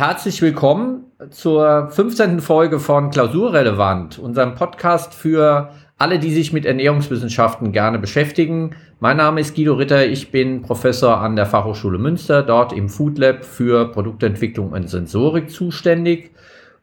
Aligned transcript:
herzlich 0.00 0.40
willkommen 0.40 1.04
zur 1.28 1.90
15. 1.90 2.40
Folge 2.40 2.80
von 2.80 3.10
Klausurrelevant, 3.10 4.18
unserem 4.18 4.54
Podcast 4.54 5.12
für 5.12 5.74
alle, 5.98 6.18
die 6.18 6.32
sich 6.32 6.54
mit 6.54 6.64
Ernährungswissenschaften 6.64 7.70
gerne 7.70 7.98
beschäftigen. 7.98 8.74
Mein 8.98 9.18
Name 9.18 9.42
ist 9.42 9.54
Guido 9.54 9.74
Ritter, 9.74 10.06
ich 10.06 10.30
bin 10.30 10.62
Professor 10.62 11.18
an 11.18 11.36
der 11.36 11.44
Fachhochschule 11.44 11.98
Münster, 11.98 12.42
dort 12.42 12.72
im 12.72 12.88
Food 12.88 13.18
Lab 13.18 13.44
für 13.44 13.92
Produktentwicklung 13.92 14.72
und 14.72 14.88
Sensorik 14.88 15.50
zuständig. 15.50 16.30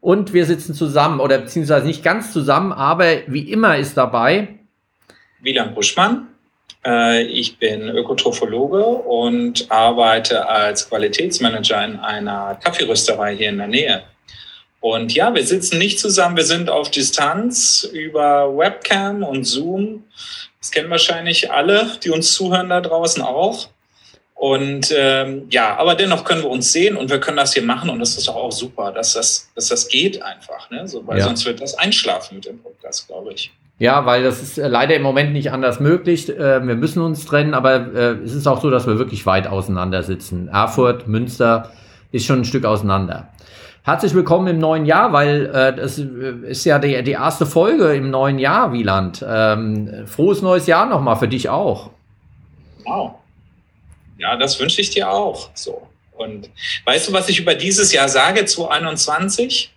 Und 0.00 0.32
wir 0.32 0.46
sitzen 0.46 0.72
zusammen, 0.72 1.18
oder 1.18 1.38
beziehungsweise 1.38 1.88
nicht 1.88 2.04
ganz 2.04 2.32
zusammen, 2.32 2.70
aber 2.70 3.06
wie 3.26 3.50
immer 3.50 3.78
ist 3.78 3.96
dabei 3.96 4.60
Wieland 5.40 5.74
Buschmann. 5.74 6.28
Äh, 6.84 7.22
ich 7.22 7.58
bin 7.58 7.88
Ökotrophologe 7.88 8.84
und 8.84 9.70
arbeite 9.70 10.48
als 10.48 10.88
Qualitätsmanager 10.88 11.84
in 11.84 11.96
einer 11.96 12.58
Kaffeerösterei 12.62 13.36
hier 13.36 13.48
in 13.50 13.58
der 13.58 13.68
Nähe. 13.68 14.02
Und 14.80 15.12
ja, 15.14 15.34
wir 15.34 15.44
sitzen 15.44 15.78
nicht 15.78 15.98
zusammen, 15.98 16.36
wir 16.36 16.44
sind 16.44 16.70
auf 16.70 16.90
Distanz 16.90 17.88
über 17.92 18.56
Webcam 18.56 19.22
und 19.24 19.44
Zoom. 19.44 20.04
Das 20.60 20.70
kennen 20.70 20.90
wahrscheinlich 20.90 21.50
alle, 21.50 21.98
die 22.02 22.10
uns 22.10 22.32
zuhören 22.32 22.68
da 22.68 22.80
draußen 22.80 23.22
auch. 23.22 23.68
Und 24.38 24.94
ähm, 24.96 25.48
ja, 25.50 25.76
aber 25.76 25.96
dennoch 25.96 26.22
können 26.22 26.42
wir 26.42 26.50
uns 26.50 26.70
sehen 26.70 26.96
und 26.96 27.10
wir 27.10 27.18
können 27.18 27.38
das 27.38 27.54
hier 27.54 27.64
machen 27.64 27.90
und 27.90 27.98
das 27.98 28.16
ist 28.16 28.28
auch 28.28 28.52
super, 28.52 28.92
dass 28.92 29.14
das, 29.14 29.50
dass 29.56 29.66
das 29.66 29.88
geht 29.88 30.22
einfach, 30.22 30.70
ne? 30.70 30.86
so, 30.86 31.04
weil 31.04 31.18
ja. 31.18 31.24
sonst 31.24 31.44
wird 31.44 31.60
das 31.60 31.74
einschlafen 31.74 32.36
mit 32.36 32.44
dem 32.44 32.62
Podcast, 32.62 33.08
glaube 33.08 33.32
ich. 33.32 33.50
Ja, 33.78 34.06
weil 34.06 34.24
das 34.24 34.42
ist 34.42 34.58
äh, 34.58 34.66
leider 34.66 34.96
im 34.96 35.02
Moment 35.02 35.32
nicht 35.32 35.52
anders 35.52 35.78
möglich. 35.78 36.28
Äh, 36.28 36.66
wir 36.66 36.74
müssen 36.74 37.00
uns 37.00 37.24
trennen, 37.24 37.54
aber 37.54 37.94
äh, 37.94 38.12
es 38.24 38.34
ist 38.34 38.48
auch 38.48 38.60
so, 38.60 38.70
dass 38.70 38.86
wir 38.86 38.98
wirklich 38.98 39.24
weit 39.24 39.46
auseinander 39.46 40.02
sitzen. 40.02 40.48
Erfurt, 40.48 41.06
Münster 41.06 41.70
ist 42.10 42.26
schon 42.26 42.40
ein 42.40 42.44
Stück 42.44 42.64
auseinander. 42.64 43.28
Herzlich 43.84 44.14
willkommen 44.14 44.48
im 44.48 44.58
neuen 44.58 44.84
Jahr, 44.84 45.12
weil 45.12 45.46
äh, 45.46 45.74
das 45.74 45.98
ist 45.98 46.64
ja 46.64 46.80
die, 46.80 47.02
die 47.04 47.12
erste 47.12 47.46
Folge 47.46 47.94
im 47.94 48.10
neuen 48.10 48.40
Jahr, 48.40 48.72
Wieland. 48.72 49.24
Ähm, 49.26 50.06
frohes 50.06 50.42
neues 50.42 50.66
Jahr 50.66 50.86
nochmal 50.86 51.16
für 51.16 51.28
dich 51.28 51.48
auch. 51.48 51.90
Wow. 52.84 53.12
Ja, 54.18 54.36
das 54.36 54.58
wünsche 54.58 54.80
ich 54.80 54.90
dir 54.90 55.08
auch. 55.08 55.50
So. 55.54 55.86
Und 56.16 56.50
weißt 56.84 57.08
du, 57.08 57.12
was 57.12 57.28
ich 57.28 57.38
über 57.38 57.54
dieses 57.54 57.92
Jahr 57.92 58.08
sage, 58.08 58.44
2021? 58.44 59.72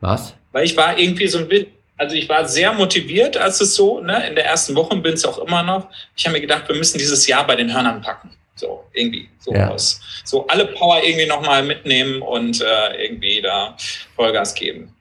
Was? 0.00 0.34
Weil 0.52 0.64
ich 0.66 0.76
war 0.76 0.98
irgendwie 0.98 1.26
so 1.26 1.38
ein 1.38 1.48
bisschen, 1.48 1.77
also 1.98 2.14
ich 2.14 2.28
war 2.28 2.46
sehr 2.46 2.72
motiviert, 2.72 3.36
als 3.36 3.60
es 3.60 3.74
so, 3.74 4.00
ne, 4.00 4.28
in 4.28 4.34
der 4.36 4.46
ersten 4.46 4.74
Woche 4.74 4.96
bin 4.96 5.14
es 5.14 5.24
auch 5.24 5.38
immer 5.38 5.62
noch. 5.62 5.88
Ich 6.16 6.24
habe 6.24 6.34
mir 6.34 6.40
gedacht, 6.40 6.68
wir 6.68 6.76
müssen 6.76 6.98
dieses 6.98 7.26
Jahr 7.26 7.46
bei 7.46 7.56
den 7.56 7.72
Hörnern 7.72 8.00
packen. 8.00 8.30
So, 8.54 8.84
irgendwie, 8.92 9.28
so 9.38 9.52
ja. 9.52 9.70
aus. 9.70 10.00
So 10.24 10.46
alle 10.46 10.66
Power 10.66 11.00
irgendwie 11.04 11.26
nochmal 11.26 11.62
mitnehmen 11.62 12.22
und 12.22 12.60
äh, 12.60 13.04
irgendwie 13.04 13.40
da 13.40 13.76
Vollgas 14.16 14.54
geben. 14.54 14.94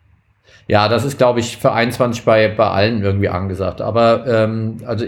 Ja, 0.68 0.90
das 0.90 1.06
ist, 1.06 1.18
glaube 1.18 1.40
ich, 1.40 1.58
für 1.58 1.72
21 1.72 2.23
bei, 2.23 2.50
bei 2.50 2.68
allen 2.68 3.02
irgendwie 3.02 3.30
angesagt. 3.30 3.80
Aber 3.80 4.25
ähm, 4.28 4.84
also 4.86 5.06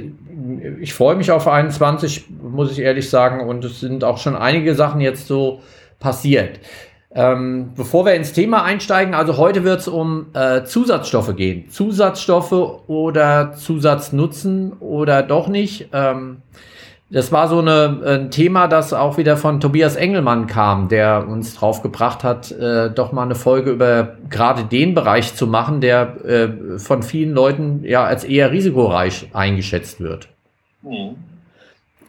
ich 0.79 0.93
freue 0.93 1.15
mich 1.15 1.31
auf 1.31 1.47
21, 1.47 2.25
muss 2.41 2.71
ich 2.71 2.79
ehrlich 2.79 3.09
sagen. 3.09 3.47
Und 3.47 3.65
es 3.65 3.79
sind 3.79 4.03
auch 4.03 4.17
schon 4.17 4.35
einige 4.35 4.73
Sachen 4.73 5.01
jetzt 5.01 5.27
so 5.27 5.61
passiert. 5.99 6.59
Ähm, 7.11 7.71
bevor 7.75 8.05
wir 8.05 8.13
ins 8.13 8.33
Thema 8.33 8.63
einsteigen, 8.63 9.15
also 9.15 9.37
heute 9.37 9.63
wird 9.63 9.79
es 9.79 9.87
um 9.87 10.27
äh, 10.33 10.63
Zusatzstoffe 10.63 11.35
gehen. 11.35 11.69
Zusatzstoffe 11.69 12.51
oder 12.87 13.53
Zusatznutzen 13.53 14.73
oder 14.73 15.23
doch 15.23 15.47
nicht. 15.47 15.89
Ähm, 15.91 16.43
das 17.11 17.31
war 17.31 17.47
so 17.47 17.57
eine, 17.57 18.01
ein 18.05 18.31
Thema, 18.31 18.67
das 18.67 18.93
auch 18.93 19.17
wieder 19.17 19.35
von 19.35 19.59
Tobias 19.59 19.95
Engelmann 19.95 20.45
kam, 20.45 20.89
der 20.89 21.27
uns 21.27 21.55
drauf 21.55 21.81
gebracht 21.81 22.23
hat, 22.23 22.51
äh, 22.51 22.91
doch 22.91 23.11
mal 23.11 23.23
eine 23.23 23.33
Folge 23.33 23.71
über 23.71 24.17
gerade 24.29 24.63
den 24.65 24.93
Bereich 24.93 25.33
zu 25.33 25.47
machen, 25.47 25.81
der 25.81 26.23
äh, 26.23 26.77
von 26.77 27.01
vielen 27.01 27.33
Leuten 27.33 27.83
ja 27.83 28.03
als 28.03 28.23
eher 28.23 28.51
risikoreich 28.51 29.29
eingeschätzt 29.33 30.01
wird. 30.01 30.27
Mhm. 30.83 31.15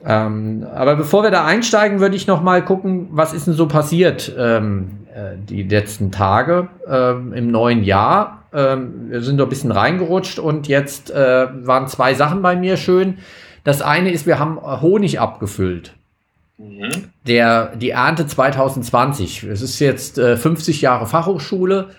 Ähm, 0.04 0.66
aber 0.74 0.96
bevor 0.96 1.22
wir 1.22 1.30
da 1.30 1.44
einsteigen, 1.44 2.00
würde 2.00 2.16
ich 2.16 2.26
noch 2.26 2.42
mal 2.42 2.64
gucken, 2.64 3.08
was 3.10 3.32
ist 3.32 3.46
denn 3.46 3.54
so 3.54 3.68
passiert 3.68 4.32
ähm, 4.38 4.88
äh, 4.88 4.99
die 5.36 5.62
letzten 5.62 6.10
Tage 6.10 6.68
ähm, 6.88 7.32
im 7.32 7.50
neuen 7.50 7.82
Jahr. 7.82 8.44
Ähm, 8.52 9.10
wir 9.10 9.22
sind 9.22 9.38
doch 9.38 9.46
ein 9.46 9.50
bisschen 9.50 9.72
reingerutscht 9.72 10.38
und 10.38 10.68
jetzt 10.68 11.10
äh, 11.10 11.46
waren 11.66 11.88
zwei 11.88 12.14
Sachen 12.14 12.42
bei 12.42 12.56
mir 12.56 12.76
schön. 12.76 13.18
Das 13.64 13.82
eine 13.82 14.10
ist, 14.10 14.26
wir 14.26 14.38
haben 14.38 14.60
Honig 14.80 15.20
abgefüllt. 15.20 15.94
Mhm. 16.58 17.10
Der, 17.26 17.76
die 17.76 17.90
Ernte 17.90 18.26
2020. 18.26 19.44
Es 19.44 19.62
ist 19.62 19.78
jetzt 19.78 20.18
äh, 20.18 20.36
50 20.36 20.82
Jahre 20.82 21.06
Fachhochschule 21.06 21.90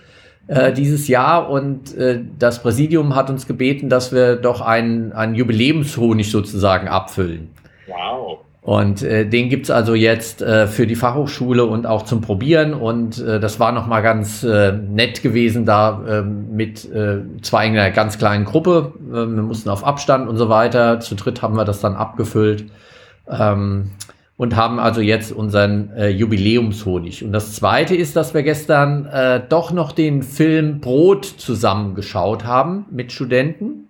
äh, 0.46 0.72
dieses 0.72 1.08
Jahr 1.08 1.50
und 1.50 1.96
äh, 1.96 2.20
das 2.38 2.62
Präsidium 2.62 3.14
hat 3.14 3.30
uns 3.30 3.46
gebeten, 3.46 3.88
dass 3.88 4.12
wir 4.12 4.36
doch 4.36 4.60
einen, 4.60 5.12
einen 5.12 5.34
Jubiläumshonig 5.34 6.30
sozusagen 6.30 6.88
abfüllen. 6.88 7.50
Wow. 7.86 8.40
Und 8.62 9.02
äh, 9.02 9.26
den 9.28 9.48
gibt's 9.48 9.70
also 9.70 9.94
jetzt 9.94 10.40
äh, 10.40 10.68
für 10.68 10.86
die 10.86 10.94
Fachhochschule 10.94 11.64
und 11.64 11.84
auch 11.84 12.04
zum 12.04 12.20
Probieren. 12.20 12.74
Und 12.74 13.18
äh, 13.18 13.40
das 13.40 13.58
war 13.58 13.72
nochmal 13.72 14.02
ganz 14.02 14.44
äh, 14.44 14.70
nett 14.70 15.20
gewesen 15.20 15.66
da 15.66 16.00
äh, 16.06 16.22
mit 16.22 16.84
äh, 16.92 17.22
zwei 17.42 17.66
in 17.66 17.72
einer 17.72 17.90
ganz 17.90 18.18
kleinen 18.18 18.44
Gruppe. 18.44 18.92
Äh, 19.10 19.14
wir 19.14 19.42
mussten 19.42 19.68
auf 19.68 19.84
Abstand 19.84 20.28
und 20.28 20.36
so 20.36 20.48
weiter. 20.48 21.00
Zu 21.00 21.16
dritt 21.16 21.42
haben 21.42 21.56
wir 21.56 21.64
das 21.64 21.80
dann 21.80 21.96
abgefüllt. 21.96 22.66
Ähm, 23.28 23.90
und 24.36 24.56
haben 24.56 24.78
also 24.78 25.00
jetzt 25.00 25.32
unseren 25.32 25.90
äh, 25.96 26.08
Jubiläumshonig. 26.08 27.24
Und 27.24 27.32
das 27.32 27.54
Zweite 27.54 27.96
ist, 27.96 28.14
dass 28.14 28.32
wir 28.32 28.44
gestern 28.44 29.06
äh, 29.06 29.40
doch 29.48 29.72
noch 29.72 29.90
den 29.90 30.22
Film 30.22 30.80
Brot 30.80 31.24
zusammengeschaut 31.24 32.44
haben 32.44 32.86
mit 32.90 33.10
Studenten. 33.10 33.88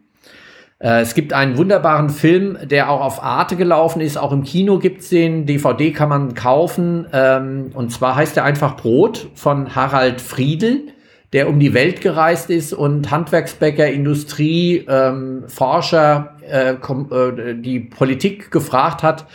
Äh, 0.82 1.00
es 1.00 1.14
gibt 1.14 1.32
einen 1.32 1.56
wunderbaren 1.56 2.10
Film, 2.10 2.58
der 2.62 2.90
auch 2.90 3.00
auf 3.00 3.22
Arte 3.22 3.56
gelaufen 3.56 4.00
ist. 4.00 4.18
Auch 4.18 4.32
im 4.32 4.42
Kino 4.42 4.78
gibt's 4.78 5.08
den. 5.08 5.46
DVD 5.46 5.92
kann 5.92 6.08
man 6.08 6.34
kaufen. 6.34 7.06
Ähm, 7.12 7.70
und 7.72 7.92
zwar 7.92 8.16
heißt 8.16 8.36
er 8.36 8.44
einfach 8.44 8.76
Brot 8.76 9.28
von 9.34 9.74
Harald 9.74 10.20
Friedel, 10.20 10.88
der 11.32 11.48
um 11.48 11.60
die 11.60 11.72
Welt 11.72 12.00
gereist 12.00 12.50
ist 12.50 12.72
und 12.72 13.10
Handwerksbäcker, 13.10 13.88
Industrie, 13.88 14.84
ähm, 14.88 15.44
Forscher, 15.46 16.36
äh, 16.50 16.72
äh, 16.72 17.54
die 17.54 17.80
Politik 17.80 18.50
gefragt 18.50 19.02
hat, 19.02 19.26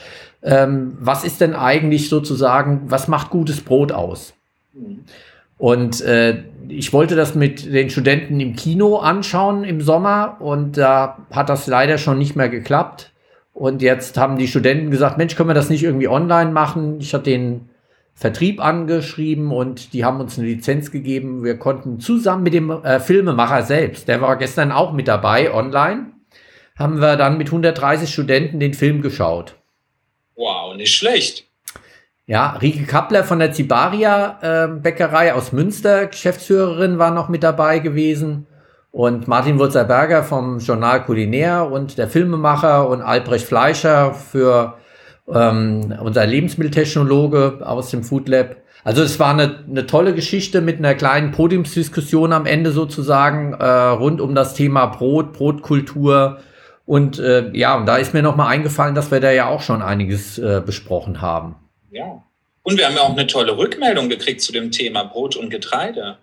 ähm, 0.43 0.97
was 0.99 1.23
ist 1.23 1.41
denn 1.41 1.55
eigentlich 1.55 2.09
sozusagen, 2.09 2.81
was 2.85 3.07
macht 3.07 3.29
gutes 3.31 3.61
Brot 3.61 3.91
aus? 3.91 4.33
Mhm. 4.73 5.05
Und 5.57 6.01
äh, 6.01 6.43
ich 6.69 6.93
wollte 6.93 7.15
das 7.15 7.35
mit 7.35 7.71
den 7.73 7.89
Studenten 7.89 8.39
im 8.39 8.55
Kino 8.55 8.97
anschauen 8.97 9.63
im 9.63 9.81
Sommer 9.81 10.37
und 10.39 10.77
da 10.77 11.25
hat 11.31 11.49
das 11.49 11.67
leider 11.67 11.97
schon 11.97 12.17
nicht 12.17 12.35
mehr 12.35 12.49
geklappt. 12.49 13.11
Und 13.53 13.81
jetzt 13.81 14.17
haben 14.17 14.37
die 14.37 14.47
Studenten 14.47 14.91
gesagt, 14.91 15.17
Mensch, 15.17 15.35
können 15.35 15.49
wir 15.49 15.55
das 15.55 15.69
nicht 15.69 15.83
irgendwie 15.83 16.07
online 16.07 16.51
machen? 16.51 16.99
Ich 16.99 17.13
hatte 17.13 17.31
den 17.31 17.69
Vertrieb 18.13 18.63
angeschrieben 18.63 19.51
und 19.51 19.93
die 19.93 20.05
haben 20.05 20.19
uns 20.19 20.37
eine 20.37 20.47
Lizenz 20.47 20.91
gegeben. 20.91 21.43
Wir 21.43 21.57
konnten 21.57 21.99
zusammen 21.99 22.43
mit 22.43 22.53
dem 22.53 22.69
äh, 22.69 22.99
Filmemacher 22.99 23.63
selbst, 23.63 24.07
der 24.07 24.21
war 24.21 24.37
gestern 24.37 24.71
auch 24.71 24.93
mit 24.93 25.07
dabei 25.07 25.53
online, 25.53 26.11
haben 26.77 26.99
wir 26.99 27.15
dann 27.15 27.37
mit 27.37 27.47
130 27.47 28.11
Studenten 28.11 28.59
den 28.59 28.73
Film 28.73 29.01
geschaut. 29.01 29.55
Wow, 30.35 30.75
nicht 30.75 30.95
schlecht. 30.95 31.45
Ja, 32.29 32.57
Rike 32.61 32.83
Kappler 32.83 33.23
von 33.23 33.39
der 33.39 33.53
Zibaria 33.53 34.37
äh, 34.41 34.67
Bäckerei 34.67 35.33
aus 35.33 35.53
Münster, 35.53 36.07
Geschäftsführerin, 36.07 36.99
war 36.99 37.11
noch 37.11 37.29
mit 37.29 37.41
dabei 37.41 37.79
gewesen. 37.79 38.47
Und 38.91 39.29
Martin 39.29 39.59
Wurzelberger 39.59 40.23
vom 40.23 40.59
Journal 40.59 41.05
Kulinär 41.05 41.71
und 41.71 41.97
der 41.97 42.09
Filmemacher 42.09 42.89
und 42.89 43.01
Albrecht 43.01 43.45
Fleischer 43.45 44.13
für 44.13 44.73
ähm, 45.33 45.97
unser 46.03 46.25
Lebensmitteltechnologe 46.25 47.59
aus 47.65 47.91
dem 47.91 48.03
Food 48.03 48.27
Lab. 48.27 48.57
Also 48.83 49.03
es 49.03 49.17
war 49.21 49.29
eine, 49.29 49.63
eine 49.69 49.85
tolle 49.85 50.13
Geschichte 50.13 50.59
mit 50.59 50.79
einer 50.79 50.95
kleinen 50.95 51.31
Podiumsdiskussion 51.31 52.33
am 52.33 52.45
Ende 52.45 52.71
sozusagen 52.71 53.53
äh, 53.53 53.65
rund 53.65 54.19
um 54.19 54.35
das 54.35 54.53
Thema 54.53 54.87
Brot, 54.87 55.31
Brotkultur. 55.31 56.39
Und 56.85 57.19
äh, 57.19 57.51
ja, 57.53 57.77
und 57.77 57.85
da 57.85 57.95
ist 57.95 58.13
mir 58.13 58.21
noch 58.21 58.35
mal 58.35 58.47
eingefallen, 58.47 58.95
dass 58.95 59.11
wir 59.11 59.21
da 59.21 59.31
ja 59.31 59.47
auch 59.47 59.61
schon 59.61 59.81
einiges 59.81 60.37
äh, 60.37 60.61
besprochen 60.65 61.21
haben. 61.21 61.55
Ja. 61.97 62.23
Und 62.63 62.77
wir 62.77 62.85
haben 62.85 62.95
ja 62.95 63.01
auch 63.01 63.11
eine 63.11 63.27
tolle 63.27 63.57
Rückmeldung 63.57 64.09
gekriegt 64.09 64.41
zu 64.41 64.51
dem 64.51 64.71
Thema 64.71 65.03
Brot 65.03 65.35
und 65.35 65.49
Getreide. 65.49 66.17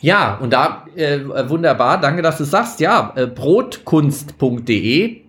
Ja, 0.00 0.36
und 0.36 0.52
da 0.52 0.86
äh, 0.96 1.20
wunderbar, 1.48 2.00
danke, 2.00 2.22
dass 2.22 2.38
du 2.38 2.44
sagst. 2.44 2.80
Ja, 2.80 3.12
äh, 3.16 3.26
brotkunst.de. 3.26 5.20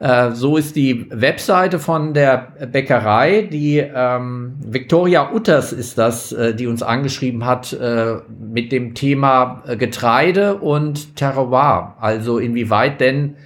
Äh, 0.00 0.32
so 0.32 0.56
ist 0.56 0.74
die 0.76 1.06
Webseite 1.10 1.78
von 1.78 2.14
der 2.14 2.52
Bäckerei. 2.70 3.48
Die 3.50 3.78
ähm, 3.78 4.56
Victoria 4.60 5.32
Utters 5.32 5.72
ist 5.72 5.98
das, 5.98 6.32
äh, 6.32 6.54
die 6.54 6.66
uns 6.66 6.82
angeschrieben 6.82 7.44
hat 7.44 7.72
äh, 7.72 8.16
mit 8.28 8.72
dem 8.72 8.94
Thema 8.94 9.62
äh, 9.66 9.76
Getreide 9.76 10.56
und 10.56 11.16
Terroir. 11.16 11.96
Also 12.00 12.38
inwieweit 12.38 13.00
denn 13.00 13.36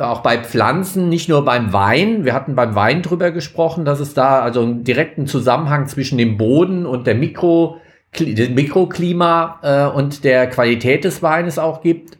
auch 0.00 0.20
bei 0.20 0.38
Pflanzen, 0.38 1.08
nicht 1.08 1.28
nur 1.28 1.44
beim 1.44 1.72
Wein. 1.72 2.24
Wir 2.24 2.34
hatten 2.34 2.54
beim 2.54 2.74
Wein 2.74 3.02
drüber 3.02 3.30
gesprochen, 3.30 3.84
dass 3.84 4.00
es 4.00 4.14
da 4.14 4.40
also 4.40 4.62
einen 4.62 4.84
direkten 4.84 5.26
Zusammenhang 5.26 5.86
zwischen 5.86 6.18
dem 6.18 6.36
Boden 6.36 6.86
und 6.86 7.06
der 7.06 7.14
Mikro 7.14 7.78
Mikroklima 8.18 9.60
äh, 9.62 9.96
und 9.96 10.24
der 10.24 10.48
Qualität 10.48 11.04
des 11.04 11.22
Weines 11.22 11.58
auch 11.58 11.80
gibt. 11.80 12.18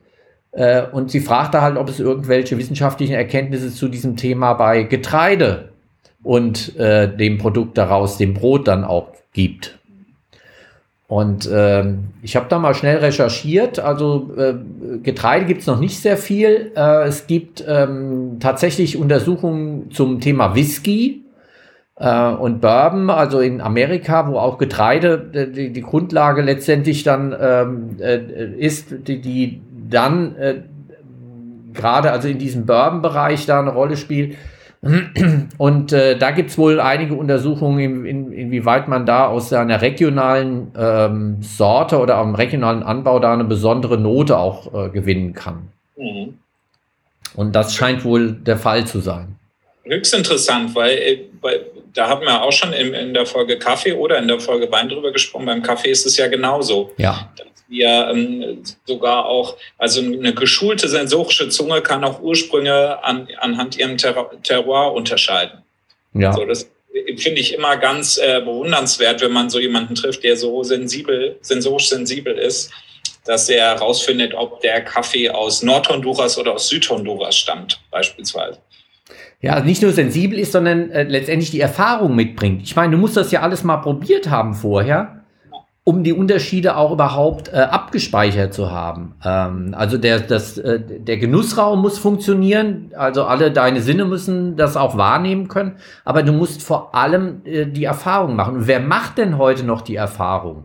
Äh, 0.52 0.82
und 0.82 1.10
sie 1.10 1.20
fragte 1.20 1.62
halt, 1.62 1.76
ob 1.76 1.88
es 1.88 1.98
irgendwelche 1.98 2.56
wissenschaftlichen 2.58 3.14
Erkenntnisse 3.14 3.72
zu 3.72 3.88
diesem 3.88 4.16
Thema 4.16 4.54
bei 4.54 4.84
Getreide 4.84 5.70
und 6.22 6.76
äh, 6.76 7.08
dem 7.14 7.38
Produkt 7.38 7.76
daraus, 7.76 8.18
dem 8.18 8.34
Brot 8.34 8.68
dann 8.68 8.84
auch 8.84 9.08
gibt. 9.32 9.79
Und 11.10 11.50
ähm, 11.52 12.04
ich 12.22 12.36
habe 12.36 12.46
da 12.48 12.60
mal 12.60 12.72
schnell 12.72 12.98
recherchiert. 12.98 13.80
Also 13.80 14.30
äh, 14.36 14.54
Getreide 15.02 15.44
gibt 15.44 15.62
es 15.62 15.66
noch 15.66 15.80
nicht 15.80 15.98
sehr 15.98 16.16
viel. 16.16 16.70
Äh, 16.76 17.08
es 17.08 17.26
gibt 17.26 17.64
ähm, 17.66 18.36
tatsächlich 18.38 18.96
Untersuchungen 18.96 19.90
zum 19.90 20.20
Thema 20.20 20.54
Whisky 20.54 21.24
äh, 21.96 22.28
und 22.28 22.60
Bourbon, 22.60 23.10
also 23.10 23.40
in 23.40 23.60
Amerika, 23.60 24.28
wo 24.28 24.38
auch 24.38 24.56
Getreide 24.56 25.30
äh, 25.32 25.46
die, 25.48 25.72
die 25.72 25.82
Grundlage 25.82 26.42
letztendlich 26.42 27.02
dann 27.02 27.34
ähm, 27.40 27.96
äh, 27.98 28.18
ist, 28.56 28.94
die, 29.08 29.20
die 29.20 29.62
dann 29.90 30.36
äh, 30.36 30.62
gerade 31.74 32.12
also 32.12 32.28
in 32.28 32.38
diesem 32.38 32.66
Bourbon-Bereich 32.66 33.46
da 33.46 33.58
eine 33.58 33.72
Rolle 33.72 33.96
spielt. 33.96 34.36
Und 35.58 35.92
äh, 35.92 36.16
da 36.16 36.30
gibt 36.30 36.50
es 36.50 36.58
wohl 36.58 36.80
einige 36.80 37.14
Untersuchungen, 37.14 37.80
in, 37.80 38.06
in, 38.06 38.32
inwieweit 38.32 38.88
man 38.88 39.04
da 39.04 39.26
aus 39.26 39.52
einer 39.52 39.82
regionalen 39.82 40.72
ähm, 40.76 41.42
Sorte 41.42 41.98
oder 41.98 42.16
am 42.16 42.34
regionalen 42.34 42.82
Anbau 42.82 43.18
da 43.18 43.34
eine 43.34 43.44
besondere 43.44 43.98
Note 43.98 44.38
auch 44.38 44.86
äh, 44.86 44.88
gewinnen 44.88 45.34
kann. 45.34 45.68
Mhm. 45.96 46.38
Und 47.34 47.54
das 47.54 47.74
scheint 47.74 48.04
wohl 48.04 48.32
der 48.32 48.56
Fall 48.56 48.86
zu 48.86 49.00
sein. 49.00 49.36
Höchst 49.84 50.14
interessant, 50.14 50.74
weil, 50.74 50.96
äh, 50.96 51.18
weil 51.42 51.66
da 51.92 52.08
haben 52.08 52.22
wir 52.22 52.42
auch 52.42 52.52
schon 52.52 52.72
in, 52.72 52.94
in, 52.94 53.12
der 53.12 53.26
Folge 53.26 53.58
Kaffee 53.58 53.92
oder 53.92 54.18
in 54.18 54.28
der 54.28 54.40
Folge 54.40 54.70
Wein 54.72 54.88
drüber 54.88 55.12
gesprochen. 55.12 55.44
Beim 55.44 55.62
Kaffee 55.62 55.90
ist 55.90 56.06
es 56.06 56.16
ja 56.16 56.28
genauso. 56.28 56.92
Ja. 56.96 57.30
Dass 57.36 57.46
wir 57.70 58.08
ähm, 58.10 58.62
sogar 58.84 59.24
auch, 59.26 59.56
also 59.78 60.00
eine 60.00 60.34
geschulte 60.34 60.88
sensorische 60.88 61.48
Zunge 61.48 61.80
kann 61.80 62.04
auch 62.04 62.20
Ursprünge 62.20 63.02
an, 63.02 63.28
anhand 63.38 63.78
ihrem 63.78 63.96
Ter 63.96 64.30
Terroir 64.42 64.92
unterscheiden. 64.92 65.62
Ja. 66.12 66.32
So, 66.32 66.44
das 66.44 66.68
finde 67.16 67.40
ich 67.40 67.54
immer 67.54 67.76
ganz 67.76 68.18
äh, 68.18 68.40
bewundernswert, 68.40 69.22
wenn 69.22 69.32
man 69.32 69.48
so 69.48 69.58
jemanden 69.58 69.94
trifft, 69.94 70.24
der 70.24 70.36
so 70.36 70.62
sensibel, 70.62 71.38
sensorisch 71.40 71.88
sensibel 71.88 72.36
ist, 72.36 72.70
dass 73.24 73.48
er 73.48 73.74
herausfindet, 73.74 74.34
ob 74.34 74.60
der 74.60 74.82
Kaffee 74.82 75.30
aus 75.30 75.62
Nordhonduras 75.62 76.36
oder 76.36 76.54
aus 76.54 76.68
Südhonduras 76.68 77.36
stammt, 77.36 77.80
beispielsweise 77.90 78.58
ja, 79.42 79.60
nicht 79.60 79.82
nur 79.82 79.92
sensibel 79.92 80.38
ist, 80.38 80.52
sondern 80.52 80.90
äh, 80.90 81.04
letztendlich 81.04 81.50
die 81.50 81.60
Erfahrung 81.60 82.14
mitbringt. 82.14 82.62
Ich 82.62 82.76
meine, 82.76 82.92
du 82.92 82.98
musst 82.98 83.16
das 83.16 83.32
ja 83.32 83.40
alles 83.40 83.64
mal 83.64 83.78
probiert 83.78 84.28
haben 84.28 84.54
vorher, 84.54 85.19
um 85.82 86.04
die 86.04 86.12
Unterschiede 86.12 86.76
auch 86.76 86.92
überhaupt 86.92 87.48
äh, 87.48 87.56
abgespeichert 87.56 88.52
zu 88.52 88.70
haben. 88.70 89.14
Ähm, 89.24 89.74
also 89.76 89.96
der, 89.96 90.20
das, 90.20 90.58
äh, 90.58 90.78
der 90.78 91.16
Genussraum 91.16 91.80
muss 91.80 91.98
funktionieren, 91.98 92.92
also 92.96 93.24
alle 93.24 93.50
deine 93.50 93.80
Sinne 93.80 94.04
müssen 94.04 94.56
das 94.56 94.76
auch 94.76 94.96
wahrnehmen 94.96 95.48
können, 95.48 95.76
aber 96.04 96.22
du 96.22 96.32
musst 96.32 96.62
vor 96.62 96.94
allem 96.94 97.40
äh, 97.44 97.66
die 97.66 97.84
Erfahrung 97.84 98.36
machen. 98.36 98.56
Und 98.56 98.66
wer 98.66 98.80
macht 98.80 99.18
denn 99.18 99.38
heute 99.38 99.64
noch 99.64 99.80
die 99.80 99.96
Erfahrung? 99.96 100.64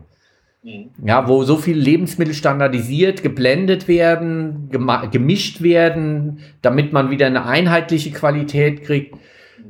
Mhm. 0.62 0.90
Ja, 1.02 1.26
wo 1.28 1.44
so 1.44 1.56
viele 1.56 1.80
Lebensmittel 1.80 2.34
standardisiert, 2.34 3.22
geblendet 3.22 3.88
werden, 3.88 4.68
gemischt 5.10 5.62
werden, 5.62 6.40
damit 6.60 6.92
man 6.92 7.10
wieder 7.10 7.26
eine 7.26 7.46
einheitliche 7.46 8.10
Qualität 8.10 8.82
kriegt. 8.82 9.16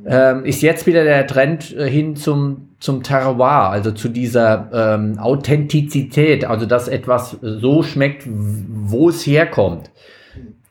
Ähm, 0.05 0.45
ist 0.45 0.61
jetzt 0.61 0.87
wieder 0.87 1.03
der 1.03 1.27
Trend 1.27 1.75
äh, 1.75 1.89
hin 1.89 2.15
zum, 2.15 2.69
zum 2.79 3.03
Terroir, 3.03 3.69
also 3.69 3.91
zu 3.91 4.09
dieser 4.09 4.69
ähm, 4.73 5.19
Authentizität, 5.19 6.45
also 6.45 6.65
dass 6.65 6.87
etwas 6.87 7.37
so 7.41 7.83
schmeckt, 7.83 8.23
wo 8.27 9.09
es 9.09 9.25
herkommt. 9.25 9.91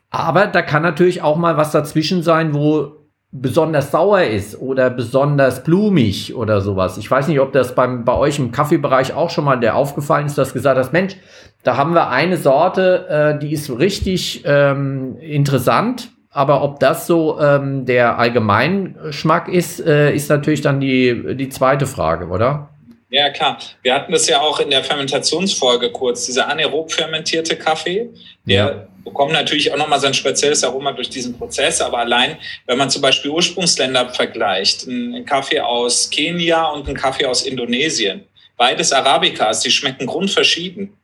Aber 0.09 0.47
da 0.47 0.61
kann 0.61 0.83
natürlich 0.83 1.21
auch 1.21 1.37
mal 1.37 1.57
was 1.57 1.71
dazwischen 1.71 2.23
sein, 2.23 2.53
wo 2.53 2.93
besonders 3.31 3.91
sauer 3.91 4.21
ist 4.21 4.59
oder 4.59 4.89
besonders 4.89 5.63
blumig 5.63 6.33
oder 6.33 6.61
sowas. 6.61 6.97
Ich 6.97 7.11
weiß 7.11 7.27
nicht, 7.27 7.39
ob 7.39 7.51
das 7.51 7.75
beim, 7.75 8.05
bei 8.05 8.13
euch 8.13 8.39
im 8.39 8.51
Kaffeebereich 8.51 9.13
auch 9.13 9.29
schon 9.29 9.43
mal 9.43 9.59
der 9.59 9.75
aufgefallen 9.75 10.25
ist, 10.25 10.37
dass 10.37 10.53
gesagt 10.53 10.77
hast, 10.77 10.93
Mensch, 10.93 11.17
da 11.63 11.75
haben 11.75 11.93
wir 11.93 12.09
eine 12.09 12.37
Sorte, 12.37 13.07
äh, 13.09 13.39
die 13.39 13.51
ist 13.51 13.69
richtig 13.69 14.43
ähm, 14.45 15.17
interessant, 15.19 16.11
aber 16.31 16.63
ob 16.63 16.79
das 16.79 17.07
so 17.07 17.39
ähm, 17.39 17.85
der 17.85 18.19
Allgemeinschmack 18.19 19.47
ist, 19.47 19.79
äh, 19.79 20.13
ist 20.13 20.29
natürlich 20.29 20.61
dann 20.61 20.79
die, 20.79 21.35
die 21.35 21.49
zweite 21.49 21.87
Frage, 21.87 22.27
oder? 22.27 22.69
Ja, 23.09 23.29
klar. 23.29 23.57
Wir 23.83 23.93
hatten 23.93 24.11
das 24.11 24.27
ja 24.27 24.41
auch 24.41 24.59
in 24.59 24.69
der 24.69 24.83
Fermentationsfolge 24.83 25.91
kurz, 25.91 26.25
dieser 26.25 26.49
anaerob 26.49 26.91
fermentierte 26.91 27.55
Kaffee, 27.55 28.09
der 28.43 28.55
ja. 28.55 28.87
bekommt 29.03 29.31
natürlich 29.31 29.71
auch 29.71 29.77
nochmal 29.77 29.99
sein 30.01 30.13
spezielles 30.13 30.63
Aroma 30.65 30.91
durch 30.91 31.09
diesen 31.09 31.37
Prozess, 31.37 31.79
aber 31.79 31.99
allein, 31.99 32.37
wenn 32.65 32.77
man 32.77 32.89
zum 32.89 33.01
Beispiel 33.01 33.31
Ursprungsländer 33.31 34.09
vergleicht, 34.09 34.87
ein 34.87 35.25
Kaffee 35.25 35.61
aus 35.61 36.09
Kenia 36.09 36.65
und 36.71 36.89
ein 36.89 36.95
Kaffee 36.95 37.25
aus 37.25 37.43
Indonesien, 37.43 38.25
beides 38.57 38.91
Arabicas, 38.91 39.61
die 39.61 39.71
schmecken 39.71 40.05
grundverschieden. 40.05 40.96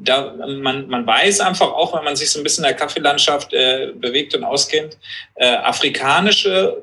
Da, 0.00 0.34
man, 0.46 0.88
man 0.88 1.06
weiß 1.06 1.40
einfach 1.40 1.68
auch, 1.68 1.96
wenn 1.96 2.04
man 2.04 2.16
sich 2.16 2.30
so 2.30 2.40
ein 2.40 2.42
bisschen 2.42 2.64
in 2.64 2.68
der 2.68 2.76
Kaffeelandschaft 2.76 3.52
äh, 3.52 3.92
bewegt 3.94 4.34
und 4.34 4.44
auskennt, 4.44 4.96
äh, 5.34 5.46
afrikanische 5.46 6.82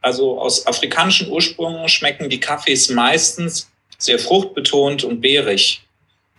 also 0.00 0.40
aus 0.40 0.66
afrikanischen 0.66 1.30
Ursprüngen 1.30 1.88
schmecken 1.88 2.30
die 2.30 2.40
Kaffees 2.40 2.88
meistens 2.88 3.70
sehr 3.98 4.18
fruchtbetont 4.18 5.04
und 5.04 5.20
beerig. 5.20 5.82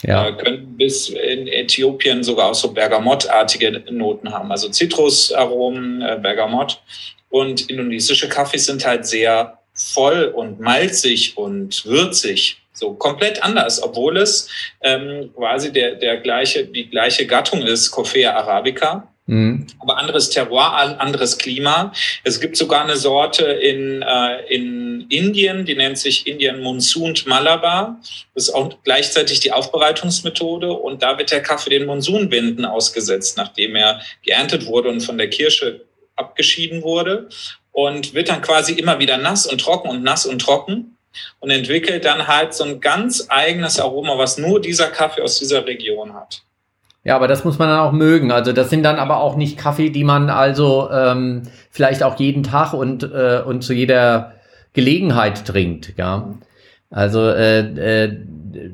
Ja. 0.01 0.27
Äh, 0.27 0.33
können 0.33 0.77
bis 0.77 1.09
in 1.09 1.47
Äthiopien 1.47 2.23
sogar 2.23 2.49
auch 2.49 2.55
so 2.55 2.71
Bergamottartige 2.71 3.83
Noten 3.91 4.31
haben, 4.31 4.51
also 4.51 4.69
Zitrusaromen, 4.69 6.01
äh, 6.01 6.19
Bergamott. 6.21 6.81
Und 7.29 7.69
indonesische 7.69 8.29
Kaffees 8.29 8.65
sind 8.65 8.85
halt 8.85 9.05
sehr 9.05 9.59
voll 9.73 10.25
und 10.35 10.59
malzig 10.59 11.37
und 11.37 11.85
würzig. 11.85 12.61
So 12.75 12.93
komplett 12.93 13.41
anders, 13.41 13.81
obwohl 13.81 14.17
es 14.17 14.49
ähm, 14.81 15.31
quasi 15.35 15.71
der, 15.71 15.95
der 15.95 16.17
gleiche, 16.17 16.65
die 16.65 16.89
gleiche 16.89 17.25
Gattung 17.25 17.61
ist, 17.61 17.89
Coffea 17.89 18.35
arabica. 18.35 19.07
Mhm. 19.27 19.65
Aber 19.79 19.97
anderes 19.97 20.29
Terroir, 20.29 20.99
anderes 20.99 21.37
Klima. 21.37 21.91
Es 22.23 22.39
gibt 22.39 22.57
sogar 22.57 22.83
eine 22.83 22.95
Sorte 22.95 23.45
in, 23.45 24.03
äh, 24.03 24.53
in 24.53 25.07
Indien, 25.09 25.65
die 25.65 25.75
nennt 25.75 25.97
sich 25.97 26.27
Indian 26.27 26.61
Monsoon 26.61 27.15
Malabar. 27.25 27.99
Das 28.35 28.49
ist 28.49 28.53
auch 28.53 28.71
gleichzeitig 28.83 29.39
die 29.39 29.51
Aufbereitungsmethode. 29.51 30.71
Und 30.71 31.01
da 31.01 31.17
wird 31.17 31.31
der 31.31 31.41
Kaffee 31.41 31.71
den 31.71 31.85
Monsunwinden 31.85 32.65
ausgesetzt, 32.65 33.37
nachdem 33.37 33.75
er 33.75 34.01
geerntet 34.23 34.65
wurde 34.67 34.89
und 34.89 34.99
von 34.99 35.17
der 35.17 35.29
Kirsche 35.29 35.85
abgeschieden 36.15 36.83
wurde. 36.83 37.29
Und 37.71 38.13
wird 38.13 38.29
dann 38.29 38.41
quasi 38.41 38.73
immer 38.73 38.99
wieder 38.99 39.17
nass 39.17 39.47
und 39.47 39.59
trocken 39.59 39.89
und 39.89 40.03
nass 40.03 40.25
und 40.25 40.39
trocken 40.39 40.94
und 41.39 41.49
entwickelt 41.49 42.05
dann 42.05 42.27
halt 42.27 42.53
so 42.53 42.63
ein 42.63 42.79
ganz 42.79 43.27
eigenes 43.29 43.79
Aroma, 43.79 44.17
was 44.17 44.37
nur 44.37 44.61
dieser 44.61 44.87
Kaffee 44.87 45.21
aus 45.21 45.39
dieser 45.39 45.65
Region 45.65 46.13
hat. 46.13 46.43
Ja, 47.03 47.15
aber 47.15 47.27
das 47.27 47.45
muss 47.45 47.59
man 47.59 47.69
dann 47.69 47.79
auch 47.79 47.91
mögen. 47.91 48.31
Also 48.31 48.51
das 48.51 48.71
sind 48.71 48.81
dann 48.81 48.97
aber 48.97 49.17
auch 49.17 49.35
nicht 49.35 49.59
Kaffee, 49.59 49.91
die 49.91 50.03
man 50.03 50.31
also 50.31 50.89
ähm, 50.91 51.43
vielleicht 51.69 52.01
auch 52.01 52.19
jeden 52.19 52.41
Tag 52.41 52.73
und, 52.73 53.03
äh, 53.03 53.43
und 53.45 53.61
zu 53.61 53.73
jeder 53.73 54.33
Gelegenheit 54.73 55.45
trinkt. 55.45 55.93
Ja. 55.97 56.33
Also 56.89 57.29
äh, 57.29 58.05
äh, 58.05 58.17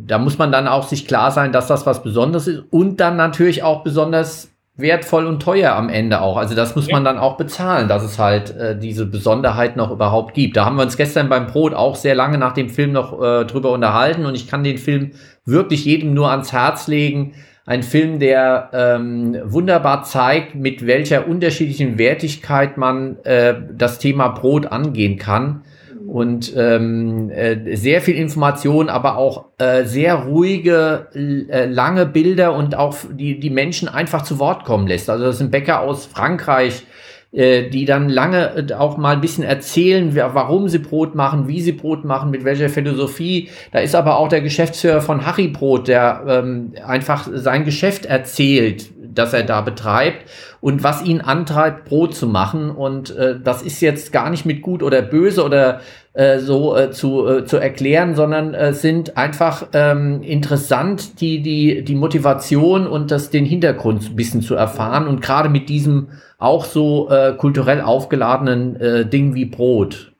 da 0.06 0.18
muss 0.18 0.38
man 0.38 0.52
dann 0.52 0.68
auch 0.68 0.88
sich 0.88 1.08
klar 1.08 1.32
sein, 1.32 1.52
dass 1.52 1.68
das 1.68 1.86
was 1.86 2.04
Besonderes 2.04 2.48
ist 2.48 2.64
und 2.70 3.02
dann 3.02 3.18
natürlich 3.18 3.64
auch 3.64 3.84
besonders 3.84 4.51
wertvoll 4.76 5.26
und 5.26 5.42
teuer 5.42 5.76
am 5.76 5.90
Ende 5.90 6.22
auch. 6.22 6.38
Also 6.38 6.56
das 6.56 6.76
muss 6.76 6.90
man 6.90 7.04
dann 7.04 7.18
auch 7.18 7.38
bezahlen, 7.38 7.88
dass 7.88 8.04
es 8.04 8.18
halt 8.18 8.56
äh, 8.56 8.78
diese 8.78 9.06
Besonderheit 9.06 9.76
noch 9.76 9.92
überhaupt 9.92 10.34
gibt. 10.34 10.58
Da 10.58 10.66
haben 10.66 10.78
wir 10.78 10.84
uns 10.84 10.98
gestern 10.98 11.30
beim 11.30 11.48
Brot 11.48 11.74
auch 11.74 11.96
sehr 11.96 12.16
lange 12.16 12.38
nach 12.38 12.54
dem 12.54 12.70
Film 12.70 12.92
noch 12.94 13.22
äh, 13.22 13.46
drüber 13.46 13.72
unterhalten 13.72 14.26
und 14.26 14.36
ich 14.36 14.48
kann 14.48 14.64
den 14.64 14.78
Film 14.78 15.12
wirklich 15.46 15.86
jedem 15.86 16.14
nur 16.14 16.32
ans 16.32 16.52
Herz 16.54 16.88
legen 16.88 17.34
ein 17.66 17.84
Film, 17.84 18.20
der 18.20 18.70
ähm, 18.74 19.38
wunderbar 19.46 20.04
zeigt, 20.04 20.56
mit 20.56 20.86
welcher 20.88 21.28
unterschiedlichen 21.28 21.98
Wertigkeit 21.98 22.78
man 22.78 23.18
äh, 23.24 23.56
das 23.72 24.00
Thema 24.00 24.30
Brot 24.30 24.66
angehen 24.66 25.18
kann. 25.18 25.64
Und 26.12 26.54
ähm, 26.58 27.30
äh, 27.30 27.78
sehr 27.78 28.02
viel 28.02 28.16
Information, 28.16 28.90
aber 28.90 29.16
auch 29.16 29.46
äh, 29.60 29.86
sehr 29.86 30.16
ruhige, 30.16 31.08
äh, 31.16 31.68
lange 31.68 32.06
Bilder 32.06 32.54
und 32.54 32.76
auch 32.76 32.98
die, 33.10 33.40
die 33.40 33.50
Menschen 33.50 33.88
einfach 33.88 34.24
zu 34.24 34.38
Wort 34.38 34.66
kommen 34.66 34.88
lässt. 34.88 35.10
Also 35.10 35.24
das 35.24 35.38
sind 35.38 35.52
Bäcker 35.52 35.80
aus 35.80 36.08
Frankreich, 36.08 36.84
äh, 37.32 37.70
die 37.70 37.86
dann 37.86 38.10
lange 38.10 38.58
äh, 38.58 38.74
auch 38.74 38.98
mal 38.98 39.16
ein 39.16 39.22
bisschen 39.22 39.46
erzählen, 39.46 40.14
warum 40.14 40.68
sie 40.68 40.80
Brot 40.80 41.16
machen, 41.16 41.48
wie 41.48 41.62
sie 41.62 41.72
Brot 41.72 42.04
machen, 42.04 42.30
mit 42.30 42.44
welcher 42.44 42.68
Philosophie. 42.68 43.48
Da 43.72 43.80
ist 43.80 43.96
aber 43.96 44.18
auch 44.18 44.28
der 44.28 44.42
Geschäftsführer 44.42 45.00
von 45.00 45.26
Harry 45.26 45.48
Brot, 45.48 45.88
der 45.88 46.26
ähm, 46.28 46.74
einfach 46.86 47.30
sein 47.34 47.64
Geschäft 47.64 48.06
erzählt, 48.06 48.90
das 49.16 49.32
er 49.32 49.44
da 49.44 49.62
betreibt 49.62 50.26
und 50.62 50.84
was 50.84 51.04
ihn 51.04 51.22
antreibt, 51.22 51.86
Brot 51.86 52.16
zu 52.16 52.28
machen. 52.28 52.70
Und 52.70 53.16
äh, 53.18 53.40
das 53.44 53.64
ist 53.64 53.82
jetzt 53.82 54.14
gar 54.14 54.30
nicht 54.30 54.46
mit 54.46 54.62
gut 54.62 54.84
oder 54.84 55.02
böse 55.02 55.44
oder 55.44 55.82
äh, 56.14 56.40
so 56.40 56.76
äh, 56.76 56.92
zu, 56.92 57.26
äh, 57.28 57.46
zu 57.46 57.58
erklären, 57.58 58.16
sondern 58.16 58.54
äh, 58.54 58.74
sind 58.74 59.18
einfach 59.18 59.68
ähm, 59.74 60.22
interessant, 60.24 61.22
die, 61.22 61.42
die, 61.42 61.84
die 61.84 61.96
Motivation 61.96 62.86
und 62.86 63.12
das, 63.12 63.30
den 63.30 63.46
Hintergrund 63.46 64.10
ein 64.10 64.16
bisschen 64.16 64.42
zu 64.42 64.56
erfahren 64.56 65.08
und 65.08 65.22
gerade 65.22 65.48
mit 65.48 65.70
diesem 65.70 66.10
auch 66.38 66.66
so 66.66 67.10
äh, 67.10 67.34
kulturell 67.38 67.82
aufgeladenen 67.82 68.76
äh, 68.76 69.06
Ding 69.06 69.36
wie 69.36 69.46
Brot. 69.46 70.12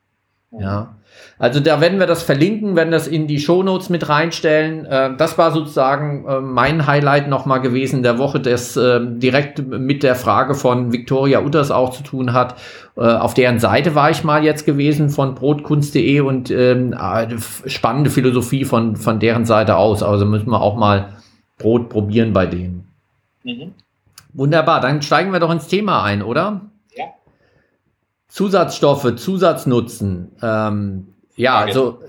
Ja. 0.58 0.96
Also 1.42 1.60
da 1.60 1.82
werden 1.82 1.98
wir 1.98 2.06
das 2.06 2.22
verlinken, 2.22 2.76
werden 2.76 2.92
das 2.92 3.08
in 3.08 3.26
die 3.26 3.40
Shownotes 3.40 3.90
mit 3.90 4.08
reinstellen. 4.08 4.86
Äh, 4.86 5.18
das 5.18 5.40
war 5.40 5.52
sozusagen 5.52 6.24
äh, 6.28 6.40
mein 6.40 6.86
Highlight 6.86 7.30
nochmal 7.30 7.62
gewesen 7.62 8.04
der 8.04 8.20
Woche, 8.20 8.40
das 8.40 8.78
äh, 8.78 9.00
direkt 9.04 9.68
mit 9.68 10.04
der 10.04 10.14
Frage 10.14 10.54
von 10.54 10.94
Victoria 10.94 11.42
Utters 11.42 11.72
auch 11.72 11.90
zu 11.90 12.04
tun 12.04 12.34
hat. 12.34 12.60
Äh, 12.96 13.02
auf 13.02 13.34
deren 13.34 13.58
Seite 13.58 13.96
war 13.96 14.12
ich 14.12 14.24
mal 14.24 14.44
jetzt 14.44 14.68
gewesen 14.68 15.10
von 15.10 15.34
brotkunst.de 15.34 16.20
und 16.20 16.52
ähm, 16.52 16.96
spannende 17.66 18.12
Philosophie 18.12 18.64
von, 18.64 18.96
von 18.96 19.20
deren 19.20 19.46
Seite 19.46 19.78
aus. 19.78 20.04
Also 20.04 20.28
müssen 20.28 20.52
wir 20.52 20.62
auch 20.62 20.76
mal 20.76 21.10
Brot 21.58 21.90
probieren 21.90 22.34
bei 22.34 22.46
denen. 22.46 22.88
Mhm. 23.44 23.74
Wunderbar, 24.34 24.80
dann 24.80 25.02
steigen 25.02 25.34
wir 25.34 25.40
doch 25.40 25.52
ins 25.52 25.68
Thema 25.68 26.04
ein, 26.04 26.22
oder? 26.22 26.62
Ja. 26.96 27.06
Zusatzstoffe, 28.28 29.16
Zusatznutzen. 29.16 30.34
Ähm, 30.44 31.08
ja, 31.42 31.56
also 31.56 32.00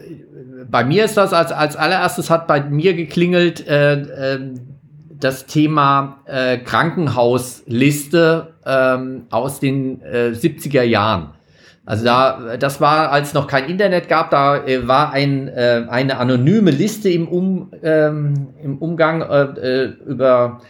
bei 0.71 0.85
mir 0.85 1.07
ist 1.07 1.17
das 1.17 1.33
als, 1.33 1.53
als 1.53 1.75
allererstes 1.75 2.29
hat 2.29 2.47
bei 2.47 2.61
mir 2.63 2.93
geklingelt 2.93 3.67
äh, 3.67 3.95
äh, 3.95 4.41
das 5.09 5.47
Thema 5.47 6.19
äh, 6.27 6.59
Krankenhausliste 6.59 8.53
ähm, 8.67 9.23
aus 9.31 9.59
den 9.59 10.03
äh, 10.03 10.33
70er 10.35 10.83
Jahren. 10.83 11.31
Also 11.87 12.05
da, 12.05 12.57
das 12.59 12.81
war, 12.83 13.11
als 13.11 13.33
noch 13.33 13.47
kein 13.47 13.71
Internet 13.71 14.11
gab, 14.11 14.31
da 14.31 14.67
äh, 14.67 14.87
war 14.87 15.13
ein, 15.13 15.49
äh, 15.49 15.87
eine 15.89 16.19
anonyme 16.19 16.71
Liste 16.71 17.09
im, 17.09 17.27
um, 17.27 17.73
ähm, 17.83 18.49
im 18.63 18.79
Umgang 18.79 19.23
äh, 19.23 19.43
äh 19.43 19.93
über 20.07 20.61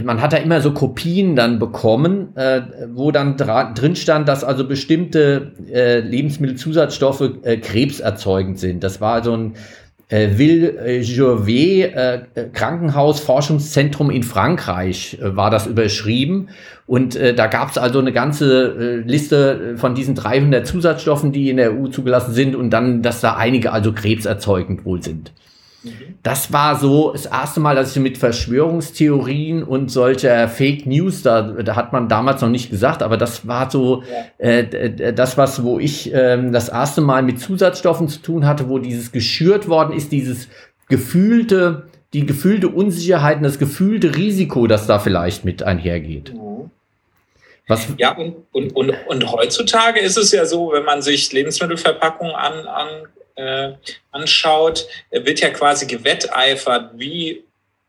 man 0.00 0.22
hat 0.22 0.32
da 0.32 0.38
immer 0.38 0.60
so 0.62 0.72
Kopien 0.72 1.36
dann 1.36 1.58
bekommen, 1.58 2.34
äh, 2.36 2.62
wo 2.94 3.10
dann 3.10 3.36
drin 3.36 3.94
stand, 3.94 4.26
dass 4.26 4.42
also 4.42 4.66
bestimmte 4.66 5.52
äh, 5.70 6.00
Lebensmittelzusatzstoffe 6.00 7.30
äh, 7.42 7.58
krebserzeugend 7.58 8.58
sind. 8.58 8.82
Das 8.84 9.02
war 9.02 9.14
also 9.14 9.36
ein 9.36 9.54
äh, 10.08 10.38
Ville 10.38 10.68
äh, 10.78 11.04
Gervais 11.04 11.82
äh, 11.94 12.48
Krankenhausforschungszentrum 12.52 14.10
in 14.10 14.22
Frankreich, 14.22 15.18
äh, 15.20 15.36
war 15.36 15.50
das 15.50 15.66
überschrieben. 15.66 16.48
Und 16.86 17.14
äh, 17.16 17.34
da 17.34 17.46
gab 17.46 17.70
es 17.70 17.78
also 17.78 17.98
eine 17.98 18.12
ganze 18.12 19.02
äh, 19.04 19.08
Liste 19.08 19.74
von 19.76 19.94
diesen 19.94 20.14
300 20.14 20.66
Zusatzstoffen, 20.66 21.32
die 21.32 21.50
in 21.50 21.58
der 21.58 21.72
EU 21.72 21.88
zugelassen 21.88 22.32
sind 22.32 22.56
und 22.56 22.70
dann, 22.70 23.02
dass 23.02 23.20
da 23.20 23.36
einige 23.36 23.72
also 23.72 23.92
krebserzeugend 23.92 24.84
wohl 24.86 25.02
sind. 25.02 25.32
Das 26.22 26.52
war 26.52 26.78
so 26.78 27.12
das 27.12 27.26
erste 27.26 27.60
Mal, 27.60 27.74
dass 27.74 27.96
ich 27.96 28.02
mit 28.02 28.16
Verschwörungstheorien 28.16 29.62
und 29.64 29.90
solcher 29.90 30.48
Fake 30.48 30.86
News, 30.86 31.22
da, 31.22 31.42
da 31.42 31.74
hat 31.74 31.92
man 31.92 32.08
damals 32.08 32.40
noch 32.40 32.48
nicht 32.48 32.70
gesagt, 32.70 33.02
aber 33.02 33.16
das 33.16 33.46
war 33.48 33.70
so 33.70 34.02
ja. 34.38 34.46
äh, 34.46 35.12
das, 35.12 35.36
was, 35.36 35.64
wo 35.64 35.78
ich 35.80 36.12
äh, 36.14 36.50
das 36.50 36.68
erste 36.68 37.00
Mal 37.00 37.22
mit 37.22 37.40
Zusatzstoffen 37.40 38.08
zu 38.08 38.20
tun 38.20 38.46
hatte, 38.46 38.68
wo 38.68 38.78
dieses 38.78 39.10
geschürt 39.10 39.68
worden 39.68 39.96
ist, 39.96 40.12
dieses 40.12 40.48
gefühlte, 40.88 41.84
die 42.12 42.26
gefühlte 42.26 42.68
Unsicherheit 42.68 43.38
und 43.38 43.44
das 43.44 43.58
gefühlte 43.58 44.16
Risiko, 44.16 44.66
das 44.66 44.86
da 44.86 44.98
vielleicht 44.98 45.44
mit 45.44 45.62
einhergeht. 45.62 46.32
Mhm. 46.34 46.70
Was? 47.68 47.88
Ja, 47.96 48.16
und, 48.16 48.36
und, 48.52 48.74
und, 48.76 48.94
und 49.06 49.32
heutzutage 49.32 50.00
ist 50.00 50.18
es 50.18 50.32
ja 50.32 50.44
so, 50.46 50.72
wenn 50.72 50.84
man 50.84 51.00
sich 51.00 51.32
Lebensmittelverpackungen 51.32 52.34
an, 52.34 52.66
an 52.66 52.88
äh, 53.36 53.72
anschaut, 54.10 54.86
wird 55.10 55.40
ja 55.40 55.50
quasi 55.50 55.86
gewetteifert, 55.86 56.92
wie, 56.94 57.44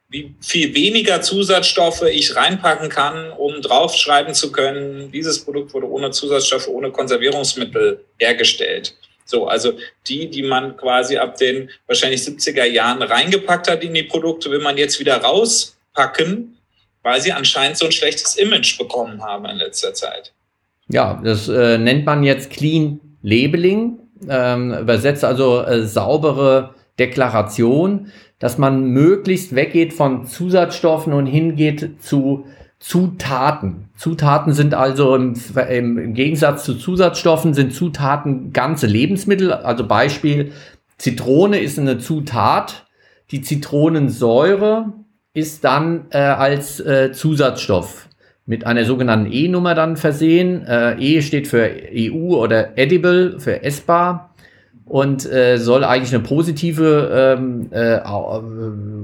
wie 0.10 0.36
viel 0.42 0.74
weniger 0.74 1.22
Zusatzstoffe 1.22 2.04
ich 2.04 2.36
reinpacken 2.36 2.90
kann, 2.90 3.32
um 3.32 3.62
draufschreiben 3.62 4.34
zu 4.34 4.52
können, 4.52 5.12
dieses 5.12 5.44
Produkt 5.44 5.74
wurde 5.74 5.90
ohne 5.90 6.12
Zusatzstoffe, 6.12 6.68
ohne 6.68 6.92
Konservierungsmittel 6.92 8.04
hergestellt. 8.18 8.96
So, 9.26 9.48
also 9.48 9.74
die, 10.08 10.30
die 10.30 10.44
man 10.44 10.78
quasi 10.78 11.18
ab 11.18 11.38
den 11.38 11.70
wahrscheinlich 11.88 12.22
70er 12.22 12.66
Jahren 12.66 13.02
reingepackt 13.02 13.70
hat 13.70 13.84
in 13.84 13.94
die 13.94 14.04
Produkte, 14.04 14.52
will 14.52 14.60
man 14.60 14.78
jetzt 14.78 15.00
wieder 15.00 15.18
rauspacken, 15.18 16.58
weil 17.02 17.22
sie 17.22 17.32
anscheinend 17.32 17.78
so 17.78 17.86
ein 17.86 17.92
schlechtes 17.92 18.36
Image 18.36 18.78
bekommen 18.78 19.24
haben 19.24 19.46
in 19.46 19.58
letzter 19.58 19.94
Zeit. 19.94 20.34
Ja, 20.90 21.22
das 21.24 21.48
äh, 21.48 21.78
nennt 21.78 22.06
man 22.06 22.24
jetzt 22.24 22.50
Clean 22.50 23.00
Labeling 23.22 24.03
ähm, 24.30 24.74
übersetzt 24.74 25.24
also 25.24 25.62
äh, 25.62 25.86
saubere 25.86 26.76
Deklaration, 27.00 28.08
dass 28.40 28.58
man 28.58 28.86
möglichst 28.86 29.56
weggeht 29.56 29.94
von 29.94 30.26
Zusatzstoffen 30.26 31.14
und 31.14 31.26
hingeht 31.26 32.02
zu 32.02 32.46
Zutaten. 32.80 33.90
Zutaten 33.98 34.52
sind 34.52 34.74
also 34.74 35.16
im, 35.16 35.36
im, 35.70 36.14
Gegensatz 36.14 36.66
zu 36.66 36.76
Zusatzstoffen 36.76 37.54
sind 37.54 37.74
Zutaten 37.74 38.52
ganze 38.52 38.88
Lebensmittel. 38.88 39.54
Also 39.54 39.88
Beispiel 39.88 40.52
Zitrone 40.98 41.60
ist 41.60 41.80
eine 41.80 42.00
Zutat. 42.00 42.86
Die 43.32 43.42
Zitronensäure 43.42 44.92
ist 45.34 45.64
dann 45.64 46.08
äh, 46.10 46.18
als 46.18 46.82
äh, 46.82 47.14
Zusatzstoff 47.14 48.10
mit 48.46 48.66
einer 48.66 48.86
sogenannten 48.86 49.32
E-Nummer 49.32 49.76
dann 49.76 49.98
versehen. 49.98 50.66
Äh, 50.66 50.96
e 51.00 51.22
steht 51.22 51.48
für 51.48 51.70
EU 51.94 52.36
oder 52.36 52.78
Edible, 52.78 53.40
für 53.40 53.64
essbar 53.64 54.34
und 54.86 55.26
äh, 55.32 55.58
soll 55.58 55.84
eigentlich 55.84 56.14
eine 56.14 56.24
positive 56.24 57.38
ähm, 57.40 57.70
äh, 57.72 58.00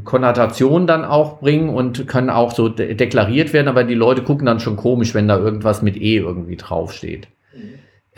Konnotation 0.04 0.88
dann 0.88 1.06
auch 1.06 1.40
bringen 1.40 1.70
und 1.70 2.08
kann 2.08 2.30
auch 2.30 2.54
so 2.54 2.68
de 2.68 2.94
deklariert 2.96 3.54
werden, 3.54 3.70
aber 3.70 3.84
die 3.84 3.96
Leute 3.96 4.24
gucken 4.24 4.46
dann 4.46 4.60
schon 4.60 4.76
komisch, 4.76 5.14
wenn 5.14 5.28
da 5.28 5.38
irgendwas 5.38 5.82
mit 5.82 5.96
E 5.96 6.18
irgendwie 6.18 6.58
draufsteht. 6.58 7.28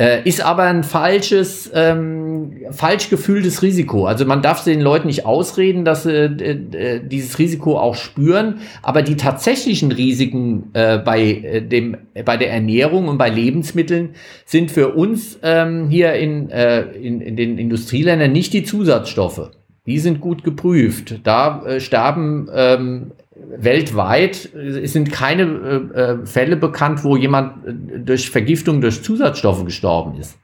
Äh, 0.01 0.27
ist 0.27 0.43
aber 0.43 0.63
ein 0.63 0.84
falsches, 0.84 1.70
ähm, 1.75 2.53
falsch 2.72 3.12
gefühltes 3.12 3.62
Risiko. 3.62 4.08
Also 4.08 4.25
man 4.25 4.41
darf 4.41 4.63
den 4.63 4.81
Leuten 4.81 5.05
nicht 5.05 5.27
ausreden, 5.27 5.86
dass 5.86 6.03
sie 6.03 6.25
äh, 6.25 7.00
dieses 7.05 7.38
Risiko 7.38 7.77
auch 7.77 7.93
spüren, 7.93 8.62
aber 8.81 9.03
die 9.03 9.15
tatsächlichen 9.15 9.91
Risiken 9.91 10.72
äh, 10.74 10.98
bei, 10.98 11.22
äh, 11.22 11.62
dem, 11.62 11.98
bei 12.25 12.36
der 12.36 12.51
Ernährung 12.51 13.10
und 13.10 13.20
bei 13.20 13.29
Lebensmitteln 13.29 14.15
sind 14.43 14.72
für 14.72 14.96
uns 14.96 15.38
ähm, 15.43 15.88
hier 15.89 16.13
in, 16.13 16.50
äh, 16.50 16.81
in, 16.81 17.22
in 17.22 17.36
den 17.36 17.60
Industrieländern 17.60 18.31
nicht 18.31 18.53
die 18.53 18.63
Zusatzstoffe. 18.63 19.51
Die 19.86 20.00
sind 20.00 20.20
gut 20.20 20.43
geprüft. 20.43 21.20
Da 21.24 21.63
äh, 21.63 21.79
sterben 21.79 22.50
ähm, 22.51 23.12
weltweit 23.50 24.50
sind 24.83 25.12
keine 25.12 25.43
äh, 25.43 26.00
äh, 26.00 26.25
Fälle 26.25 26.55
bekannt, 26.55 27.03
wo 27.03 27.15
jemand 27.15 27.65
äh, 27.65 28.00
durch 28.00 28.29
Vergiftung 28.29 28.81
durch 28.81 29.03
Zusatzstoffe 29.03 29.65
gestorben 29.65 30.19
ist. 30.19 30.38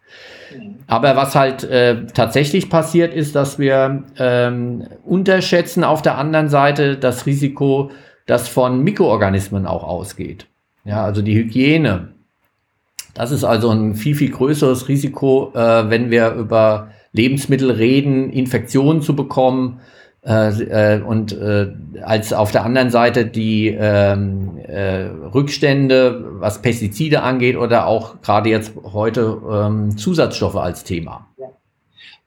Aber 0.88 1.16
was 1.16 1.36
halt 1.36 1.64
äh, 1.66 2.06
tatsächlich 2.08 2.70
passiert 2.70 3.14
ist, 3.14 3.36
dass 3.36 3.60
wir 3.60 4.04
ähm, 4.18 4.88
unterschätzen 5.06 5.84
auf 5.84 6.02
der 6.02 6.18
anderen 6.18 6.48
Seite 6.50 6.98
das 6.98 7.26
Risiko, 7.26 7.92
das 8.26 8.48
von 8.48 8.84
Mikroorganismen 8.84 9.66
auch 9.66 9.84
ausgeht. 9.84 10.48
Ja, 10.86 11.04
also 11.04 11.22
die 11.22 11.36
Hygiene. 11.36 12.10
Das 13.14 13.32
ist 13.32 13.44
also 13.44 13.70
ein 13.72 13.96
viel, 13.96 14.16
viel 14.16 14.32
größeres 14.32 14.88
Risiko, 14.88 15.52
äh, 15.54 15.90
wenn 15.90 16.12
wir 16.12 16.34
über 16.34 16.92
Lebensmittel 17.12 17.72
reden, 17.72 18.30
Infektionen 18.30 19.02
zu 19.02 19.16
bekommen, 19.16 19.82
äh, 20.26 20.96
äh, 20.96 21.02
und 21.02 21.32
äh, 21.32 21.68
als 22.02 22.34
auf 22.34 22.52
der 22.52 22.66
anderen 22.66 22.90
Seite 22.90 23.26
die 23.26 23.68
ähm, 23.68 24.58
äh, 24.58 25.04
Rückstände, 25.34 26.26
was 26.40 26.62
Pestizide 26.62 27.22
angeht 27.22 27.56
oder 27.56 27.88
auch 27.88 28.22
gerade 28.22 28.50
jetzt 28.50 28.74
heute 28.84 29.42
ähm, 29.50 29.98
Zusatzstoffe 29.98 30.56
als 30.56 30.84
Thema. 30.84 31.28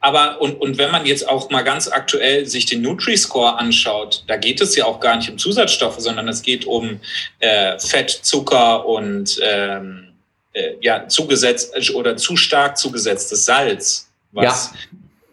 Aber 0.02 0.40
und, 0.40 0.58
und 0.62 0.78
wenn 0.78 0.90
man 0.90 1.04
jetzt 1.04 1.28
auch 1.28 1.50
mal 1.50 1.62
ganz 1.62 1.88
aktuell 1.88 2.46
sich 2.46 2.64
den 2.64 2.80
Nutri-Score 2.80 3.58
anschaut, 3.58 4.24
da 4.28 4.38
geht 4.38 4.62
es 4.62 4.74
ja 4.74 4.86
auch 4.86 4.98
gar 4.98 5.16
nicht 5.16 5.28
um 5.28 5.36
Zusatzstoffe, 5.36 6.00
sondern 6.00 6.26
es 6.28 6.40
geht 6.40 6.64
um 6.64 7.00
äh, 7.40 7.78
Fett, 7.78 8.10
Zucker 8.10 8.86
und 8.86 9.38
ähm, 9.42 10.08
äh, 10.54 10.76
ja, 10.80 11.06
zugesetzt 11.06 11.74
oder 11.94 12.16
zu 12.16 12.36
stark 12.36 12.78
zugesetztes 12.78 13.44
Salz, 13.44 14.10
was 14.32 14.72
ja 14.72 14.78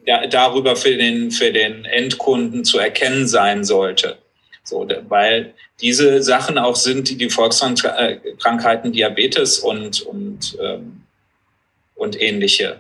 ja, 0.08 0.26
darüber 0.26 0.76
für 0.78 0.96
den, 0.96 1.32
für 1.32 1.52
den 1.52 1.84
Endkunden 1.84 2.64
zu 2.64 2.80
erkennen 2.80 3.28
sein 3.28 3.66
sollte. 3.66 4.18
So, 4.64 4.88
weil 5.10 5.54
diese 5.82 6.24
Sachen 6.24 6.58
auch 6.58 6.78
sind, 6.78 7.10
die 7.10 7.18
die 7.18 7.30
Volkskrankheiten 7.30 8.94
Diabetes 8.94 9.60
und, 9.60 10.02
und, 10.02 10.58
ähm, 10.64 11.02
und 11.96 12.22
ähnliche. 12.22 12.78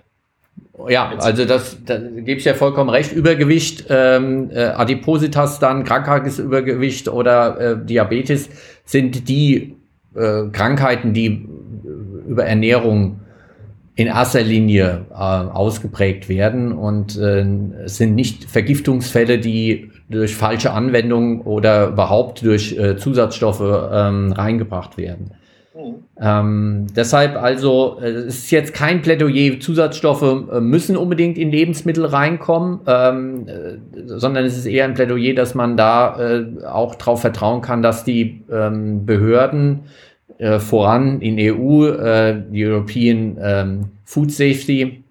Ja, 0.88 1.13
also 1.17 1.43
das, 1.43 1.77
da 1.86 1.98
gebe 1.98 2.39
ich 2.39 2.46
ja 2.46 2.53
vollkommen 2.53 2.89
recht. 2.89 3.12
Übergewicht, 3.12 3.86
ähm, 3.89 4.50
äh, 4.51 4.63
Adipositas 4.63 5.60
dann, 5.60 5.84
krankheitliches 5.84 6.39
Übergewicht 6.39 7.10
oder 7.10 7.60
äh, 7.60 7.86
Diabetes 7.86 8.50
sind 8.86 9.27
die 9.27 9.75
äh, 10.15 10.43
Krankheiten, 10.51 11.13
die 11.13 11.46
über 12.27 12.46
Ernährung 12.46 13.19
in 13.97 14.05
erster 14.05 14.43
Linie 14.43 15.07
äh, 15.09 15.15
ausgeprägt 15.15 16.29
werden 16.29 16.71
und 16.71 17.17
äh, 17.17 17.43
es 17.83 17.97
sind 17.97 18.13
nicht 18.13 18.45
Vergiftungsfälle, 18.45 19.39
die 19.39 19.89
durch 20.07 20.35
falsche 20.35 20.71
Anwendung 20.71 21.41
oder 21.41 21.87
überhaupt 21.87 22.45
durch 22.45 22.77
äh, 22.77 22.95
Zusatzstoffe 22.95 23.59
ähm, 23.91 24.31
reingebracht 24.33 24.99
werden. 24.99 25.31
Mhm. 25.75 25.95
Ähm, 26.21 26.87
deshalb 26.95 27.37
also, 27.37 27.97
äh, 27.99 28.09
es 28.09 28.37
ist 28.37 28.51
jetzt 28.51 28.75
kein 28.75 29.01
Plädoyer, 29.01 29.59
Zusatzstoffe 29.59 30.45
äh, 30.51 30.61
müssen 30.61 30.95
unbedingt 30.95 31.39
in 31.39 31.49
Lebensmittel 31.49 32.05
reinkommen, 32.05 32.81
ähm, 32.85 33.47
äh, 33.47 33.77
sondern 34.05 34.45
es 34.45 34.55
ist 34.55 34.67
eher 34.67 34.85
ein 34.85 34.93
Plädoyer, 34.93 35.33
dass 35.33 35.55
man 35.55 35.75
da 35.75 36.45
auch 36.71 36.93
darauf 36.93 37.21
vertrauen 37.21 37.61
kann, 37.61 37.81
dass 37.81 38.03
die 38.03 38.43
ähm, 38.51 39.07
Behörden 39.07 39.85
äh, 40.38 40.60
voran 40.60 41.22
in 41.22 41.38
EU, 41.39 41.88
äh, 41.88 42.41
die 42.51 42.65
European 42.65 43.38
ähm, 43.41 43.86
Food 44.03 44.32
Safety 44.32 45.03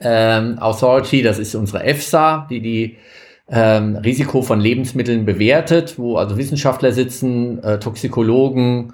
ähm, 0.00 0.58
Authority, 0.58 1.22
das 1.22 1.38
ist 1.38 1.54
unsere 1.54 1.84
EFSA, 1.84 2.46
die 2.50 2.60
die 2.60 2.96
ähm, 3.48 3.96
Risiko 3.96 4.42
von 4.42 4.60
Lebensmitteln 4.60 5.24
bewertet, 5.24 5.98
wo 5.98 6.16
also 6.16 6.36
Wissenschaftler 6.36 6.92
sitzen, 6.92 7.62
äh, 7.62 7.78
Toxikologen, 7.78 8.92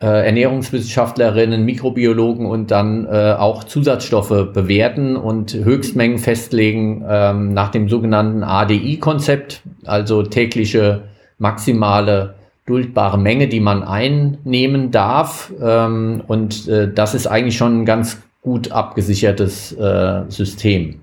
äh, 0.00 0.26
Ernährungswissenschaftlerinnen, 0.26 1.64
Mikrobiologen 1.64 2.46
und 2.46 2.70
dann 2.70 3.06
äh, 3.06 3.34
auch 3.38 3.64
Zusatzstoffe 3.64 4.52
bewerten 4.52 5.16
und 5.16 5.54
Höchstmengen 5.54 6.18
festlegen 6.18 7.04
ähm, 7.08 7.54
nach 7.54 7.70
dem 7.70 7.88
sogenannten 7.88 8.44
ADI-Konzept, 8.44 9.62
also 9.86 10.22
tägliche 10.22 11.04
maximale 11.38 12.34
duldbare 12.66 13.18
Menge, 13.18 13.48
die 13.48 13.60
man 13.60 13.82
einnehmen 13.82 14.90
darf. 14.90 15.52
Ähm, 15.60 16.22
und 16.26 16.68
äh, 16.68 16.92
das 16.92 17.14
ist 17.14 17.26
eigentlich 17.26 17.56
schon 17.56 17.82
ein 17.82 17.84
ganz 17.84 18.22
gut 18.40 18.72
abgesichertes 18.72 19.72
äh, 19.72 20.22
System. 20.28 21.00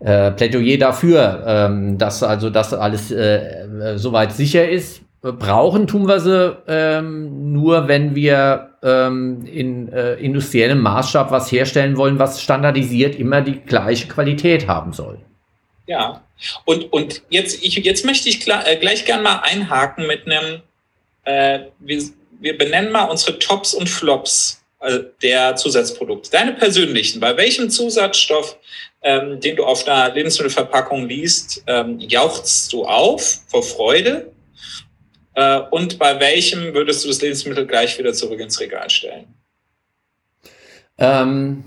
Äh, 0.00 0.32
Plädoyer 0.32 0.78
dafür, 0.78 1.44
ähm, 1.46 1.98
dass 1.98 2.22
also 2.22 2.50
das 2.50 2.74
alles 2.74 3.10
äh, 3.10 3.96
soweit 3.96 4.32
sicher 4.32 4.68
ist. 4.68 5.00
Brauchen 5.22 5.86
tun 5.86 6.06
wir 6.06 6.20
sie 6.20 6.54
ähm, 6.68 7.52
nur, 7.52 7.88
wenn 7.88 8.14
wir 8.14 8.72
ähm, 8.82 9.46
in 9.46 9.90
äh, 9.90 10.14
industriellem 10.16 10.80
Maßstab 10.80 11.30
was 11.30 11.50
herstellen 11.50 11.96
wollen, 11.96 12.18
was 12.18 12.42
standardisiert 12.42 13.16
immer 13.16 13.40
die 13.40 13.60
gleiche 13.60 14.06
Qualität 14.08 14.68
haben 14.68 14.92
soll. 14.92 15.16
Ja, 15.86 16.24
und, 16.64 16.92
und 16.92 17.22
jetzt, 17.28 17.62
ich, 17.62 17.74
jetzt 17.76 18.04
möchte 18.04 18.28
ich 18.28 18.40
klar, 18.40 18.66
äh, 18.66 18.76
gleich 18.76 19.04
gern 19.04 19.22
mal 19.22 19.40
einhaken 19.40 20.06
mit 20.06 20.26
einem, 20.26 20.62
äh, 21.24 21.66
wir, 21.78 22.02
wir 22.40 22.56
benennen 22.56 22.90
mal 22.90 23.04
unsere 23.04 23.38
Tops 23.38 23.74
und 23.74 23.88
Flops 23.88 24.64
äh, 24.80 25.00
der 25.22 25.56
Zusatzprodukte. 25.56 26.30
Deine 26.30 26.52
persönlichen, 26.52 27.20
bei 27.20 27.36
welchem 27.36 27.70
Zusatzstoff, 27.70 28.58
ähm, 29.02 29.40
den 29.40 29.56
du 29.56 29.64
auf 29.64 29.86
einer 29.86 30.14
Lebensmittelverpackung 30.14 31.06
liest, 31.06 31.62
ähm, 31.66 32.00
jauchzt 32.00 32.72
du 32.72 32.84
auf 32.84 33.40
vor 33.48 33.62
Freude? 33.62 34.32
Äh, 35.34 35.60
und 35.70 35.98
bei 35.98 36.18
welchem 36.20 36.72
würdest 36.74 37.04
du 37.04 37.08
das 37.08 37.20
Lebensmittel 37.20 37.66
gleich 37.66 37.98
wieder 37.98 38.12
zurück 38.12 38.40
ins 38.40 38.58
Regal 38.60 38.88
stellen? 38.88 39.34
Ähm, 40.96 41.64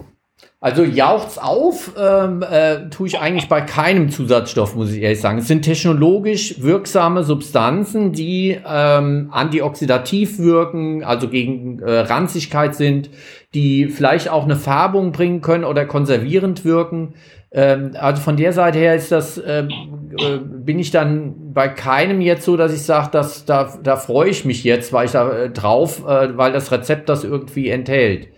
also 0.60 0.84
jaucht's 0.84 1.38
auf, 1.38 1.94
ähm, 2.00 2.42
äh, 2.42 2.90
tue 2.90 3.08
ich 3.08 3.20
eigentlich 3.20 3.48
bei 3.48 3.62
keinem 3.62 4.10
Zusatzstoff, 4.10 4.76
muss 4.76 4.92
ich 4.92 5.04
ehrlich 5.04 5.22
sagen. 5.22 5.38
Es 5.38 5.48
sind 5.48 5.62
technologisch 5.62 6.62
wirksame 6.64 7.24
Substanzen, 7.24 8.12
die 8.12 8.58
ähm, 8.68 9.30
antioxidativ 9.32 10.40
wirken, 10.40 11.04
also 11.04 11.30
gegen 11.30 11.80
äh, 11.80 12.00
Ranzigkeit 12.00 12.74
sind, 12.74 13.12
die 13.54 13.86
vielleicht 13.86 14.30
auch 14.30 14.46
eine 14.46 14.56
Färbung 14.56 15.12
bringen 15.12 15.42
können 15.42 15.64
oder 15.64 15.86
konservierend 15.86 16.66
wirken. 16.66 17.14
Ähm, 17.52 17.92
also 17.94 18.24
von 18.24 18.36
der 18.36 18.52
Seite 18.52 18.80
her 18.80 18.96
ist 18.96 19.12
das, 19.12 19.40
ähm, 19.46 19.70
äh, 20.18 20.40
bin 20.40 20.80
ich 20.80 20.90
dann 20.90 21.54
bei 21.54 21.68
keinem 21.68 22.20
jetzt 22.20 22.46
so, 22.46 22.58
dass 22.58 22.74
ich 22.74 22.82
sage, 22.82 23.10
dass 23.12 23.46
da, 23.46 23.78
da 23.84 23.96
freue 23.96 24.32
ich 24.32 24.44
mich 24.44 24.64
jetzt, 24.64 24.92
weil 24.92 25.06
ich 25.06 25.12
da 25.12 25.32
äh, 25.32 25.50
drauf, 25.52 26.04
äh, 26.08 26.36
weil 26.36 26.52
das 26.52 26.72
Rezept 26.72 27.10
das 27.10 27.24
irgendwie 27.24 27.70
enthält. 27.70 28.30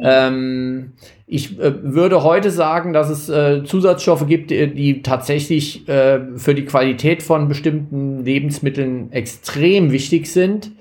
Ähm, 0.00 0.92
ich 1.26 1.58
äh, 1.58 1.74
würde 1.82 2.22
heute 2.22 2.50
sagen, 2.50 2.92
dass 2.92 3.10
es 3.10 3.28
äh, 3.28 3.64
Zusatzstoffe 3.64 4.26
gibt, 4.26 4.50
die, 4.50 4.74
die 4.74 5.02
tatsächlich 5.02 5.88
äh, 5.88 6.20
für 6.36 6.54
die 6.54 6.64
Qualität 6.64 7.22
von 7.22 7.48
bestimmten 7.48 8.24
Lebensmitteln 8.24 9.12
extrem 9.12 9.92
wichtig 9.92 10.26
sind. 10.32 10.72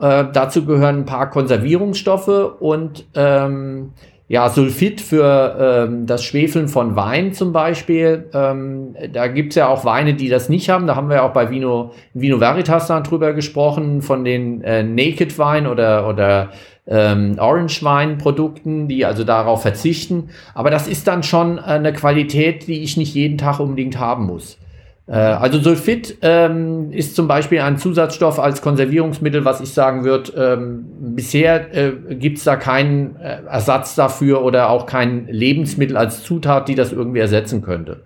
Äh, 0.00 0.24
dazu 0.32 0.64
gehören 0.64 1.00
ein 1.00 1.04
paar 1.04 1.30
Konservierungsstoffe 1.30 2.56
und 2.60 3.06
ähm, 3.14 3.92
ja, 4.26 4.48
Sulfid 4.48 5.02
für 5.02 5.86
ähm, 5.86 6.06
das 6.06 6.24
Schwefeln 6.24 6.68
von 6.68 6.96
Wein 6.96 7.34
zum 7.34 7.52
Beispiel. 7.52 8.30
Ähm, 8.32 8.96
da 9.12 9.26
gibt's 9.26 9.54
ja 9.54 9.68
auch 9.68 9.84
Weine, 9.84 10.14
die 10.14 10.30
das 10.30 10.48
nicht 10.48 10.70
haben. 10.70 10.86
Da 10.86 10.96
haben 10.96 11.08
wir 11.08 11.16
ja 11.16 11.22
auch 11.28 11.34
bei 11.34 11.50
Vino, 11.50 11.92
Vino 12.14 12.40
Veritas 12.40 12.86
dann 12.86 13.04
drüber 13.04 13.34
gesprochen, 13.34 14.00
von 14.00 14.24
den 14.24 14.62
äh, 14.62 14.82
Naked 14.82 15.38
Wein 15.38 15.66
oder, 15.66 16.08
oder 16.08 16.50
ähm, 16.86 17.36
Orange 17.38 17.82
Wein 17.82 18.16
Produkten, 18.16 18.88
die 18.88 19.04
also 19.04 19.24
darauf 19.24 19.60
verzichten. 19.60 20.30
Aber 20.54 20.70
das 20.70 20.88
ist 20.88 21.06
dann 21.06 21.22
schon 21.22 21.58
eine 21.58 21.92
Qualität, 21.92 22.66
die 22.66 22.82
ich 22.82 22.96
nicht 22.96 23.14
jeden 23.14 23.36
Tag 23.36 23.60
unbedingt 23.60 23.98
haben 23.98 24.24
muss. 24.24 24.58
Äh, 25.06 25.12
also 25.12 25.60
Sulfid 25.60 26.18
ähm, 26.22 26.92
ist 26.92 27.14
zum 27.14 27.28
Beispiel 27.28 27.60
ein 27.60 27.78
Zusatzstoff 27.78 28.38
als 28.38 28.62
Konservierungsmittel, 28.62 29.44
was 29.44 29.60
ich 29.60 29.70
sagen 29.70 30.04
würde, 30.04 30.32
ähm, 30.32 30.84
bisher 31.14 31.74
äh, 31.74 31.92
gibt 32.14 32.38
es 32.38 32.44
da 32.44 32.56
keinen 32.56 33.16
äh, 33.16 33.42
Ersatz 33.46 33.94
dafür 33.94 34.42
oder 34.42 34.70
auch 34.70 34.86
kein 34.86 35.26
Lebensmittel 35.28 35.96
als 35.96 36.22
Zutat, 36.22 36.68
die 36.68 36.74
das 36.74 36.92
irgendwie 36.92 37.20
ersetzen 37.20 37.62
könnte. 37.62 38.02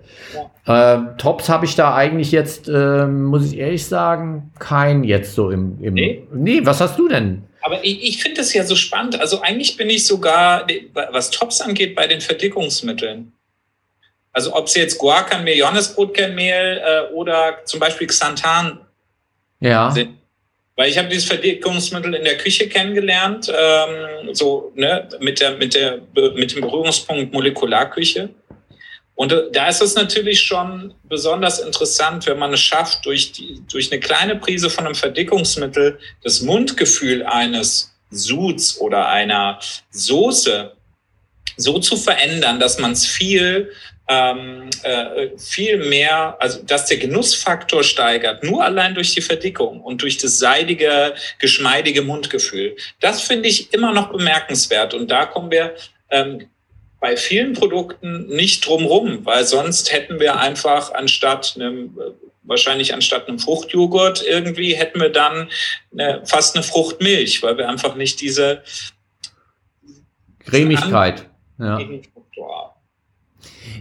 Ja. 0.66 0.96
Äh, 0.96 1.16
Tops 1.18 1.48
habe 1.48 1.66
ich 1.66 1.76
da 1.76 1.94
eigentlich 1.94 2.32
jetzt, 2.32 2.68
ähm, 2.68 3.24
muss 3.24 3.46
ich 3.46 3.58
ehrlich 3.58 3.86
sagen, 3.86 4.52
kein 4.58 5.04
jetzt 5.04 5.34
so 5.34 5.50
im, 5.50 5.78
im 5.80 5.94
nee. 5.94 6.26
nee, 6.34 6.60
was 6.64 6.80
hast 6.80 6.98
du 6.98 7.08
denn? 7.08 7.44
Aber 7.62 7.84
ich, 7.84 8.02
ich 8.02 8.22
finde 8.22 8.40
es 8.40 8.52
ja 8.54 8.64
so 8.64 8.76
spannend. 8.76 9.20
Also 9.20 9.40
eigentlich 9.40 9.76
bin 9.76 9.90
ich 9.90 10.04
sogar, 10.04 10.66
was 11.12 11.30
Tops 11.30 11.60
angeht, 11.60 11.94
bei 11.94 12.06
den 12.06 12.20
Verdickungsmitteln. 12.20 13.32
Also 14.32 14.54
ob 14.54 14.66
es 14.66 14.74
jetzt 14.74 14.98
Guacanmehl, 14.98 15.56
Johannesbrotkernmehl 15.56 16.82
äh, 16.84 17.12
oder 17.12 17.58
zum 17.64 17.80
Beispiel 17.80 18.06
Xanthan 18.06 18.80
ja. 19.60 19.90
sind. 19.90 20.18
Weil 20.76 20.90
ich 20.90 20.98
habe 20.98 21.08
dieses 21.08 21.24
Verdickungsmittel 21.24 22.14
in 22.14 22.22
der 22.22 22.36
Küche 22.36 22.68
kennengelernt, 22.68 23.52
ähm, 23.52 24.32
so 24.32 24.72
ne, 24.76 25.08
mit, 25.18 25.40
der, 25.40 25.56
mit, 25.56 25.74
der, 25.74 26.02
mit 26.34 26.54
dem 26.54 26.60
Berührungspunkt 26.60 27.32
Molekularküche. 27.32 28.30
Und 29.16 29.32
äh, 29.32 29.50
da 29.50 29.66
ist 29.66 29.82
es 29.82 29.96
natürlich 29.96 30.40
schon 30.40 30.94
besonders 31.08 31.58
interessant, 31.58 32.26
wenn 32.26 32.38
man 32.38 32.52
es 32.52 32.60
schafft, 32.60 33.04
durch, 33.04 33.32
die, 33.32 33.60
durch 33.68 33.90
eine 33.90 33.98
kleine 33.98 34.36
Prise 34.36 34.70
von 34.70 34.86
einem 34.86 34.94
Verdickungsmittel 34.94 35.98
das 36.22 36.42
Mundgefühl 36.42 37.24
eines 37.24 37.92
Suds 38.12 38.80
oder 38.80 39.08
einer 39.08 39.58
Soße 39.90 40.72
so 41.56 41.80
zu 41.80 41.96
verändern, 41.96 42.60
dass 42.60 42.78
man 42.78 42.92
es 42.92 43.04
viel 43.04 43.72
ähm, 44.08 44.70
äh, 44.82 45.36
viel 45.38 45.76
mehr, 45.88 46.36
also 46.40 46.62
dass 46.62 46.86
der 46.86 46.96
Genussfaktor 46.96 47.84
steigert, 47.84 48.42
nur 48.42 48.64
allein 48.64 48.94
durch 48.94 49.14
die 49.14 49.20
Verdickung 49.20 49.80
und 49.80 50.02
durch 50.02 50.16
das 50.16 50.38
seidige, 50.38 51.14
geschmeidige 51.38 52.02
Mundgefühl. 52.02 52.76
Das 53.00 53.22
finde 53.22 53.48
ich 53.48 53.72
immer 53.72 53.92
noch 53.92 54.10
bemerkenswert. 54.10 54.94
Und 54.94 55.10
da 55.10 55.26
kommen 55.26 55.50
wir 55.50 55.74
ähm, 56.10 56.48
bei 57.00 57.16
vielen 57.16 57.52
Produkten 57.52 58.26
nicht 58.26 58.66
drumrum, 58.66 59.24
weil 59.24 59.44
sonst 59.44 59.92
hätten 59.92 60.18
wir 60.18 60.40
einfach 60.40 60.92
anstatt 60.94 61.54
einem 61.56 61.96
wahrscheinlich 62.48 62.94
anstatt 62.94 63.28
einem 63.28 63.38
Fruchtjoghurt 63.38 64.24
irgendwie 64.26 64.74
hätten 64.74 65.00
wir 65.00 65.10
dann 65.10 65.50
eine, 65.92 66.22
fast 66.24 66.56
eine 66.56 66.64
Fruchtmilch, 66.64 67.42
weil 67.42 67.58
wir 67.58 67.68
einfach 67.68 67.94
nicht 67.94 68.22
diese 68.22 68.62
Cremigkeit. 70.46 71.26
Ja. 71.58 71.78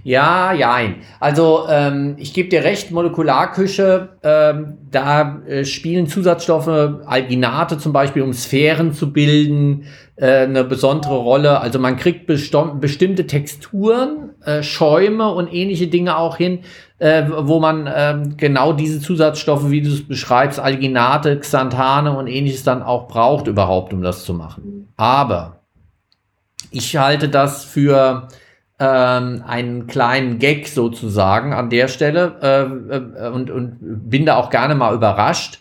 Ja, 0.03 0.53
jein. 0.53 0.95
Also 1.19 1.65
ähm, 1.69 2.15
ich 2.17 2.33
gebe 2.33 2.49
dir 2.49 2.63
recht, 2.63 2.91
Molekularküche, 2.91 4.09
ähm, 4.23 4.77
da 4.89 5.41
äh, 5.47 5.65
spielen 5.65 6.07
Zusatzstoffe, 6.07 6.67
Alginate 6.67 7.77
zum 7.77 7.93
Beispiel, 7.93 8.21
um 8.21 8.33
Sphären 8.33 8.93
zu 8.93 9.11
bilden, 9.11 9.85
äh, 10.15 10.43
eine 10.43 10.63
besondere 10.63 11.17
Rolle. 11.17 11.61
Also 11.61 11.79
man 11.79 11.97
kriegt 11.97 12.25
bestimmte 12.25 13.27
Texturen, 13.27 14.31
äh, 14.43 14.63
Schäume 14.63 15.31
und 15.31 15.53
ähnliche 15.53 15.87
Dinge 15.87 16.17
auch 16.17 16.37
hin, 16.37 16.59
äh, 16.99 17.23
wo 17.29 17.59
man 17.59 17.85
äh, 17.87 18.23
genau 18.37 18.73
diese 18.73 18.99
Zusatzstoffe, 18.99 19.69
wie 19.69 19.81
du 19.81 19.89
es 19.89 20.07
beschreibst, 20.07 20.59
Alginate, 20.59 21.39
Xanthane 21.39 22.17
und 22.17 22.27
ähnliches 22.27 22.63
dann 22.63 22.81
auch 22.81 23.07
braucht 23.07 23.47
überhaupt, 23.47 23.93
um 23.93 24.01
das 24.01 24.25
zu 24.25 24.33
machen. 24.33 24.87
Aber 24.97 25.59
ich 26.71 26.97
halte 26.97 27.29
das 27.29 27.63
für 27.63 28.27
ähm, 28.79 29.43
einen 29.45 29.87
kleinen 29.87 30.39
Gag 30.39 30.67
sozusagen 30.67 31.53
an 31.53 31.69
der 31.69 31.87
Stelle 31.87 32.37
äh, 32.41 33.25
äh, 33.25 33.29
und, 33.29 33.49
und 33.49 33.77
bin 34.09 34.25
da 34.25 34.35
auch 34.35 34.49
gerne 34.49 34.75
mal 34.75 34.93
überrascht. 34.93 35.59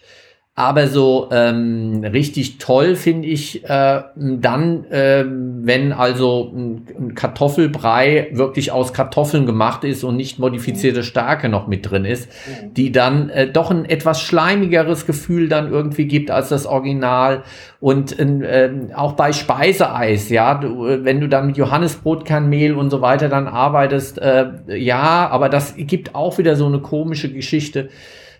Aber 0.59 0.87
so 0.89 1.29
ähm, 1.33 2.03
richtig 2.03 2.57
toll 2.57 2.95
finde 2.97 3.29
ich 3.29 3.63
äh, 3.69 4.03
dann, 4.17 4.85
äh, 4.91 5.23
wenn 5.29 5.93
also 5.93 6.51
ein 6.51 7.15
Kartoffelbrei 7.15 8.29
wirklich 8.33 8.73
aus 8.73 8.95
Kartoffeln 8.95 9.45
gemacht 9.45 9.85
ist 9.85 10.03
und 10.03 10.17
nicht 10.17 10.39
modifizierte 10.39 11.03
Stärke 11.03 11.51
noch 11.51 11.67
mit 11.67 11.91
drin 11.91 12.07
ist, 12.07 12.31
die 12.75 12.91
dann 12.91 13.29
äh, 13.29 13.47
doch 13.53 13.71
ein 13.71 13.85
etwas 13.85 14.23
schleimigeres 14.23 15.05
Gefühl 15.05 15.51
dann 15.51 15.71
irgendwie 15.71 16.07
gibt 16.07 16.31
als 16.31 16.49
das 16.49 16.65
Original. 16.65 17.43
Und 17.79 18.19
äh, 18.19 18.71
auch 18.95 19.13
bei 19.13 19.35
Speiseeis, 19.35 20.31
ja, 20.31 20.55
du, 20.55 21.05
wenn 21.05 21.21
du 21.21 21.29
dann 21.29 21.49
mit 21.49 21.59
Johannesbrotkernmehl 21.59 22.75
und 22.75 22.89
so 22.89 23.03
weiter 23.03 23.29
dann 23.29 23.47
arbeitest, 23.47 24.17
äh, 24.23 24.47
ja, 24.75 25.29
aber 25.29 25.51
das 25.51 25.75
gibt 25.77 26.15
auch 26.15 26.39
wieder 26.39 26.57
so 26.57 26.65
eine 26.65 26.79
komische 26.79 27.31
Geschichte. 27.31 27.91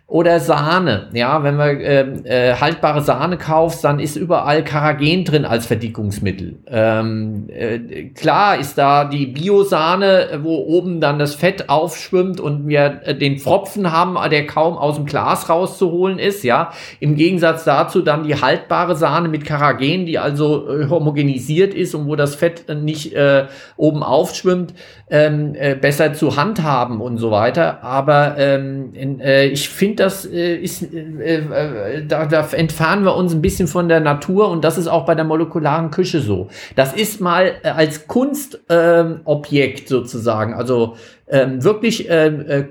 Oder 0.09 0.39
Sahne, 0.39 1.09
ja, 1.15 1.43
wenn 1.43 1.57
man 1.57 1.81
äh, 1.81 2.03
äh, 2.03 2.55
haltbare 2.55 3.03
Sahne 3.03 3.39
kauft, 3.39 3.83
dann 3.83 3.99
ist 3.99 4.15
überall 4.15 4.63
Karagen 4.63 5.25
drin 5.25 5.45
als 5.45 5.67
Verdickungsmittel. 5.67 6.61
Ähm, 6.69 7.49
äh, 7.49 8.11
klar 8.11 8.57
ist 8.57 8.79
da 8.79 9.05
die 9.05 9.27
Biosahne, 9.27 10.39
wo 10.45 10.59
oben 10.59 11.01
dann 11.01 11.19
das 11.19 11.35
Fett 11.35 11.69
aufschwimmt 11.69 12.39
und 12.39 12.69
wir 12.69 13.01
äh, 13.03 13.17
den 13.17 13.39
Pfropfen 13.39 13.91
haben, 13.91 14.17
der 14.31 14.47
kaum 14.47 14.79
aus 14.79 14.95
dem 14.95 15.07
Glas 15.07 15.49
rauszuholen 15.49 16.21
ist, 16.21 16.45
ja. 16.45 16.71
Im 17.01 17.17
Gegensatz 17.17 17.65
dazu 17.65 18.01
dann 18.01 18.23
die 18.23 18.41
haltbare 18.41 18.95
Sahne 18.95 19.29
mit 19.29 19.45
Karagen, 19.45 20.07
die 20.07 20.21
also 20.21 20.71
äh, 20.71 20.89
homogenisiert 20.89 21.75
ist 21.75 21.97
und 21.97 22.07
wo 22.07 22.15
das 22.15 22.37
Fett 22.37 22.67
nicht 22.81 23.13
äh, 23.13 23.47
oben 23.77 24.05
aufschwimmt, 24.05 24.73
ähm, 25.11 25.57
besser 25.81 26.15
zu 26.15 26.37
handhaben 26.37 27.01
und 27.01 27.19
so 27.19 27.33
weiter. 27.33 27.83
Aber 27.83 28.37
ähm, 28.39 28.93
in, 28.95 29.21
ich 29.21 29.69
finde 29.69 29.96
das 30.01 30.25
äh, 30.25 30.57
ist, 30.57 30.83
äh, 30.83 31.37
äh, 31.37 32.07
da, 32.07 32.27
da, 32.27 32.47
entfernen 32.53 33.05
wir 33.05 33.17
uns 33.17 33.35
ein 33.35 33.43
bisschen 33.43 33.69
von 33.69 33.89
der 33.89 34.01
Natur 34.01 34.49
und 34.49 34.65
das 34.65 34.79
ist 34.79 34.87
auch 34.87 35.07
bei 35.07 35.15
der 35.15 35.25
molekularen 35.25 35.91
Küche 35.91 36.21
so. 36.21 36.49
Das 36.75 36.93
ist 36.93 37.21
mal 37.21 37.53
äh, 37.63 37.69
als 37.69 38.07
Kunstobjekt 38.07 39.81
ähm, 39.81 39.87
sozusagen, 39.87 40.55
also 40.55 40.97
ähm, 41.29 41.63
wirklich 41.65 42.07
ähm, 42.09 42.45
äh, 42.49 42.65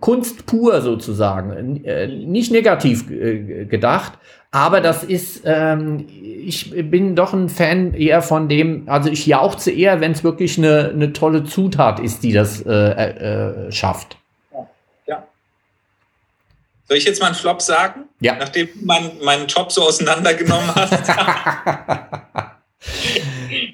Kunst 0.00 0.46
pur 0.46 0.80
sozusagen, 0.80 1.84
äh, 1.84 2.06
nicht 2.06 2.52
negativ 2.52 3.06
gedacht, 3.08 4.12
aber 4.54 4.82
das 4.82 5.02
ist, 5.02 5.42
ähm, 5.46 6.06
ich 6.08 6.74
bin 6.90 7.16
doch 7.16 7.32
ein 7.32 7.48
Fan 7.48 7.94
eher 7.94 8.20
von 8.20 8.48
dem, 8.50 8.82
also 8.86 9.10
ich 9.10 9.26
jauchze 9.26 9.70
eher, 9.70 10.02
wenn 10.02 10.12
es 10.12 10.22
wirklich 10.24 10.58
eine, 10.58 10.90
eine 10.90 11.14
tolle 11.14 11.44
Zutat 11.44 12.00
ist, 12.00 12.22
die 12.22 12.32
das 12.32 12.60
äh, 12.60 12.70
äh, 12.70 13.72
schafft. 13.72 14.18
Soll 16.92 16.98
ich 16.98 17.04
jetzt 17.06 17.20
mal 17.20 17.28
einen 17.28 17.34
Flop 17.34 17.62
sagen? 17.62 18.04
Ja. 18.20 18.36
Nachdem 18.36 18.66
du 18.66 18.84
mein, 18.84 19.18
meinen 19.22 19.48
Top 19.48 19.72
so 19.72 19.82
auseinandergenommen 19.82 20.74
hast. 20.74 20.92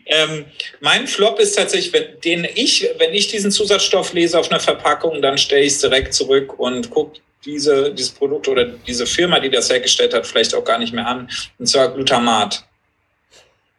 ähm, 0.07 0.45
mein 0.79 1.09
Flop 1.09 1.41
ist 1.41 1.57
tatsächlich, 1.57 1.93
wenn, 1.93 2.21
den 2.21 2.47
ich, 2.55 2.89
wenn 2.99 3.13
ich 3.13 3.27
diesen 3.27 3.51
Zusatzstoff 3.51 4.13
lese 4.13 4.39
auf 4.39 4.53
einer 4.53 4.61
Verpackung, 4.61 5.21
dann 5.21 5.37
stelle 5.37 5.63
ich 5.63 5.73
es 5.73 5.81
direkt 5.81 6.15
zurück 6.15 6.61
und 6.61 6.91
gucke 6.91 7.19
diese, 7.45 7.93
dieses 7.93 8.13
Produkt 8.13 8.47
oder 8.47 8.67
diese 8.67 9.05
Firma, 9.05 9.41
die 9.41 9.51
das 9.51 9.69
hergestellt 9.69 10.15
hat, 10.15 10.25
vielleicht 10.25 10.55
auch 10.55 10.63
gar 10.63 10.79
nicht 10.79 10.93
mehr 10.93 11.09
an. 11.09 11.29
Und 11.59 11.67
zwar 11.67 11.93
Glutamat. 11.93 12.67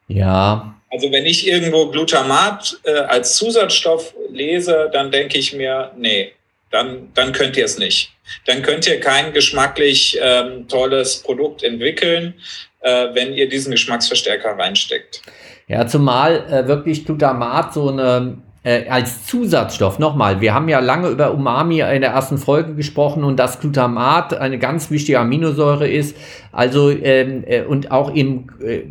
Ja. 0.10 0.76
Also 0.92 1.10
wenn 1.14 1.26
ich 1.26 1.48
irgendwo 1.48 1.88
Glutamat 1.88 2.78
äh, 2.84 2.92
als 2.92 3.38
Zusatzstoff 3.38 4.14
lese, 4.32 4.90
dann 4.92 5.12
denke 5.12 5.38
ich 5.38 5.54
mir, 5.54 5.94
nee, 5.96 6.34
dann, 6.72 7.10
dann 7.14 7.32
könnt 7.32 7.58
ihr 7.58 7.66
es 7.66 7.78
nicht. 7.78 8.12
Dann 8.46 8.62
könnt 8.62 8.88
ihr 8.88 9.00
kein 9.00 9.34
geschmacklich 9.34 10.20
ähm, 10.22 10.68
tolles 10.68 11.24
Produkt 11.24 11.64
entwickeln, 11.64 12.36
äh, 12.82 13.08
wenn 13.14 13.34
ihr 13.34 13.50
diesen 13.50 13.72
Geschmacksverstärker 13.72 14.58
reinsteckt. 14.58 15.22
Ja, 15.68 15.88
zumal 15.88 16.46
äh, 16.52 16.68
wirklich 16.68 17.06
Glutamat 17.06 17.74
so 17.74 17.90
eine 17.90 18.38
äh, 18.70 18.88
als 18.88 19.26
Zusatzstoff, 19.26 19.98
nochmal, 19.98 20.42
wir 20.42 20.54
haben 20.54 20.70
ja 20.70 20.80
lange 20.80 21.10
über 21.10 21.34
Umami 21.34 21.80
in 21.80 22.02
der 22.02 22.12
ersten 22.12 22.38
Folge 22.38 22.76
gesprochen 22.76 23.24
und 23.24 23.40
dass 23.40 23.60
Glutamat 23.60 24.36
eine 24.36 24.60
ganz 24.60 24.92
wichtige 24.92 25.20
Aminosäure 25.20 25.88
ist, 25.88 26.16
also 26.52 26.92
ähm, 26.92 27.44
äh, 27.48 27.64
und 27.64 27.90
auch 27.90 28.14
im 28.14 28.48
äh, 28.64 28.84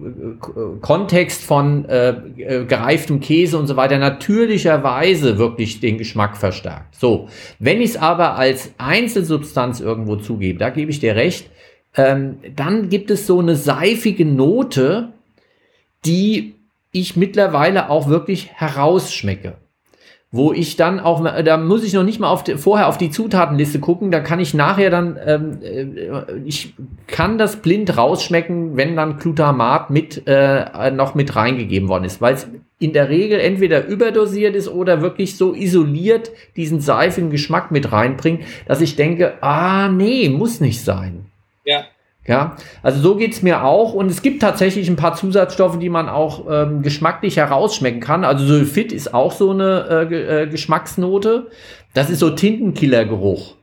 Kontext 0.80 1.44
von 1.44 1.84
äh, 1.84 2.08
äh, 2.08 2.64
gereiftem 2.64 3.20
Käse 3.20 3.56
und 3.56 3.68
so 3.68 3.76
weiter 3.76 3.98
natürlicherweise 3.98 5.38
wirklich 5.38 5.78
den 5.78 5.96
Geschmack 5.96 6.36
verstärkt. 6.36 6.96
So, 6.96 7.28
wenn 7.60 7.80
ich 7.80 7.90
es 7.90 7.96
aber 7.96 8.34
als 8.34 8.72
Einzelsubstanz 8.78 9.78
irgendwo 9.78 10.16
zugebe, 10.16 10.58
da 10.58 10.70
gebe 10.70 10.90
ich 10.90 10.98
dir 10.98 11.14
recht, 11.14 11.50
ähm, 11.94 12.38
dann 12.56 12.88
gibt 12.88 13.12
es 13.12 13.28
so 13.28 13.38
eine 13.38 13.54
seifige 13.54 14.24
Note, 14.24 15.10
die 16.04 16.56
ich 16.90 17.14
mittlerweile 17.16 17.90
auch 17.90 18.08
wirklich 18.08 18.50
herausschmecke. 18.54 19.54
Wo 20.30 20.52
ich 20.52 20.76
dann 20.76 21.00
auch, 21.00 21.24
da 21.42 21.56
muss 21.56 21.84
ich 21.84 21.94
noch 21.94 22.02
nicht 22.02 22.20
mal 22.20 22.28
auf 22.28 22.44
die, 22.44 22.56
vorher 22.56 22.88
auf 22.88 22.98
die 22.98 23.10
Zutatenliste 23.10 23.80
gucken, 23.80 24.10
da 24.10 24.20
kann 24.20 24.40
ich 24.40 24.52
nachher 24.52 24.90
dann, 24.90 25.18
ähm, 25.24 25.58
äh, 25.62 26.38
ich 26.44 26.74
kann 27.06 27.38
das 27.38 27.56
blind 27.56 27.96
rausschmecken, 27.96 28.76
wenn 28.76 28.94
dann 28.94 29.16
Glutamat 29.16 29.88
mit, 29.88 30.24
äh, 30.26 30.90
noch 30.90 31.14
mit 31.14 31.34
reingegeben 31.34 31.88
worden 31.88 32.04
ist, 32.04 32.20
weil 32.20 32.34
es 32.34 32.46
in 32.78 32.92
der 32.92 33.08
Regel 33.08 33.40
entweder 33.40 33.86
überdosiert 33.86 34.54
ist 34.54 34.68
oder 34.68 35.00
wirklich 35.00 35.36
so 35.36 35.54
isoliert 35.54 36.30
diesen 36.56 36.80
seifigen 36.80 37.30
Geschmack 37.30 37.70
mit 37.70 37.90
reinbringt, 37.90 38.42
dass 38.66 38.82
ich 38.82 38.96
denke, 38.96 39.42
ah, 39.42 39.88
nee, 39.88 40.28
muss 40.28 40.60
nicht 40.60 40.84
sein. 40.84 41.24
Ja. 42.28 42.56
Also 42.82 43.00
so 43.00 43.16
geht's 43.16 43.42
mir 43.42 43.64
auch. 43.64 43.94
Und 43.94 44.10
es 44.10 44.20
gibt 44.20 44.42
tatsächlich 44.42 44.88
ein 44.88 44.96
paar 44.96 45.14
Zusatzstoffe, 45.14 45.78
die 45.78 45.88
man 45.88 46.08
auch 46.10 46.44
ähm, 46.48 46.82
geschmacklich 46.82 47.38
herausschmecken 47.38 48.00
kann. 48.00 48.22
Also 48.22 48.46
Sulfit 48.46 48.92
ist 48.92 49.14
auch 49.14 49.32
so 49.32 49.50
eine 49.50 50.08
äh, 50.10 50.42
äh, 50.42 50.46
Geschmacksnote. 50.46 51.46
Das 51.94 52.10
ist 52.10 52.18
so 52.18 52.30
Tintenkillergeruch. 52.30 53.54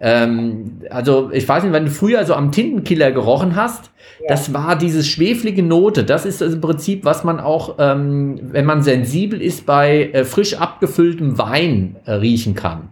Ähm, 0.00 0.82
also 0.90 1.30
ich 1.32 1.48
weiß 1.48 1.64
nicht, 1.64 1.72
wenn 1.72 1.86
du 1.86 1.90
früher 1.90 2.26
so 2.26 2.34
am 2.34 2.52
Tintenkiller 2.52 3.10
gerochen 3.10 3.56
hast, 3.56 3.90
ja. 4.20 4.26
das 4.28 4.52
war 4.52 4.76
diese 4.76 5.02
schweflige 5.02 5.62
Note. 5.62 6.04
Das 6.04 6.26
ist 6.26 6.42
also 6.42 6.56
im 6.56 6.60
Prinzip, 6.60 7.06
was 7.06 7.24
man 7.24 7.40
auch, 7.40 7.76
ähm, 7.78 8.38
wenn 8.42 8.66
man 8.66 8.82
sensibel 8.82 9.40
ist, 9.40 9.64
bei 9.64 10.10
äh, 10.12 10.24
frisch 10.26 10.58
abgefülltem 10.58 11.38
Wein 11.38 11.96
äh, 12.04 12.12
riechen 12.12 12.54
kann. 12.54 12.90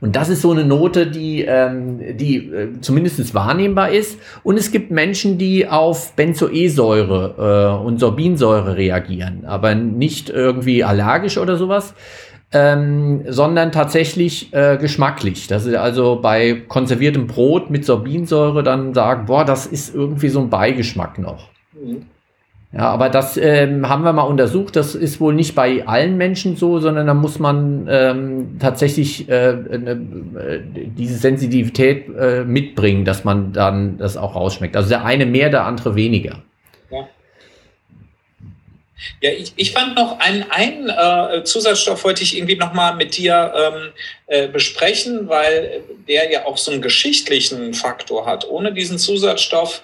Und 0.00 0.14
das 0.14 0.28
ist 0.28 0.42
so 0.42 0.52
eine 0.52 0.64
Note, 0.64 1.06
die, 1.06 1.42
ähm, 1.42 2.16
die 2.16 2.36
äh, 2.36 2.80
zumindest 2.80 3.34
wahrnehmbar 3.34 3.90
ist. 3.90 4.18
Und 4.42 4.58
es 4.58 4.70
gibt 4.70 4.90
Menschen, 4.90 5.38
die 5.38 5.66
auf 5.68 6.12
Benzoesäure 6.12 7.78
äh, 7.80 7.84
und 7.84 7.98
Sorbinsäure 7.98 8.76
reagieren, 8.76 9.44
aber 9.46 9.74
nicht 9.74 10.28
irgendwie 10.28 10.84
allergisch 10.84 11.38
oder 11.38 11.56
sowas. 11.56 11.94
Ähm, 12.52 13.24
sondern 13.26 13.72
tatsächlich 13.72 14.52
äh, 14.54 14.76
geschmacklich. 14.76 15.48
Das 15.48 15.66
ist 15.66 15.74
also 15.74 16.20
bei 16.22 16.62
konserviertem 16.68 17.26
Brot 17.26 17.70
mit 17.70 17.84
Sorbinsäure 17.84 18.62
dann 18.62 18.94
sagen, 18.94 19.26
boah, 19.26 19.44
das 19.44 19.66
ist 19.66 19.92
irgendwie 19.92 20.28
so 20.28 20.40
ein 20.40 20.48
Beigeschmack 20.48 21.18
noch. 21.18 21.48
Mhm. 21.74 22.06
Ja, 22.76 22.90
aber 22.90 23.08
das 23.08 23.38
ähm, 23.38 23.88
haben 23.88 24.02
wir 24.02 24.12
mal 24.12 24.24
untersucht. 24.24 24.76
Das 24.76 24.94
ist 24.94 25.18
wohl 25.18 25.32
nicht 25.32 25.54
bei 25.54 25.86
allen 25.86 26.18
Menschen 26.18 26.56
so, 26.56 26.78
sondern 26.78 27.06
da 27.06 27.14
muss 27.14 27.38
man 27.38 27.88
ähm, 27.90 28.58
tatsächlich 28.60 29.26
äh, 29.30 29.52
äh, 29.52 29.96
diese 30.74 31.16
Sensitivität 31.16 32.04
äh, 32.14 32.44
mitbringen, 32.44 33.06
dass 33.06 33.24
man 33.24 33.54
dann 33.54 33.96
das 33.96 34.18
auch 34.18 34.34
rausschmeckt. 34.34 34.76
Also 34.76 34.90
der 34.90 35.06
eine 35.06 35.24
mehr, 35.24 35.48
der 35.48 35.64
andere 35.64 35.94
weniger. 35.94 36.42
Ja. 36.90 37.08
Ja, 39.22 39.30
ich, 39.30 39.54
ich 39.56 39.72
fand 39.72 39.94
noch 39.94 40.18
einen, 40.18 40.44
einen 40.50 40.90
äh, 40.90 41.44
Zusatzstoff 41.44 42.04
wollte 42.04 42.24
ich 42.24 42.36
irgendwie 42.36 42.56
nochmal 42.56 42.94
mit 42.96 43.16
dir 43.16 43.54
ähm, 43.56 43.92
äh, 44.26 44.48
besprechen, 44.48 45.28
weil 45.28 45.82
der 46.08 46.30
ja 46.30 46.44
auch 46.44 46.58
so 46.58 46.72
einen 46.72 46.82
geschichtlichen 46.82 47.72
Faktor 47.72 48.26
hat. 48.26 48.46
Ohne 48.46 48.74
diesen 48.74 48.98
Zusatzstoff 48.98 49.80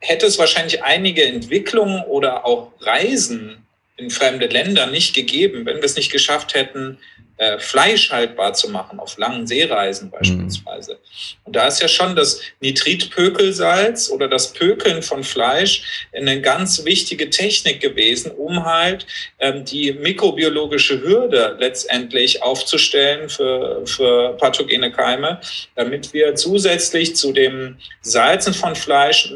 hätte 0.00 0.26
es 0.26 0.38
wahrscheinlich 0.38 0.82
einige 0.82 1.24
Entwicklungen 1.24 2.02
oder 2.04 2.44
auch 2.44 2.72
Reisen 2.80 3.66
in 3.96 4.10
fremde 4.10 4.46
Länder 4.46 4.86
nicht 4.86 5.14
gegeben, 5.14 5.64
wenn 5.64 5.76
wir 5.76 5.84
es 5.84 5.96
nicht 5.96 6.12
geschafft 6.12 6.54
hätten, 6.54 6.98
äh, 7.38 7.58
Fleisch 7.58 8.10
haltbar 8.10 8.54
zu 8.54 8.70
machen, 8.70 8.98
auf 8.98 9.18
langen 9.18 9.46
Seereisen 9.46 10.10
beispielsweise. 10.10 10.92
Mhm. 10.94 10.98
Und 11.44 11.56
da 11.56 11.66
ist 11.66 11.82
ja 11.82 11.88
schon 11.88 12.16
das 12.16 12.40
Nitritpökelsalz 12.60 14.08
oder 14.08 14.26
das 14.26 14.54
Pökeln 14.54 15.02
von 15.02 15.22
Fleisch 15.22 16.08
eine 16.14 16.40
ganz 16.40 16.82
wichtige 16.86 17.28
Technik 17.28 17.80
gewesen, 17.80 18.30
um 18.30 18.64
halt 18.64 19.06
ähm, 19.38 19.66
die 19.66 19.92
mikrobiologische 19.92 21.02
Hürde 21.02 21.56
letztendlich 21.60 22.42
aufzustellen 22.42 23.28
für, 23.28 23.82
für 23.84 24.34
pathogene 24.38 24.90
Keime, 24.90 25.38
damit 25.74 26.14
wir 26.14 26.36
zusätzlich 26.36 27.16
zu 27.16 27.32
dem 27.32 27.76
Salzen 28.00 28.54
von 28.54 28.74
Fleisch 28.74 29.30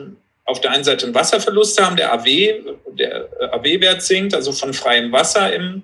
auf 0.51 0.61
der 0.61 0.73
einen 0.73 0.85
Seite 0.85 1.07
einen 1.07 1.15
Wasserverlust 1.15 1.81
haben, 1.81 1.97
der 1.97 2.13
AW, 2.13 2.55
der 2.99 3.29
AW-Wert 3.53 4.03
sinkt, 4.03 4.35
also 4.35 4.53
von 4.53 4.73
freiem 4.73 5.13
Wasser 5.13 5.53
im, 5.53 5.83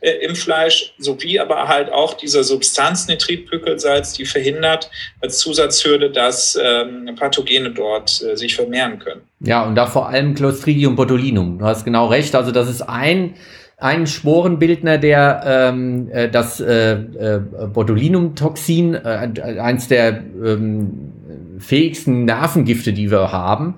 äh, 0.00 0.10
im 0.24 0.34
Fleisch, 0.34 0.94
sowie 0.98 1.38
aber 1.38 1.68
halt 1.68 1.92
auch 1.92 2.14
dieser 2.14 2.42
Substanz 2.44 3.06
Nitritpückelsalz, 3.08 4.14
die 4.14 4.24
verhindert 4.24 4.90
als 5.20 5.38
Zusatzhürde, 5.38 6.10
dass 6.10 6.58
ähm, 6.60 7.14
Pathogene 7.18 7.70
dort 7.70 8.22
äh, 8.22 8.36
sich 8.36 8.54
vermehren 8.54 8.98
können. 8.98 9.22
Ja, 9.40 9.64
und 9.64 9.74
da 9.74 9.86
vor 9.86 10.08
allem 10.08 10.34
Clostridium 10.34 10.96
botulinum. 10.96 11.58
Du 11.58 11.66
hast 11.66 11.84
genau 11.84 12.06
recht. 12.06 12.34
Also 12.34 12.50
das 12.52 12.68
ist 12.68 12.82
ein 12.82 13.34
ein 13.78 14.06
Sporenbildner, 14.06 14.96
der 14.96 15.42
ähm, 15.44 16.08
äh, 16.10 16.30
das 16.30 16.60
äh, 16.60 16.92
äh, 16.92 17.40
Botulinumtoxin, 17.72 18.94
äh, 18.94 19.30
eins 19.60 19.88
der 19.88 20.22
ähm, 20.42 21.12
fähigsten 21.58 22.24
Nervengifte, 22.24 22.92
die 22.92 23.10
wir 23.10 23.32
haben, 23.32 23.76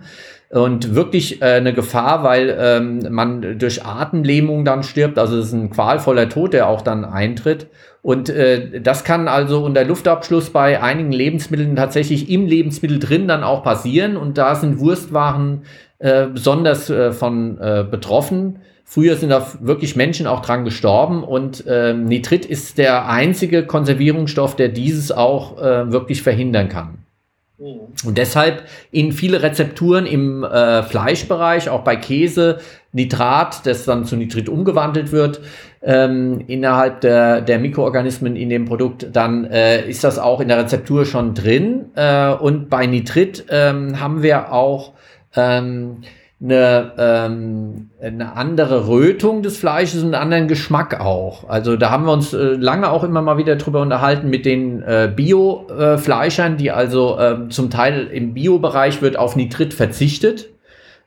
und 0.51 0.95
wirklich 0.95 1.43
äh, 1.43 1.57
eine 1.57 1.75
Gefahr, 1.75 2.23
weil 2.23 2.57
ähm, 2.59 3.07
man 3.11 3.59
durch 3.59 3.85
Atemlähmung 3.85 4.65
dann 4.65 4.83
stirbt. 4.83 5.19
Also 5.19 5.39
es 5.39 5.49
ist 5.49 5.53
ein 5.53 5.71
qualvoller 5.71 6.29
Tod, 6.29 6.55
der 6.55 6.69
auch 6.69 6.81
dann 6.81 7.05
eintritt. 7.05 7.67
Und 8.01 8.31
äh, 8.31 8.81
das 8.81 9.05
kann 9.05 9.29
also 9.29 9.63
unter 9.63 9.85
Luftabschluss 9.85 10.51
bei 10.51 10.83
einigen 10.83 11.13
Lebensmitteln 11.13 11.77
tatsächlich 11.77 12.31
im 12.31 12.47
Lebensmittel 12.47 12.99
drin 12.99 13.29
dann 13.29 13.45
auch 13.45 13.63
passieren. 13.63 14.17
Und 14.17 14.39
da 14.39 14.55
sind 14.55 14.79
Wurstwaren 14.79 15.65
äh, 15.99 16.27
besonders 16.29 16.89
äh, 16.89 17.13
von 17.13 17.59
äh, 17.59 17.85
betroffen. 17.89 18.61
Früher 18.85 19.17
sind 19.17 19.29
da 19.29 19.47
wirklich 19.61 19.97
Menschen 19.97 20.27
auch 20.27 20.41
dran 20.41 20.65
gestorben 20.65 21.23
und 21.23 21.67
äh, 21.67 21.93
Nitrit 21.93 22.47
ist 22.47 22.79
der 22.79 23.07
einzige 23.07 23.67
Konservierungsstoff, 23.67 24.57
der 24.57 24.69
dieses 24.71 25.13
auch 25.13 25.61
äh, 25.61 25.93
wirklich 25.93 26.23
verhindern 26.23 26.71
kann. 26.71 27.05
Mhm. 27.59 27.81
Und 28.05 28.19
deshalb 28.19 28.65
in 28.91 29.13
viele 29.13 29.43
Rezepturen 29.43 30.07
im 30.07 30.45
äh, 30.45 30.83
Fleischbereich, 30.83 31.69
auch 31.69 31.83
bei 31.83 31.97
Käse, 31.97 32.59
Nitrat, 32.93 33.67
das 33.67 33.85
dann 33.85 34.05
zu 34.05 34.17
Nitrit 34.17 34.49
umgewandelt 34.49 35.13
wird, 35.13 35.41
ähm, 35.83 36.43
innerhalb 36.47 37.01
der, 37.03 37.41
der 37.41 37.59
Mikroorganismen 37.59 38.37
in 38.37 38.49
dem 38.49 38.65
Produkt, 38.65 39.09
dann 39.13 39.45
äh, 39.45 39.89
ist 39.89 40.05
das 40.05 40.19
auch 40.19 40.41
in 40.41 40.49
der 40.49 40.59
Rezeptur 40.59 41.05
schon 41.05 41.35
drin. 41.35 41.87
Äh, 41.95 42.31
und 42.31 42.71
bei 42.71 42.87
Nitrit 42.87 43.45
ähm, 43.51 44.01
haben 44.01 44.23
wir 44.23 44.53
auch 44.53 44.93
ähm, 45.37 45.99
eine, 46.41 46.93
ähm, 46.99 47.91
eine 48.01 48.37
andere 48.37 48.87
Rötung 48.87 49.43
des 49.43 49.57
Fleisches 49.57 50.03
und 50.03 50.15
einen 50.15 50.23
anderen 50.23 50.49
Geschmack 50.49 51.01
auch. 51.01 51.49
Also 51.49 51.77
da 51.77 51.91
haben 51.91 52.05
wir 52.07 52.13
uns 52.13 52.33
äh, 52.33 52.55
lange 52.55 52.91
auch 52.91 53.03
immer 53.03 53.23
mal 53.23 53.39
wieder 53.39 53.57
drüber 53.57 53.83
unterhalten 53.83 54.31
mit 54.31 54.47
den 54.47 54.83
äh, 54.83 55.13
Bio-Fleischern, 55.15 56.55
äh, 56.55 56.57
die 56.57 56.71
also 56.71 57.19
äh, 57.19 57.49
zum 57.49 57.71
Teil 57.71 58.07
im 58.07 58.35
Bio-Bereich 58.35 59.03
wird 59.03 59.19
auf 59.19 59.35
Nitrit 59.35 59.75
verzichtet. 59.75 60.51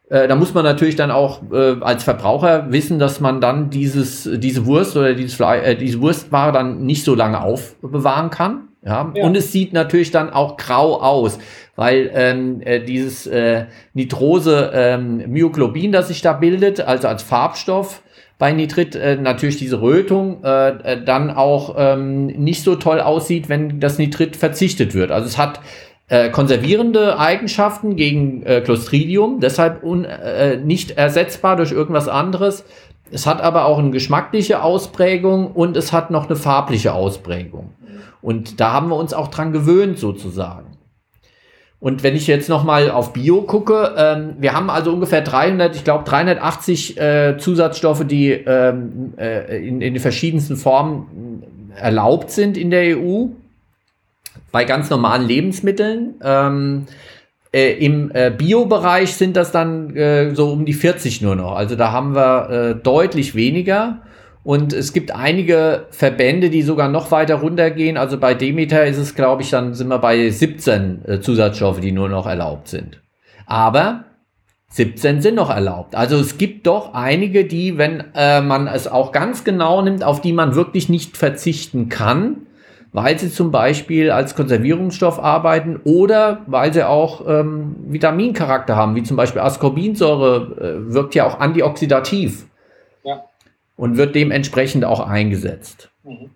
Äh, 0.10 0.28
da 0.28 0.36
muss 0.36 0.54
man 0.54 0.66
natürlich 0.66 0.98
dann 0.98 1.12
auch 1.12 1.42
äh, 1.54 1.78
als 1.80 2.04
Verbraucher 2.04 2.70
wissen, 2.70 3.00
dass 3.00 3.22
man 3.22 3.40
dann 3.40 3.70
dieses, 3.70 4.30
diese 4.30 4.66
Wurst 4.66 4.98
oder 4.98 5.14
dieses 5.14 5.36
Fle 5.36 5.62
äh, 5.62 5.78
diese 5.78 6.02
Wurstware 6.02 6.52
dann 6.52 6.86
nicht 6.86 7.06
so 7.06 7.16
lange 7.16 7.42
aufbewahren 7.42 8.30
kann. 8.30 8.68
Ja? 8.84 9.12
ja? 9.16 9.24
Und 9.24 9.36
es 9.38 9.52
sieht 9.52 9.74
natürlich 9.74 10.12
dann 10.12 10.32
auch 10.32 10.58
grau 10.58 11.02
aus 11.02 11.40
weil 11.76 12.12
ähm, 12.14 12.62
äh, 12.62 12.80
dieses 12.80 13.26
äh, 13.26 13.66
Nitrose 13.96 14.72
ähm, 14.74 15.24
Myoglobin, 15.28 15.92
das 15.92 16.10
sich 16.10 16.22
da 16.22 16.34
bildet, 16.34 16.82
also 16.82 17.08
als 17.08 17.24
Farbstoff 17.24 18.04
bei 18.38 18.52
Nitrit 18.52 18.96
äh, 18.96 19.16
natürlich 19.16 19.58
diese 19.58 19.82
Rötung 19.82 20.44
äh, 20.44 20.70
äh, 20.70 21.04
dann 21.04 21.32
auch 21.32 21.76
ähm, 21.78 22.28
nicht 22.28 22.64
so 22.64 22.76
toll 22.76 23.00
aussieht, 23.00 23.50
wenn 23.50 23.80
das 23.80 23.98
Nitrit 23.98 24.36
verzichtet 24.36 24.94
wird. 24.94 25.12
Also 25.12 25.28
es 25.28 25.40
hat 25.40 25.60
äh, 26.08 26.30
konservierende 26.30 27.18
Eigenschaften 27.18 27.96
gegen 27.96 28.44
äh, 28.44 28.62
Clostridium, 28.62 29.40
deshalb 29.40 29.84
un, 29.84 30.06
äh, 30.06 30.58
nicht 30.58 30.92
ersetzbar 30.92 31.56
durch 31.56 31.72
irgendwas 31.72 32.08
anderes. 32.08 32.66
Es 33.12 33.26
hat 33.26 33.42
aber 33.42 33.66
auch 33.66 33.80
eine 33.80 33.92
geschmackliche 33.92 34.62
Ausprägung 34.62 35.52
und 35.52 35.78
es 35.78 35.94
hat 35.94 36.12
noch 36.12 36.28
eine 36.28 36.36
farbliche 36.36 36.94
Ausprägung. 36.94 37.72
Und 38.22 38.60
da 38.60 38.74
haben 38.74 38.90
wir 38.90 38.96
uns 38.96 39.14
auch 39.14 39.30
dran 39.30 39.52
gewöhnt 39.52 40.00
sozusagen. 40.00 40.78
Und 41.80 42.04
wenn 42.04 42.16
ich 42.16 42.28
jetzt 42.28 42.48
noch 42.48 42.64
mal 42.64 42.92
auf 42.92 43.12
Bio 43.12 43.42
gucke, 43.42 43.96
ähm, 43.98 44.36
wir 44.38 44.54
haben 44.54 44.70
also 44.70 44.94
ungefähr 44.94 45.22
300, 45.22 45.76
ich 45.76 45.84
glaube 45.84 46.04
380 46.04 47.00
äh, 47.00 47.38
Zusatzstoffe, 47.40 48.06
die 48.06 48.32
ähm, 48.32 49.16
äh, 49.18 49.58
in, 49.58 49.82
in 49.82 49.96
den 49.96 50.00
verschiedensten 50.00 50.58
Formen 50.58 51.72
erlaubt 51.76 52.30
sind 52.30 52.56
in 52.56 52.70
der 52.70 52.98
EU 52.98 53.28
bei 54.52 54.66
ganz 54.66 54.92
normalen 54.92 55.28
Lebensmitteln. 55.28 56.16
Ähm, 56.24 56.86
äh, 57.52 57.74
Im 57.84 58.12
äh, 58.14 58.30
Bio-Bereich 58.30 59.14
sind 59.16 59.36
das 59.36 59.52
dann 59.52 59.96
äh, 59.96 60.36
so 60.36 60.52
um 60.52 60.66
die 60.66 60.74
40 60.74 61.22
nur 61.22 61.36
noch. 61.36 61.56
Also 61.56 61.76
da 61.76 61.92
haben 61.92 62.14
wir 62.14 62.50
äh, 62.50 62.76
deutlich 62.76 63.34
weniger. 63.34 64.04
Und 64.44 64.74
es 64.74 64.92
gibt 64.92 65.12
einige 65.12 65.86
Verbände, 65.92 66.50
die 66.50 66.64
sogar 66.64 66.90
noch 66.90 67.12
weiter 67.12 67.36
runtergehen. 67.36 67.98
Also 67.98 68.18
bei 68.18 68.34
Demeter 68.34 68.86
ist 68.86 68.98
es, 68.98 69.14
glaube 69.14 69.44
ich, 69.44 69.52
dann 69.52 69.76
sind 69.76 69.88
wir 69.90 70.00
bei 70.00 70.30
17 70.30 71.06
äh, 71.06 71.20
Zusatzstoffe, 71.20 71.80
die 71.80 71.92
nur 71.92 72.10
noch 72.10 72.26
erlaubt 72.26 72.68
sind. 72.68 73.02
Aber 73.46 74.06
17 74.70 75.22
sind 75.22 75.36
noch 75.36 75.50
erlaubt. 75.50 75.96
Also 75.96 76.18
es 76.18 76.38
gibt 76.38 76.66
doch 76.66 76.94
einige, 76.94 77.46
die, 77.46 77.78
wenn 77.78 78.04
äh, 78.16 78.42
man 78.42 78.68
es 78.68 78.88
auch 78.88 79.12
ganz 79.12 79.44
genau 79.44 79.82
nimmt, 79.82 80.04
auf 80.04 80.22
die 80.22 80.34
man 80.34 80.56
wirklich 80.56 80.90
nicht 80.90 81.18
verzichten 81.18 81.90
kann, 81.90 82.48
weil 82.94 83.20
sie 83.20 83.32
zum 83.32 83.52
Beispiel 83.52 84.12
als 84.12 84.36
Konservierungsstoff 84.36 85.20
arbeiten 85.20 85.80
oder 85.84 86.42
weil 86.48 86.74
sie 86.74 86.88
auch 86.88 87.28
ähm, 87.28 87.76
Vitamincharakter 87.88 88.76
haben, 88.76 88.96
wie 88.96 89.04
zum 89.04 89.18
Beispiel 89.18 89.42
Ascorbinsäure 89.42 90.86
äh, 90.88 90.94
wirkt 90.94 91.16
ja 91.16 91.28
auch 91.28 91.40
antioxidativ 91.40 92.48
und 93.76 93.98
wird 93.98 94.16
dementsprechend 94.16 94.86
auch 94.86 95.00
eingesetzt. 95.00 95.92
Mhm. 96.04 96.32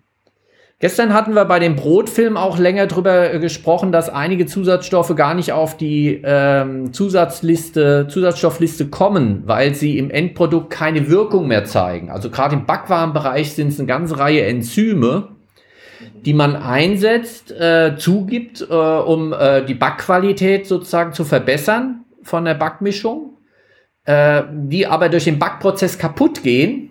Gestern 0.78 1.14
hatten 1.14 1.32
wir 1.32 1.46
bei 1.46 1.58
dem 1.58 1.74
Brotfilm 1.74 2.36
auch 2.36 2.58
länger 2.58 2.86
darüber 2.86 3.32
äh, 3.32 3.38
gesprochen, 3.38 3.92
dass 3.92 4.10
einige 4.10 4.44
Zusatzstoffe 4.44 5.14
gar 5.16 5.32
nicht 5.32 5.52
auf 5.52 5.78
die 5.78 6.20
ähm, 6.22 6.92
Zusatzliste, 6.92 8.08
Zusatzstoffliste 8.10 8.88
kommen, 8.88 9.44
weil 9.46 9.74
sie 9.74 9.96
im 9.96 10.10
Endprodukt 10.10 10.68
keine 10.68 11.08
Wirkung 11.08 11.48
mehr 11.48 11.64
zeigen. 11.64 12.10
Also 12.10 12.28
gerade 12.28 12.56
im 12.56 12.66
Backwarenbereich 12.66 13.54
sind 13.54 13.68
es 13.68 13.78
eine 13.78 13.86
ganze 13.86 14.18
Reihe 14.18 14.44
Enzyme, 14.44 15.28
die 16.26 16.34
man 16.34 16.56
einsetzt, 16.56 17.52
äh, 17.52 17.96
zugibt, 17.96 18.60
äh, 18.68 18.74
um 18.74 19.32
äh, 19.32 19.64
die 19.64 19.74
Backqualität 19.74 20.66
sozusagen 20.66 21.14
zu 21.14 21.24
verbessern 21.24 22.04
von 22.22 22.44
der 22.44 22.54
Backmischung, 22.54 23.38
äh, 24.04 24.42
die 24.52 24.86
aber 24.86 25.08
durch 25.08 25.24
den 25.24 25.38
Backprozess 25.38 25.96
kaputt 25.96 26.42
gehen 26.42 26.85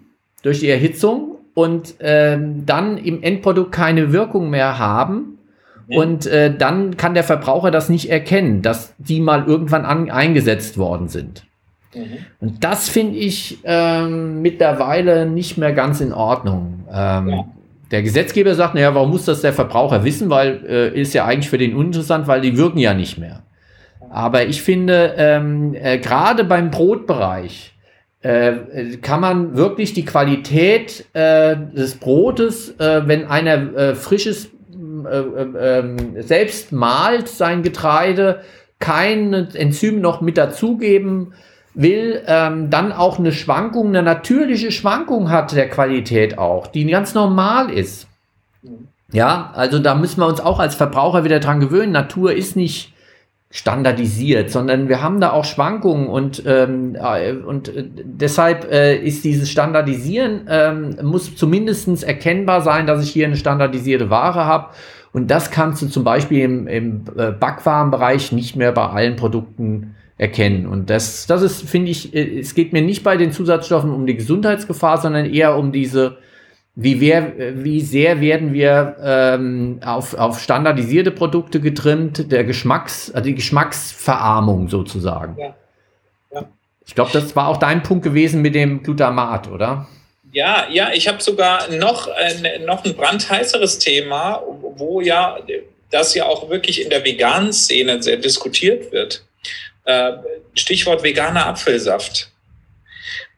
durch 0.45 0.59
die 0.59 0.69
Erhitzung 0.69 1.37
und 1.55 1.95
ähm, 1.99 2.67
dann 2.67 2.97
im 2.97 3.23
Endprodukt 3.23 3.71
keine 3.71 4.13
Wirkung 4.13 4.51
mehr 4.51 4.77
haben. 4.77 5.39
Und 5.87 6.25
äh, 6.25 6.55
dann 6.55 6.97
kann 6.97 7.13
der 7.13 7.23
Verbraucher 7.23 7.69
das 7.69 7.89
nicht 7.89 8.09
erkennen, 8.09 8.61
dass 8.61 8.93
die 8.97 9.19
mal 9.19 9.45
irgendwann 9.45 9.85
an, 9.85 10.09
eingesetzt 10.09 10.77
worden 10.77 11.09
sind. 11.09 11.45
Mhm. 11.93 12.17
Und 12.39 12.63
das 12.63 12.89
finde 12.89 13.17
ich 13.17 13.59
ähm, 13.63 14.41
mittlerweile 14.41 15.25
nicht 15.27 15.57
mehr 15.57 15.73
ganz 15.73 16.01
in 16.01 16.11
Ordnung. 16.11 16.85
Ähm, 16.91 17.29
ja. 17.29 17.45
Der 17.91 18.01
Gesetzgeber 18.01 18.55
sagt, 18.55 18.75
naja, 18.75 18.93
warum 18.95 19.11
muss 19.11 19.25
das 19.25 19.41
der 19.41 19.53
Verbraucher 19.53 20.03
wissen? 20.03 20.29
Weil 20.29 20.63
äh, 20.67 20.99
ist 20.99 21.13
ja 21.13 21.25
eigentlich 21.25 21.49
für 21.49 21.59
den 21.59 21.75
uninteressant, 21.75 22.27
weil 22.27 22.41
die 22.41 22.57
wirken 22.57 22.79
ja 22.79 22.93
nicht 22.93 23.17
mehr. 23.17 23.43
Aber 24.09 24.45
ich 24.45 24.61
finde, 24.61 25.13
ähm, 25.17 25.75
äh, 25.75 25.99
gerade 25.99 26.43
beim 26.43 26.71
Brotbereich, 26.71 27.74
äh, 28.25 28.97
kann 29.03 29.21
man 29.21 29.55
wirklich 29.55 29.93
die 29.93 30.03
Qualität 30.03 31.05
äh, 31.13 31.55
des 31.55 31.95
Brotes, 31.95 32.71
äh, 32.79 33.03
wenn 33.05 33.25
einer 33.25 33.75
äh, 33.75 33.95
frisches 33.95 34.49
äh, 34.75 35.19
äh, 35.19 35.79
ähm, 35.79 36.15
selbst 36.23 36.71
malt 36.71 37.27
sein 37.27 37.61
Getreide, 37.61 38.41
kein 38.79 39.31
Enzym 39.53 40.01
noch 40.01 40.21
mit 40.21 40.39
dazugeben 40.39 41.33
will, 41.75 42.23
ähm, 42.25 42.71
dann 42.71 42.91
auch 42.91 43.19
eine 43.19 43.31
Schwankung, 43.31 43.89
eine 43.89 44.01
natürliche 44.01 44.71
Schwankung 44.71 45.29
hat 45.29 45.55
der 45.55 45.69
Qualität 45.69 46.39
auch, 46.39 46.65
die 46.65 46.87
ganz 46.87 47.13
normal 47.13 47.69
ist. 47.69 48.07
Ja, 49.11 49.51
also 49.53 49.77
da 49.77 49.93
müssen 49.93 50.19
wir 50.19 50.25
uns 50.25 50.41
auch 50.41 50.59
als 50.59 50.73
Verbraucher 50.73 51.25
wieder 51.25 51.39
dran 51.39 51.59
gewöhnen. 51.59 51.91
Natur 51.91 52.33
ist 52.33 52.55
nicht 52.55 52.94
standardisiert, 53.55 54.51
sondern 54.51 54.89
wir 54.89 55.01
haben 55.01 55.21
da 55.21 55.31
auch 55.31 55.45
Schwankungen 55.45 56.07
und, 56.07 56.43
ähm, 56.45 56.95
äh, 56.95 57.31
und 57.31 57.69
äh, 57.69 57.85
deshalb 58.03 58.69
äh, 58.69 58.97
ist 58.97 59.23
dieses 59.23 59.49
Standardisieren, 59.49 60.41
ähm, 60.49 60.97
muss 61.01 61.37
zumindest 61.37 62.03
erkennbar 62.03 62.59
sein, 62.59 62.85
dass 62.85 63.01
ich 63.01 63.11
hier 63.11 63.25
eine 63.25 63.37
standardisierte 63.37 64.09
Ware 64.09 64.43
habe. 64.43 64.71
Und 65.13 65.31
das 65.31 65.51
kannst 65.51 65.81
du 65.81 65.87
zum 65.87 66.03
Beispiel 66.03 66.41
im, 66.41 66.67
im 66.67 67.05
äh, 67.17 67.31
Backwarenbereich 67.31 68.33
nicht 68.33 68.57
mehr 68.57 68.73
bei 68.73 68.87
allen 68.87 69.15
Produkten 69.15 69.95
erkennen. 70.17 70.65
Und 70.65 70.89
das, 70.89 71.25
das 71.25 71.41
ist, 71.41 71.61
finde 71.61 71.91
ich, 71.91 72.13
es 72.13 72.55
geht 72.55 72.73
mir 72.73 72.81
nicht 72.81 73.05
bei 73.05 73.15
den 73.15 73.31
Zusatzstoffen 73.31 73.89
um 73.89 74.05
die 74.05 74.17
Gesundheitsgefahr, 74.17 74.97
sondern 74.97 75.25
eher 75.25 75.55
um 75.55 75.71
diese 75.71 76.17
wie, 76.75 76.99
wer, 76.99 77.63
wie 77.63 77.81
sehr 77.81 78.19
werden 78.19 78.53
wir 78.53 78.97
ähm, 79.01 79.79
auf, 79.83 80.13
auf 80.13 80.41
standardisierte 80.41 81.11
Produkte 81.11 81.61
getrimmt, 81.61 82.31
der 82.31 82.43
Geschmacks, 82.43 83.11
also 83.11 83.25
die 83.25 83.35
Geschmacksverarmung 83.35 84.67
sozusagen. 84.67 85.37
Ja. 85.39 85.55
Ich 86.87 86.93
glaube, 86.93 87.11
das 87.13 87.35
war 87.35 87.47
auch 87.47 87.57
dein 87.57 87.81
Punkt 87.81 88.03
gewesen 88.03 88.41
mit 88.41 88.53
dem 88.55 88.83
Glutamat, 88.83 89.49
oder? 89.49 89.87
Ja, 90.31 90.67
ja, 90.69 90.91
ich 90.93 91.07
habe 91.07 91.21
sogar 91.21 91.69
noch, 91.71 92.07
äh, 92.07 92.59
noch 92.65 92.83
ein 92.83 92.93
brandheißeres 92.93 93.79
Thema, 93.79 94.43
wo 94.75 95.01
ja 95.01 95.37
das 95.91 96.13
ja 96.13 96.25
auch 96.25 96.49
wirklich 96.49 96.81
in 96.81 96.89
der 96.89 97.03
veganen 97.03 97.53
Szene 97.53 98.03
sehr 98.03 98.17
diskutiert 98.17 98.91
wird. 98.91 99.23
Äh, 99.85 100.11
Stichwort 100.53 101.03
veganer 101.03 101.47
Apfelsaft. 101.47 102.31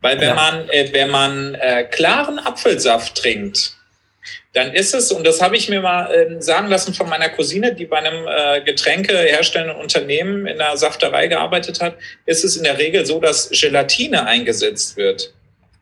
Weil 0.01 0.19
wenn 0.19 0.29
ja. 0.29 0.35
man, 0.35 0.69
äh, 0.69 0.89
wenn 0.91 1.09
man 1.09 1.55
äh, 1.55 1.83
klaren 1.83 2.39
Apfelsaft 2.39 3.15
trinkt, 3.15 3.77
dann 4.53 4.73
ist 4.73 4.93
es, 4.93 5.11
und 5.11 5.25
das 5.25 5.41
habe 5.41 5.55
ich 5.55 5.69
mir 5.69 5.81
mal 5.81 6.11
äh, 6.11 6.41
sagen 6.41 6.67
lassen 6.67 6.93
von 6.93 7.09
meiner 7.09 7.29
Cousine, 7.29 7.75
die 7.75 7.85
bei 7.85 7.97
einem 7.97 8.27
äh, 8.27 8.61
Getränkeherstellenden 8.61 9.77
Unternehmen 9.77 10.47
in 10.47 10.57
der 10.57 10.77
Safterei 10.77 11.27
gearbeitet 11.27 11.79
hat, 11.79 11.95
ist 12.25 12.43
es 12.43 12.57
in 12.57 12.63
der 12.63 12.77
Regel 12.77 13.05
so, 13.05 13.19
dass 13.19 13.49
Gelatine 13.51 14.25
eingesetzt 14.25 14.97
wird, 14.97 15.33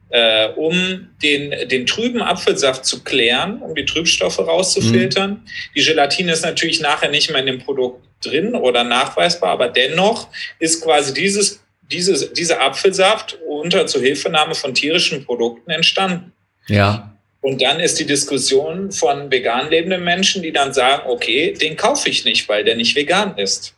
äh, 0.10 0.50
um 0.50 1.10
den, 1.24 1.70
den 1.70 1.86
trüben 1.86 2.22
Apfelsaft 2.22 2.86
zu 2.86 3.04
klären, 3.04 3.62
um 3.62 3.76
die 3.76 3.86
Trübstoffe 3.86 4.40
rauszufiltern. 4.40 5.32
Mhm. 5.32 5.42
Die 5.76 5.84
Gelatine 5.84 6.34
ist 6.34 6.44
natürlich 6.44 6.82
nachher 6.82 7.10
nicht 7.10 7.30
mehr 7.30 7.40
in 7.40 7.48
dem 7.48 7.60
Produkt 7.60 8.04
drin 8.24 8.56
oder 8.56 8.84
nachweisbar, 8.84 9.52
aber 9.52 9.70
dennoch 9.70 10.28
ist 10.60 10.84
quasi 10.84 11.14
dieses, 11.14 11.65
dieses, 11.92 12.34
dieser 12.34 12.62
Apfelsaft 12.62 13.38
unter 13.48 13.88
Zuhilfenahme 13.88 14.56
von 14.56 14.74
tierischen 14.74 15.26
Produkten 15.26 15.72
entstanden. 15.72 16.32
Ja. 16.68 17.12
Und 17.42 17.62
dann 17.62 17.80
ist 17.80 18.00
die 18.00 18.06
Diskussion 18.06 18.92
von 18.92 19.30
vegan 19.30 19.70
lebenden 19.70 20.04
Menschen, 20.04 20.42
die 20.42 20.52
dann 20.52 20.74
sagen, 20.74 21.04
okay, 21.08 21.54
den 21.54 21.78
kaufe 21.78 22.10
ich 22.10 22.26
nicht, 22.26 22.50
weil 22.50 22.64
der 22.64 22.76
nicht 22.76 22.96
vegan 22.96 23.38
ist. 23.38 23.76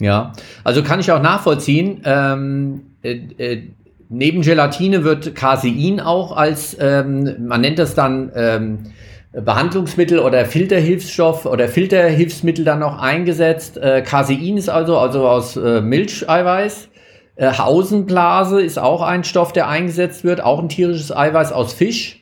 Ja, 0.00 0.32
also 0.64 0.82
kann 0.82 1.00
ich 1.00 1.12
auch 1.12 1.20
nachvollziehen. 1.20 2.00
Ähm, 2.04 2.96
äh, 3.02 3.20
äh, 3.36 3.62
neben 4.08 4.42
Gelatine 4.42 5.04
wird 5.04 5.34
Casein 5.34 6.00
auch 6.00 6.34
als, 6.34 6.76
ähm, 6.80 7.46
man 7.46 7.60
nennt 7.60 7.78
das 7.78 7.94
dann 7.94 8.32
ähm, 8.34 8.92
Behandlungsmittel 9.32 10.18
oder 10.20 10.46
Filterhilfsstoff 10.46 11.44
oder 11.44 11.68
Filterhilfsmittel 11.68 12.64
dann 12.64 12.82
auch 12.82 12.98
eingesetzt. 12.98 13.76
Äh, 13.76 14.02
Casein 14.02 14.56
ist 14.56 14.68
also, 14.68 14.96
also 14.98 15.28
aus 15.28 15.56
äh, 15.56 15.80
Milcheiweiß. 15.80 16.88
Äh, 17.36 17.52
Hausenblase 17.52 18.60
ist 18.62 18.78
auch 18.78 19.02
ein 19.02 19.24
Stoff, 19.24 19.52
der 19.52 19.68
eingesetzt 19.68 20.24
wird, 20.24 20.42
auch 20.42 20.60
ein 20.60 20.68
tierisches 20.68 21.14
Eiweiß 21.14 21.52
aus 21.52 21.72
Fisch. 21.72 22.20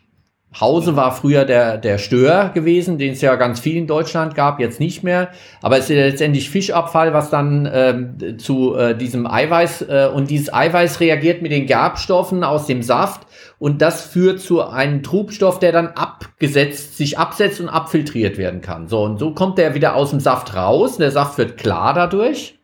Hause 0.61 0.97
war 0.97 1.13
früher 1.13 1.47
der, 1.47 1.79
der 1.79 1.97
Stör 1.97 2.51
gewesen, 2.51 2.99
den 2.99 3.13
es 3.13 3.23
ja 3.23 3.37
ganz 3.37 3.59
viel 3.59 3.77
in 3.77 3.87
Deutschland 3.87 4.35
gab, 4.35 4.61
jetzt 4.61 4.81
nicht 4.81 5.03
mehr. 5.03 5.31
Aber 5.63 5.79
es 5.79 5.89
ist 5.89 5.97
ja 5.97 6.05
letztendlich 6.05 6.51
Fischabfall, 6.51 7.15
was 7.15 7.31
dann 7.31 7.69
ähm, 7.73 8.39
zu 8.39 8.75
äh, 8.75 8.95
diesem 8.95 9.27
Eiweiß 9.27 9.83
äh, 9.83 10.11
und 10.15 10.29
dieses 10.31 10.53
Eiweiß 10.53 11.01
reagiert 11.01 11.41
mit 11.41 11.53
den 11.53 11.67
Gerbstoffen 11.67 12.45
aus 12.45 12.67
dem 12.67 12.83
Saft 12.83 13.27
und 13.59 13.81
das 13.81 14.03
führt 14.03 14.41
zu 14.41 14.63
einem 14.63 15.03
Trubstoff, 15.03 15.59
der 15.59 15.73
dann 15.73 15.89
abgesetzt, 15.89 16.99
sich 16.99 17.19
absetzt 17.19 17.61
und 17.61 17.71
abfiltriert 17.71 18.37
werden 18.37 18.61
kann. 18.61 18.89
So, 18.89 19.03
und 19.05 19.19
so 19.19 19.33
kommt 19.33 19.57
der 19.57 19.75
wieder 19.75 19.95
aus 19.95 20.11
dem 20.11 20.21
Saft 20.21 20.55
raus. 20.55 20.99
Der 20.99 21.13
Saft 21.13 21.39
wird 21.39 21.57
klar 21.57 21.95
dadurch. 21.95 22.59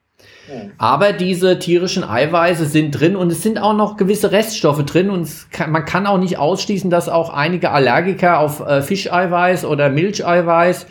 Aber 0.78 1.12
diese 1.12 1.58
tierischen 1.58 2.04
Eiweiße 2.04 2.66
sind 2.66 2.92
drin 2.92 3.16
und 3.16 3.30
es 3.30 3.42
sind 3.42 3.60
auch 3.60 3.74
noch 3.74 3.96
gewisse 3.96 4.32
Reststoffe 4.32 4.84
drin 4.84 5.10
und 5.10 5.28
kann, 5.50 5.70
man 5.70 5.84
kann 5.84 6.06
auch 6.06 6.18
nicht 6.18 6.38
ausschließen, 6.38 6.90
dass 6.90 7.08
auch 7.08 7.30
einige 7.30 7.70
Allergiker 7.70 8.38
auf 8.40 8.60
äh, 8.60 8.82
Fischeiweiß 8.82 9.64
oder 9.64 9.90
Milcheiweiß 9.90 10.86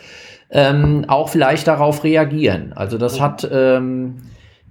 ähm, 0.50 1.04
auch 1.08 1.28
vielleicht 1.28 1.66
darauf 1.66 2.04
reagieren. 2.04 2.72
Also 2.74 2.98
das 2.98 3.20
hat 3.20 3.48
ähm, 3.50 4.16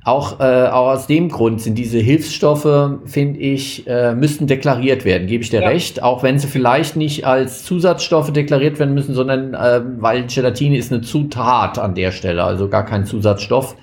auch, 0.07 0.39
äh, 0.39 0.67
auch 0.67 0.87
aus 0.87 1.07
dem 1.07 1.27
Grund 1.27 1.61
sind 1.61 1.77
diese 1.77 1.97
Hilfsstoffe, 1.97 2.99
finde 3.05 3.39
ich, 3.39 3.85
äh, 3.87 4.15
müssten 4.15 4.47
deklariert 4.47 5.03
werden, 5.03 5.27
gebe 5.27 5.43
ich 5.43 5.49
dir 5.49 5.61
ja. 5.61 5.67
recht, 5.67 6.01
auch 6.01 6.23
wenn 6.23 6.39
sie 6.39 6.47
vielleicht 6.47 6.95
nicht 6.95 7.27
als 7.27 7.65
Zusatzstoffe 7.65 8.31
deklariert 8.31 8.79
werden 8.79 8.93
müssen, 8.93 9.13
sondern 9.13 9.53
äh, 9.53 9.81
weil 9.97 10.25
Gelatine 10.27 10.77
ist 10.77 10.93
eine 10.93 11.01
Zutat 11.01 11.77
an 11.77 11.93
der 11.93 12.11
Stelle, 12.11 12.45
also 12.45 12.69
gar 12.69 12.85
kein 12.85 13.05
Zusatzstoff 13.05 13.75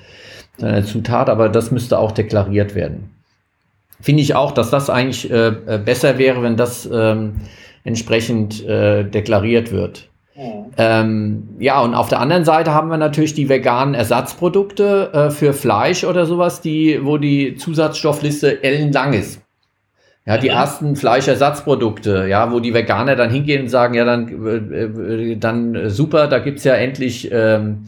seine 0.58 0.84
Zutat, 0.84 1.28
aber 1.28 1.48
das 1.48 1.70
müsste 1.70 1.98
auch 1.98 2.12
deklariert 2.12 2.74
werden. 2.74 3.10
Finde 4.00 4.22
ich 4.22 4.34
auch, 4.34 4.52
dass 4.52 4.70
das 4.70 4.90
eigentlich 4.90 5.30
äh, 5.30 5.48
äh, 5.48 5.78
besser 5.78 6.18
wäre, 6.18 6.42
wenn 6.42 6.56
das 6.56 6.88
ähm, 6.92 7.40
entsprechend 7.84 8.64
äh, 8.66 9.04
deklariert 9.04 9.72
wird. 9.72 10.08
Mhm. 10.36 10.66
Ähm, 10.76 11.48
ja, 11.58 11.80
und 11.80 11.94
auf 11.94 12.08
der 12.08 12.20
anderen 12.20 12.44
Seite 12.44 12.74
haben 12.74 12.88
wir 12.88 12.96
natürlich 12.96 13.34
die 13.34 13.48
veganen 13.48 13.94
Ersatzprodukte 13.94 15.10
äh, 15.12 15.30
für 15.30 15.52
Fleisch 15.52 16.04
oder 16.04 16.26
sowas, 16.26 16.60
die, 16.60 17.00
wo 17.02 17.18
die 17.18 17.56
Zusatzstoffliste 17.56 18.62
ellenlang 18.62 19.12
ist. 19.12 19.40
Ja, 20.26 20.38
die 20.38 20.48
mhm. 20.48 20.54
ersten 20.54 20.96
Fleischersatzprodukte, 20.96 22.26
ja, 22.28 22.50
wo 22.50 22.58
die 22.58 22.74
Veganer 22.74 23.14
dann 23.14 23.30
hingehen 23.30 23.62
und 23.62 23.68
sagen, 23.68 23.94
ja, 23.94 24.04
dann, 24.04 24.28
äh, 24.72 25.32
äh 25.32 25.36
dann 25.36 25.90
super, 25.90 26.26
da 26.26 26.38
gibt's 26.38 26.64
ja 26.64 26.74
endlich 26.74 27.30
ähm, 27.30 27.84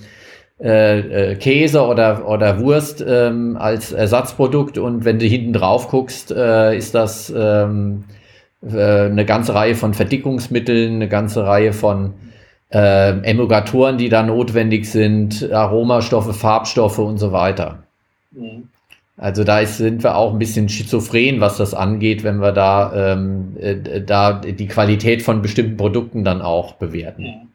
äh, 0.59 1.33
äh, 1.33 1.35
Käse 1.37 1.87
oder, 1.87 2.27
oder 2.29 2.61
Wurst 2.61 3.05
ähm, 3.07 3.57
als 3.59 3.92
Ersatzprodukt 3.92 4.79
und 4.79 5.05
wenn 5.05 5.19
du 5.19 5.27
hinten 5.27 5.53
drauf 5.53 5.88
guckst, 5.88 6.31
äh, 6.31 6.77
ist 6.77 6.95
das 6.95 7.33
ähm, 7.37 8.05
äh, 8.62 9.05
eine 9.05 9.27
ganze 9.27 9.55
Reihe 9.55 9.75
von 9.75 9.92
Verdickungsmitteln, 9.92 10.95
eine 10.95 11.09
ganze 11.09 11.45
Reihe 11.45 11.73
von 11.73 12.14
äh, 12.73 13.11
Emulgatoren, 13.21 13.99
die 13.99 14.09
da 14.09 14.23
notwendig 14.23 14.90
sind, 14.90 15.53
Aromastoffe, 15.53 16.33
Farbstoffe 16.33 16.99
und 16.99 17.19
so 17.19 17.33
weiter. 17.33 17.83
Mhm. 18.33 18.69
Also 19.19 19.45
da 19.45 19.61
ist, 19.61 19.79
sind 19.79 20.03
wir 20.03 20.16
auch 20.16 20.33
ein 20.33 20.38
bisschen 20.38 20.69
schizophren, 20.69 21.40
was 21.40 21.57
das 21.57 21.73
angeht, 21.73 22.23
wenn 22.23 22.40
wir 22.40 22.53
da, 22.53 23.12
ähm, 23.12 23.57
äh, 23.59 24.03
da 24.03 24.33
die 24.33 24.69
Qualität 24.69 25.23
von 25.23 25.40
bestimmten 25.42 25.77
Produkten 25.77 26.25
dann 26.25 26.42
auch 26.42 26.75
bewerten. 26.75 27.51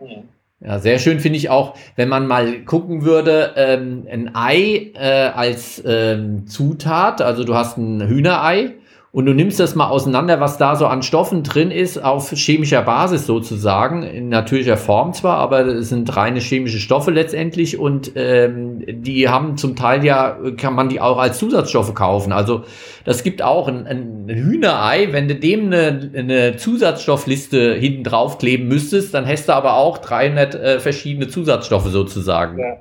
Mhm. 0.00 0.06
Mhm. 0.06 0.22
Ja, 0.62 0.78
sehr 0.78 0.98
schön 0.98 1.20
finde 1.20 1.38
ich 1.38 1.48
auch, 1.48 1.74
wenn 1.96 2.10
man 2.10 2.26
mal 2.26 2.60
gucken 2.66 3.02
würde, 3.02 3.54
ähm, 3.56 4.06
ein 4.10 4.34
Ei 4.34 4.92
äh, 4.94 5.30
als 5.34 5.82
ähm, 5.86 6.46
Zutat, 6.46 7.22
also 7.22 7.44
du 7.44 7.54
hast 7.54 7.78
ein 7.78 8.06
Hühnerei 8.06 8.74
und 9.12 9.26
du 9.26 9.34
nimmst 9.34 9.58
das 9.58 9.74
mal 9.74 9.88
auseinander, 9.88 10.38
was 10.38 10.56
da 10.56 10.76
so 10.76 10.86
an 10.86 11.02
Stoffen 11.02 11.42
drin 11.42 11.72
ist, 11.72 11.98
auf 11.98 12.30
chemischer 12.30 12.82
Basis 12.82 13.26
sozusagen, 13.26 14.04
in 14.04 14.28
natürlicher 14.28 14.76
Form 14.76 15.12
zwar, 15.14 15.38
aber 15.38 15.66
es 15.66 15.88
sind 15.88 16.16
reine 16.16 16.38
chemische 16.38 16.78
Stoffe 16.78 17.10
letztendlich 17.10 17.76
und 17.76 18.12
ähm, 18.14 18.84
die 18.86 19.28
haben 19.28 19.56
zum 19.56 19.74
Teil 19.74 20.04
ja, 20.04 20.38
kann 20.56 20.74
man 20.74 20.88
die 20.88 21.00
auch 21.00 21.18
als 21.18 21.38
Zusatzstoffe 21.38 21.92
kaufen. 21.92 22.30
Also 22.30 22.62
das 23.04 23.24
gibt 23.24 23.42
auch 23.42 23.66
ein, 23.66 23.84
ein 23.88 24.28
Hühnerei, 24.28 25.08
wenn 25.10 25.26
du 25.26 25.34
dem 25.34 25.66
eine, 25.66 26.12
eine 26.14 26.56
Zusatzstoffliste 26.56 27.74
hinten 27.74 28.04
draufkleben 28.04 28.68
müsstest, 28.68 29.12
dann 29.12 29.26
hast 29.26 29.48
du 29.48 29.54
aber 29.54 29.74
auch 29.74 29.98
300 29.98 30.54
äh, 30.54 30.78
verschiedene 30.78 31.26
Zusatzstoffe 31.26 31.88
sozusagen. 31.88 32.60
Ja. 32.60 32.76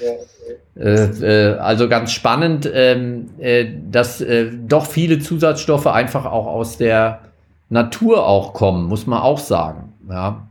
Ja. 0.00 0.12
Äh, 0.76 1.52
äh, 1.52 1.58
also 1.58 1.88
ganz 1.88 2.12
spannend, 2.12 2.70
ähm, 2.72 3.30
äh, 3.38 3.66
dass 3.90 4.20
äh, 4.20 4.50
doch 4.66 4.86
viele 4.86 5.18
Zusatzstoffe 5.18 5.86
einfach 5.86 6.26
auch 6.26 6.46
aus 6.46 6.76
der 6.76 7.20
Natur 7.68 8.26
auch 8.26 8.52
kommen, 8.52 8.86
muss 8.86 9.06
man 9.06 9.20
auch 9.20 9.38
sagen. 9.38 9.94
Ja. 10.08 10.48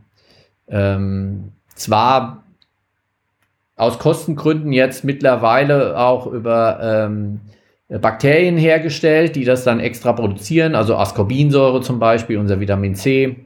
Ähm, 0.68 1.52
zwar 1.74 2.42
aus 3.76 3.98
Kostengründen 3.98 4.72
jetzt 4.72 5.04
mittlerweile 5.04 5.98
auch 5.98 6.26
über 6.26 6.80
ähm, 6.82 7.40
Bakterien 7.88 8.56
hergestellt, 8.56 9.36
die 9.36 9.44
das 9.44 9.64
dann 9.64 9.78
extra 9.78 10.12
produzieren, 10.12 10.74
also 10.74 10.96
Ascorbinsäure 10.96 11.82
zum 11.82 12.00
Beispiel, 12.00 12.38
unser 12.38 12.58
Vitamin 12.58 12.96
C 12.96 13.36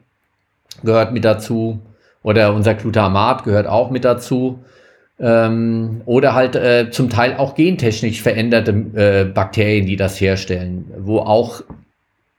gehört 0.82 1.12
mit 1.12 1.24
dazu 1.24 1.80
oder 2.22 2.54
unser 2.54 2.74
Glutamat 2.74 3.44
gehört 3.44 3.66
auch 3.66 3.90
mit 3.90 4.04
dazu. 4.04 4.60
Ähm, 5.20 6.00
oder 6.06 6.34
halt 6.34 6.56
äh, 6.56 6.90
zum 6.90 7.10
Teil 7.10 7.34
auch 7.36 7.54
gentechnisch 7.54 8.22
veränderte 8.22 8.70
äh, 8.70 9.24
Bakterien, 9.24 9.86
die 9.86 9.96
das 9.96 10.18
herstellen, 10.20 10.86
wo 10.98 11.18
auch 11.18 11.62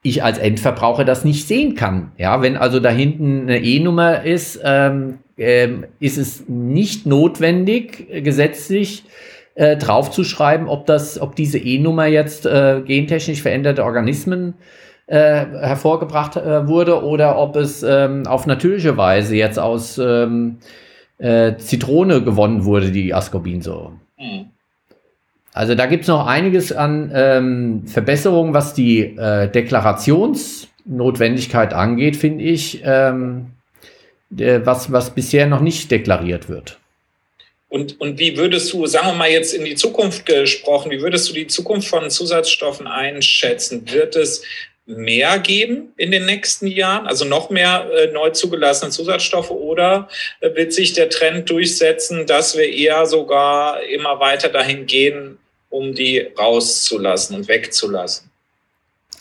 ich 0.04 0.24
als 0.24 0.39
Endverbraucher 0.39 1.06
das 1.06 1.24
nicht 1.24 1.48
sehen 1.48 1.76
kann. 1.76 2.12
Ja, 2.17 2.41
wenn 2.41 2.58
also 2.58 2.80
da 2.80 2.89
hinten 2.89 3.41
eine 3.41 3.63
E-Nummer 3.63 4.24
ist, 4.24 4.60
ähm, 4.63 5.20
ähm, 5.38 5.86
ist 6.00 6.17
es 6.17 6.48
nicht 6.48 7.06
notwendig, 7.06 8.08
gesetzlich 8.24 9.04
äh, 9.56 9.78
draufzuschreiben, 9.78 10.68
ob 10.68 10.86
das, 10.86 11.22
ob 11.22 11.36
diese 11.36 11.60
E-Nummer 11.60 12.08
jetzt 12.08 12.45
äh, 12.45 12.82
gentechnisch 12.86 13.41
veränderte 13.41 13.84
Organismen 13.84 14.55
äh, 15.08 15.18
hervorgebracht 15.18 16.38
äh, 16.38 16.68
wurde 16.68 17.03
oder 17.03 17.38
ob 17.38 17.55
es 17.58 17.84
ähm, 17.84 18.26
auf 18.26 18.47
natürliche 18.47 18.97
Weise 18.97 19.36
jetzt 19.36 19.60
aus 19.60 19.97
ähm, 19.97 20.58
äh, 21.22 21.55
Zitrone 21.57 22.24
gewonnen 22.24 22.65
wurde, 22.65 22.91
die 22.91 23.13
Ascorbinsäure. 23.13 23.93
Mhm. 24.17 24.49
Also 25.53 25.76
da 25.76 25.86
gibt 25.86 26.01
es 26.03 26.07
noch 26.07 26.26
einiges 26.26 26.72
an 26.72 27.11
ähm, 27.13 27.86
Verbesserungen, 27.86 28.53
was 28.53 28.74
die 28.74 29.17
äh, 29.17 29.49
Deklarationsnotwendigkeit 29.49 31.74
angeht, 31.74 32.15
finde 32.15 32.45
ich, 32.45 32.82
ähm, 32.86 33.47
was, 34.30 34.93
was 34.93 35.13
bisher 35.13 35.47
noch 35.47 35.59
nicht 35.59 35.91
deklariert 35.91 36.47
wird. 36.47 36.80
Und, 37.67 37.99
und 38.01 38.17
wie 38.17 38.38
würdest 38.38 38.72
du, 38.74 38.86
sagen 38.86 39.07
wir 39.07 39.13
mal 39.13 39.30
jetzt 39.30 39.53
in 39.53 39.65
die 39.65 39.76
Zukunft 39.76 40.26
gesprochen, 40.26 40.89
wie 40.91 41.01
würdest 41.01 41.30
du 41.30 41.34
die 41.34 41.47
Zukunft 41.47 41.88
von 41.88 42.09
Zusatzstoffen 42.09 42.88
einschätzen? 42.88 43.84
Wird 43.91 44.15
es 44.15 44.43
mehr 44.98 45.39
geben 45.39 45.94
in 45.98 46.12
den 46.12 46.26
nächsten 46.26 46.68
Jahren, 46.68 47.08
also 47.08 47.26
noch 47.26 47.50
mehr 47.50 47.88
äh, 47.92 48.12
neu 48.12 48.30
zugelassene 48.32 48.92
Zusatzstoffe 48.92 49.52
oder 49.52 50.08
äh, 50.39 50.56
wird 50.56 50.74
sich 50.74 50.94
der 50.94 51.10
Trend 51.10 51.50
durchsetzen, 51.50 52.26
dass 52.26 52.58
wir 52.58 52.72
eher 52.72 53.06
sogar 53.06 53.82
immer 53.84 54.20
weiter 54.20 54.50
dahin 54.50 54.86
gehen, 54.86 55.38
um 55.70 55.94
die 55.94 56.20
rauszulassen 56.20 57.36
und 57.36 57.48
wegzulassen? 57.48 58.30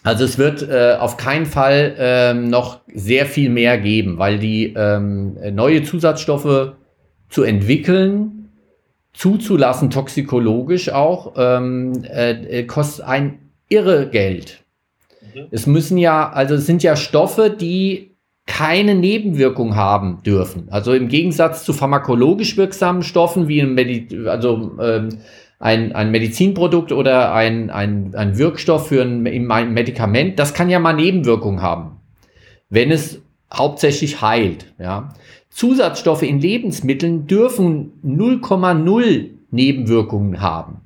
Also 0.02 0.24
es 0.24 0.38
wird 0.38 0.62
äh, 0.62 0.96
auf 0.98 1.16
keinen 1.16 1.46
Fall 1.46 1.94
ähm, 1.98 2.48
noch 2.48 2.80
sehr 2.92 3.26
viel 3.26 3.50
mehr 3.50 3.78
geben, 3.78 4.18
weil 4.18 4.38
die 4.38 4.72
ähm, 4.76 5.36
neue 5.54 5.82
Zusatzstoffe 5.82 6.72
zu 7.28 7.42
entwickeln, 7.42 8.50
zuzulassen, 9.12 9.90
toxikologisch 9.90 10.88
auch, 10.90 11.34
ähm, 11.36 12.04
äh, 12.04 12.64
kostet 12.64 13.04
ein 13.04 13.50
irre 13.68 14.08
Geld. 14.08 14.60
Mhm. 15.34 15.46
Es 15.50 15.66
müssen 15.66 15.98
ja, 15.98 16.30
also 16.30 16.54
es 16.54 16.66
sind 16.66 16.82
ja 16.82 16.96
Stoffe, 16.96 17.50
die 17.50 18.10
keine 18.46 18.94
Nebenwirkung 18.94 19.76
haben 19.76 20.22
dürfen. 20.24 20.68
Also 20.70 20.92
im 20.92 21.08
Gegensatz 21.08 21.64
zu 21.64 21.72
pharmakologisch 21.72 22.56
wirksamen 22.56 23.02
Stoffen 23.02 23.48
wie 23.48 23.60
ein, 23.60 23.74
Medi 23.74 24.26
also, 24.26 24.72
ähm, 24.80 25.10
ein, 25.60 25.92
ein 25.92 26.10
Medizinprodukt 26.10 26.90
oder 26.90 27.32
ein, 27.34 27.70
ein, 27.70 28.14
ein 28.14 28.38
Wirkstoff 28.38 28.88
für 28.88 29.02
ein, 29.02 29.26
ein 29.50 29.72
Medikament, 29.72 30.38
das 30.38 30.54
kann 30.54 30.70
ja 30.70 30.78
mal 30.78 30.94
Nebenwirkungen 30.94 31.62
haben, 31.62 32.00
wenn 32.70 32.90
es 32.90 33.20
hauptsächlich 33.52 34.22
heilt. 34.22 34.66
Ja. 34.78 35.10
Zusatzstoffe 35.50 36.22
in 36.22 36.40
Lebensmitteln 36.40 37.26
dürfen 37.26 37.92
0,0 38.04 39.28
Nebenwirkungen 39.50 40.40
haben. 40.40 40.80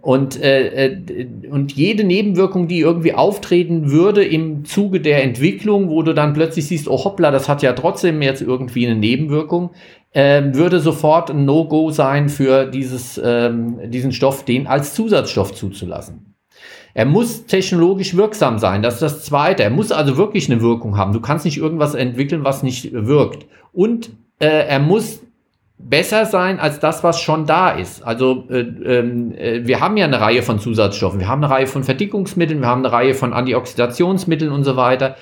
Und, 0.00 0.42
äh, 0.42 0.86
äh, 0.86 1.26
und 1.50 1.72
jede 1.72 2.04
Nebenwirkung, 2.04 2.68
die 2.68 2.80
irgendwie 2.80 3.14
auftreten 3.14 3.90
würde 3.90 4.24
im 4.24 4.64
Zuge 4.64 5.00
der 5.00 5.22
Entwicklung, 5.22 5.88
wo 5.88 6.02
du 6.02 6.12
dann 6.12 6.32
plötzlich 6.32 6.66
siehst, 6.66 6.88
oh 6.88 7.04
hoppla, 7.04 7.30
das 7.30 7.48
hat 7.48 7.62
ja 7.62 7.72
trotzdem 7.72 8.22
jetzt 8.22 8.42
irgendwie 8.42 8.86
eine 8.86 8.96
Nebenwirkung, 8.96 9.70
äh, 10.12 10.42
würde 10.52 10.80
sofort 10.80 11.30
ein 11.30 11.44
No-Go 11.44 11.90
sein 11.90 12.28
für 12.28 12.66
dieses, 12.66 13.20
ähm, 13.22 13.78
diesen 13.90 14.12
Stoff, 14.12 14.44
den 14.44 14.66
als 14.66 14.94
Zusatzstoff 14.94 15.54
zuzulassen. 15.54 16.34
Er 16.94 17.04
muss 17.04 17.44
technologisch 17.44 18.16
wirksam 18.16 18.58
sein, 18.58 18.82
das 18.82 18.94
ist 18.94 19.02
das 19.02 19.24
Zweite. 19.24 19.62
Er 19.62 19.68
muss 19.68 19.92
also 19.92 20.16
wirklich 20.16 20.50
eine 20.50 20.62
Wirkung 20.62 20.96
haben. 20.96 21.12
Du 21.12 21.20
kannst 21.20 21.44
nicht 21.44 21.58
irgendwas 21.58 21.94
entwickeln, 21.94 22.42
was 22.42 22.62
nicht 22.62 22.90
wirkt. 22.92 23.44
Und 23.74 24.10
äh, 24.38 24.66
er 24.66 24.78
muss 24.78 25.20
besser 25.78 26.24
sein 26.24 26.58
als 26.58 26.80
das, 26.80 27.04
was 27.04 27.20
schon 27.20 27.46
da 27.46 27.70
ist. 27.70 28.02
Also 28.02 28.44
äh, 28.50 28.60
äh, 28.60 29.66
wir 29.66 29.80
haben 29.80 29.96
ja 29.96 30.06
eine 30.06 30.20
Reihe 30.20 30.42
von 30.42 30.58
Zusatzstoffen, 30.58 31.20
wir 31.20 31.28
haben 31.28 31.44
eine 31.44 31.52
Reihe 31.52 31.66
von 31.66 31.84
Verdickungsmitteln, 31.84 32.60
wir 32.60 32.68
haben 32.68 32.84
eine 32.84 32.92
Reihe 32.92 33.14
von 33.14 33.32
Antioxidationsmitteln 33.32 34.50
und 34.50 34.64
so 34.64 34.76
weiter. 34.76 35.16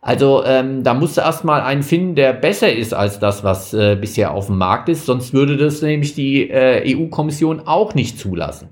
Also 0.00 0.44
ähm, 0.44 0.84
da 0.84 0.94
musst 0.94 1.16
du 1.16 1.20
erstmal 1.20 1.60
einen 1.60 1.82
finden, 1.82 2.14
der 2.14 2.32
besser 2.32 2.72
ist 2.72 2.94
als 2.94 3.18
das, 3.18 3.42
was 3.42 3.74
äh, 3.74 3.96
bisher 4.00 4.32
auf 4.32 4.46
dem 4.46 4.56
Markt 4.56 4.88
ist, 4.88 5.06
sonst 5.06 5.34
würde 5.34 5.56
das 5.56 5.82
nämlich 5.82 6.14
die 6.14 6.48
äh, 6.48 6.96
EU-Kommission 6.96 7.62
auch 7.66 7.94
nicht 7.94 8.18
zulassen. 8.18 8.68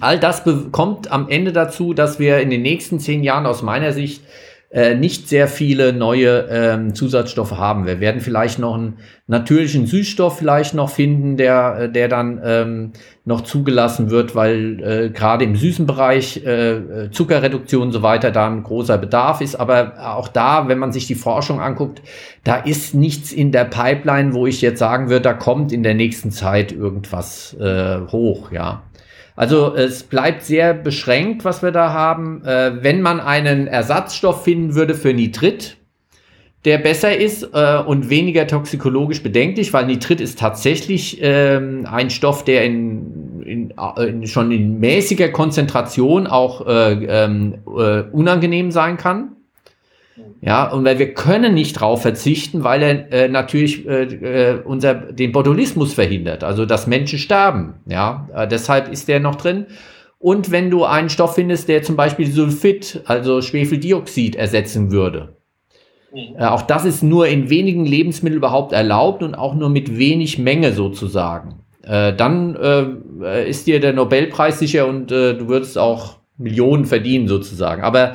All 0.00 0.18
das 0.18 0.42
kommt 0.72 1.10
am 1.10 1.28
Ende 1.28 1.52
dazu, 1.52 1.94
dass 1.94 2.18
wir 2.18 2.40
in 2.40 2.50
den 2.50 2.62
nächsten 2.62 2.98
zehn 2.98 3.22
Jahren 3.22 3.46
aus 3.46 3.62
meiner 3.62 3.92
Sicht 3.92 4.22
äh, 4.70 4.94
nicht 4.94 5.28
sehr 5.30 5.48
viele 5.48 5.94
neue 5.94 6.46
ähm, 6.50 6.94
Zusatzstoffe 6.94 7.52
haben. 7.52 7.86
Wir 7.86 8.00
werden 8.00 8.20
vielleicht 8.20 8.58
noch 8.58 8.74
einen 8.74 8.98
natürlichen 9.26 9.86
Süßstoff 9.86 10.38
vielleicht 10.38 10.74
noch 10.74 10.90
finden, 10.90 11.38
der, 11.38 11.78
äh, 11.80 11.90
der 11.90 12.08
dann 12.08 12.38
ähm, 12.44 12.92
noch 13.24 13.40
zugelassen 13.42 14.10
wird, 14.10 14.34
weil 14.34 14.82
äh, 14.82 15.08
gerade 15.08 15.44
im 15.44 15.56
süßen 15.56 15.86
Bereich 15.86 16.44
äh, 16.44 16.72
äh, 16.72 17.10
Zuckerreduktion 17.10 17.84
und 17.84 17.92
so 17.92 18.02
weiter 18.02 18.30
da 18.30 18.46
ein 18.46 18.62
großer 18.62 18.98
Bedarf 18.98 19.40
ist. 19.40 19.56
Aber 19.56 19.94
auch 20.16 20.28
da, 20.28 20.68
wenn 20.68 20.78
man 20.78 20.92
sich 20.92 21.06
die 21.06 21.14
Forschung 21.14 21.60
anguckt, 21.60 22.02
da 22.44 22.56
ist 22.56 22.94
nichts 22.94 23.32
in 23.32 23.52
der 23.52 23.64
Pipeline, 23.64 24.34
wo 24.34 24.46
ich 24.46 24.60
jetzt 24.60 24.80
sagen 24.80 25.08
würde, 25.08 25.22
da 25.22 25.32
kommt 25.32 25.72
in 25.72 25.82
der 25.82 25.94
nächsten 25.94 26.30
Zeit 26.30 26.72
irgendwas 26.72 27.54
äh, 27.58 28.00
hoch, 28.12 28.52
ja. 28.52 28.82
Also 29.38 29.72
es 29.76 30.02
bleibt 30.02 30.42
sehr 30.42 30.74
beschränkt, 30.74 31.44
was 31.44 31.62
wir 31.62 31.70
da 31.70 31.92
haben. 31.92 32.44
Äh, 32.44 32.82
wenn 32.82 33.00
man 33.00 33.20
einen 33.20 33.68
Ersatzstoff 33.68 34.42
finden 34.42 34.74
würde 34.74 34.96
für 34.96 35.14
Nitrit, 35.14 35.76
der 36.64 36.78
besser 36.78 37.16
ist 37.16 37.48
äh, 37.54 37.78
und 37.78 38.10
weniger 38.10 38.48
toxikologisch 38.48 39.22
bedenklich, 39.22 39.72
weil 39.72 39.86
Nitrit 39.86 40.20
ist 40.20 40.40
tatsächlich 40.40 41.18
ähm, 41.22 41.86
ein 41.88 42.10
Stoff, 42.10 42.42
der 42.42 42.64
in, 42.64 43.44
in, 43.44 43.74
in, 44.04 44.26
schon 44.26 44.50
in 44.50 44.80
mäßiger 44.80 45.28
Konzentration 45.28 46.26
auch 46.26 46.66
äh, 46.66 46.94
ähm, 47.04 47.58
äh, 47.64 48.00
unangenehm 48.10 48.72
sein 48.72 48.96
kann. 48.96 49.36
Ja, 50.40 50.70
und 50.70 50.84
weil 50.84 50.98
wir 50.98 51.14
können 51.14 51.54
nicht 51.54 51.74
drauf 51.74 52.02
verzichten, 52.02 52.62
weil 52.62 52.82
er 52.82 53.12
äh, 53.12 53.28
natürlich 53.28 53.86
äh, 53.88 54.04
äh, 54.04 54.62
unser, 54.64 54.94
den 54.94 55.32
Botulismus 55.32 55.94
verhindert, 55.94 56.44
also 56.44 56.64
dass 56.64 56.86
Menschen 56.86 57.18
sterben. 57.18 57.74
Ja, 57.86 58.28
äh, 58.34 58.46
deshalb 58.46 58.88
ist 58.88 59.08
der 59.08 59.18
noch 59.18 59.34
drin. 59.34 59.66
Und 60.20 60.50
wenn 60.50 60.70
du 60.70 60.84
einen 60.84 61.10
Stoff 61.10 61.34
findest, 61.34 61.68
der 61.68 61.82
zum 61.82 61.96
Beispiel 61.96 62.30
Sulfid, 62.30 63.02
also 63.06 63.40
Schwefeldioxid, 63.42 64.36
ersetzen 64.36 64.92
würde, 64.92 65.36
mhm. 66.12 66.36
äh, 66.38 66.44
auch 66.44 66.62
das 66.62 66.84
ist 66.84 67.02
nur 67.02 67.26
in 67.26 67.50
wenigen 67.50 67.84
Lebensmitteln 67.84 68.38
überhaupt 68.38 68.72
erlaubt 68.72 69.24
und 69.24 69.34
auch 69.34 69.54
nur 69.54 69.70
mit 69.70 69.98
wenig 69.98 70.38
Menge 70.38 70.72
sozusagen. 70.72 71.60
Äh, 71.82 72.14
dann 72.14 72.54
äh, 72.54 73.48
ist 73.48 73.66
dir 73.66 73.80
der 73.80 73.92
Nobelpreis 73.92 74.60
sicher 74.60 74.86
und 74.86 75.10
äh, 75.10 75.34
du 75.34 75.48
würdest 75.48 75.78
auch 75.78 76.18
Millionen 76.36 76.84
verdienen 76.84 77.26
sozusagen. 77.26 77.82
Aber 77.82 78.14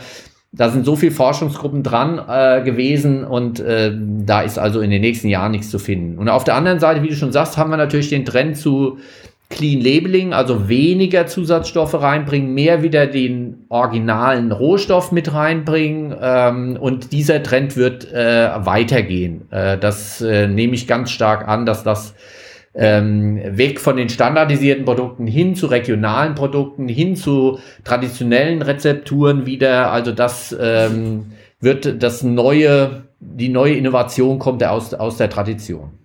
da 0.55 0.69
sind 0.69 0.85
so 0.85 0.95
viele 0.95 1.11
Forschungsgruppen 1.11 1.81
dran 1.81 2.21
äh, 2.27 2.61
gewesen 2.63 3.23
und 3.23 3.59
äh, 3.59 3.91
da 4.25 4.41
ist 4.41 4.59
also 4.59 4.81
in 4.81 4.91
den 4.91 5.01
nächsten 5.01 5.27
Jahren 5.27 5.51
nichts 5.51 5.71
zu 5.71 5.79
finden. 5.79 6.19
Und 6.19 6.29
auf 6.29 6.43
der 6.43 6.55
anderen 6.55 6.79
Seite, 6.79 7.01
wie 7.01 7.07
du 7.07 7.15
schon 7.15 7.31
sagst, 7.31 7.57
haben 7.57 7.71
wir 7.71 7.77
natürlich 7.77 8.09
den 8.09 8.23
Trend 8.23 8.55
zu 8.55 8.99
Clean 9.49 9.81
Labeling, 9.81 10.31
also 10.33 10.69
weniger 10.69 11.25
Zusatzstoffe 11.25 11.95
reinbringen, 11.95 12.53
mehr 12.53 12.83
wieder 12.83 13.07
den 13.07 13.65
originalen 13.69 14.51
Rohstoff 14.51 15.11
mit 15.11 15.33
reinbringen. 15.33 16.15
Ähm, 16.21 16.77
und 16.79 17.11
dieser 17.11 17.41
Trend 17.41 17.75
wird 17.75 18.11
äh, 18.13 18.49
weitergehen. 18.65 19.51
Äh, 19.51 19.79
das 19.79 20.21
äh, 20.21 20.47
nehme 20.47 20.75
ich 20.75 20.87
ganz 20.87 21.09
stark 21.09 21.47
an, 21.47 21.65
dass 21.65 21.83
das 21.83 22.13
ähm, 22.75 23.39
weg 23.57 23.79
von 23.79 23.97
den 23.97 24.09
standardisierten 24.09 24.85
Produkten 24.85 25.27
hin 25.27 25.55
zu 25.55 25.67
regionalen 25.67 26.35
Produkten, 26.35 26.87
hin 26.87 27.15
zu 27.15 27.59
traditionellen 27.83 28.61
Rezepturen 28.61 29.45
wieder. 29.45 29.91
Also 29.91 30.11
das 30.11 30.55
ähm, 30.59 31.33
wird 31.59 32.01
das 32.01 32.23
neue, 32.23 33.03
die 33.19 33.49
neue 33.49 33.75
Innovation 33.75 34.39
kommt 34.39 34.63
aus, 34.63 34.93
aus 34.93 35.17
der 35.17 35.29
Tradition. 35.29 35.99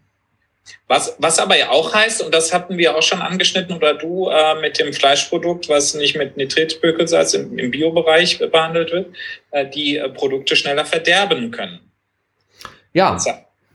Was, 0.87 1.17
was 1.19 1.39
aber 1.39 1.57
ja 1.57 1.71
auch 1.71 1.95
heißt, 1.95 2.23
und 2.23 2.35
das 2.35 2.53
hatten 2.53 2.77
wir 2.77 2.97
auch 2.97 3.03
schon 3.03 3.23
angeschnitten 3.23 3.77
oder 3.77 3.95
du 3.95 4.29
äh, 4.29 4.61
mit 4.61 4.79
dem 4.79 4.93
Fleischprodukt, 4.93 5.69
was 5.69 5.95
nicht 5.95 6.17
mit 6.17 6.37
Nitritbökelsalz 6.37 7.35
im, 7.35 7.59
im 7.59 7.71
Biobereich 7.71 8.39
behandelt 8.39 8.93
wird, 8.93 9.07
äh, 9.51 9.67
die 9.67 9.97
äh, 9.97 10.09
Produkte 10.11 10.57
schneller 10.57 10.85
verderben 10.85 11.51
können. 11.51 11.81
Ja. 12.93 13.19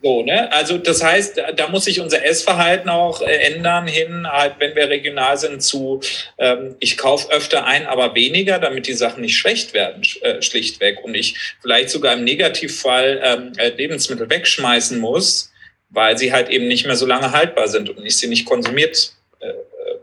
So, 0.04 0.22
ne? 0.22 0.51
Also 0.51 0.78
das 0.78 1.01
heißt, 1.01 1.41
da 1.56 1.70
muss 1.70 1.86
sich 1.86 2.01
unser 2.01 2.26
Essverhalten 2.26 2.89
auch 2.89 3.22
äh, 3.22 3.38
ändern 3.38 3.88
hin, 3.88 4.28
halt, 4.30 4.56
wenn 4.60 4.76
wir 4.76 4.89
regional 4.89 5.38
sind, 5.38 5.64
zu 5.64 6.01
ähm, 6.38 6.76
ich 6.82 6.97
kaufe 6.97 7.32
öfter 7.32 7.66
ein, 7.66 7.88
aber 7.88 8.14
weniger, 8.14 8.60
damit 8.60 8.86
die 8.88 8.93
Sachen 8.93 9.22
nicht 9.22 9.38
schlecht 9.38 9.74
werden, 9.74 10.04
äh, 10.22 10.41
schlichtweg. 10.41 11.01
Und 11.06 11.16
ich 11.16 11.56
vielleicht 11.62 11.89
sogar 11.89 12.16
im 12.16 12.26
Negativfall 12.26 13.22
ähm, 13.24 13.51
äh, 13.56 13.70
Lebensmittel 13.70 14.30
wegschmeißen 14.30 14.99
muss, 14.99 15.54
weil 15.89 16.18
sie 16.18 16.34
halt 16.34 16.49
eben 16.49 16.68
nicht 16.68 16.86
mehr 16.86 16.97
so 16.97 17.06
lange 17.06 17.32
haltbar 17.32 17.70
sind 17.70 17.89
und 17.89 18.06
ich 18.06 18.18
sie 18.18 18.28
nicht 18.28 18.45
konsumiert 18.45 19.14
äh, 19.39 19.47
äh 19.47 19.54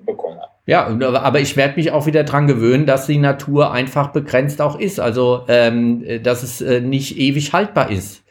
bekomme. 0.07 0.41
Ja, 0.65 0.87
aber 0.87 1.41
ich 1.41 1.59
werde 1.59 1.77
mich 1.77 1.91
auch 1.91 2.07
wieder 2.07 2.25
dran 2.25 2.47
gewöhnen, 2.47 2.87
dass 2.87 3.07
die 3.07 3.19
Natur 3.19 3.73
einfach 3.73 4.13
begrenzt 4.13 4.63
auch 4.63 4.81
ist. 4.81 4.99
Also, 4.99 5.45
ähm, 5.49 6.23
dass 6.23 6.43
es 6.43 6.63
äh, 6.63 6.81
nicht 6.81 7.19
ewig 7.19 7.53
haltbar 7.53 7.91
ist. 7.91 8.23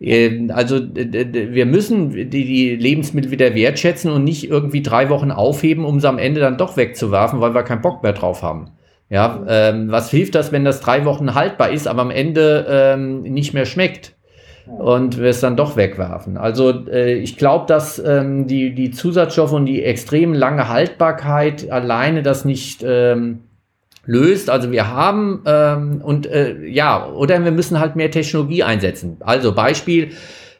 Ähm, 0.00 0.50
also 0.54 0.80
wir 0.80 1.66
müssen 1.66 2.10
die, 2.10 2.30
die, 2.30 2.76
Lebensmittel 2.76 3.30
wieder 3.30 3.54
wertschätzen 3.54 4.10
und 4.10 4.24
nicht 4.24 4.50
irgendwie 4.50 4.82
drei 4.82 5.10
Wochen 5.10 5.30
aufheben, 5.30 5.84
um 5.84 6.00
sie 6.00 6.08
am 6.08 6.18
Ende 6.18 6.40
dann 6.40 6.56
doch 6.56 6.76
wegzuwerfen, 6.76 7.40
weil 7.40 7.54
wir 7.54 7.62
keinen 7.62 7.82
Bock 7.82 8.02
mehr 8.02 8.14
drauf 8.14 8.42
haben. 8.42 8.70
Ja, 9.10 9.44
ähm, 9.48 9.90
was 9.90 10.10
hilft 10.10 10.36
das, 10.36 10.52
wenn 10.52 10.64
das 10.64 10.80
drei 10.80 11.04
Wochen 11.04 11.34
haltbar 11.34 11.70
ist, 11.70 11.88
aber 11.88 12.02
am 12.02 12.12
Ende 12.12 12.66
ähm, 12.68 13.22
nicht 13.22 13.52
mehr 13.52 13.66
schmeckt 13.66 14.14
und 14.66 15.18
wir 15.18 15.30
es 15.30 15.40
dann 15.40 15.56
doch 15.56 15.76
wegwerfen? 15.76 16.36
Also 16.36 16.86
äh, 16.86 17.14
ich 17.14 17.36
glaube, 17.36 17.66
dass 17.66 17.98
ähm, 17.98 18.46
die, 18.46 18.72
die 18.72 18.92
Zusatzstoffe 18.92 19.52
und 19.52 19.66
die 19.66 19.82
extrem 19.82 20.32
lange 20.32 20.68
Haltbarkeit 20.68 21.70
alleine 21.70 22.22
das 22.22 22.44
nicht 22.44 22.84
ähm, 22.86 23.40
löst. 24.06 24.50
Also 24.50 24.72
wir 24.72 24.88
haben 24.88 25.42
ähm, 25.46 26.00
und 26.02 26.26
äh, 26.26 26.64
ja, 26.66 27.06
oder 27.06 27.42
wir 27.44 27.52
müssen 27.52 27.78
halt 27.78 27.96
mehr 27.96 28.10
Technologie 28.10 28.62
einsetzen. 28.62 29.16
Also 29.20 29.54
Beispiel, 29.54 30.12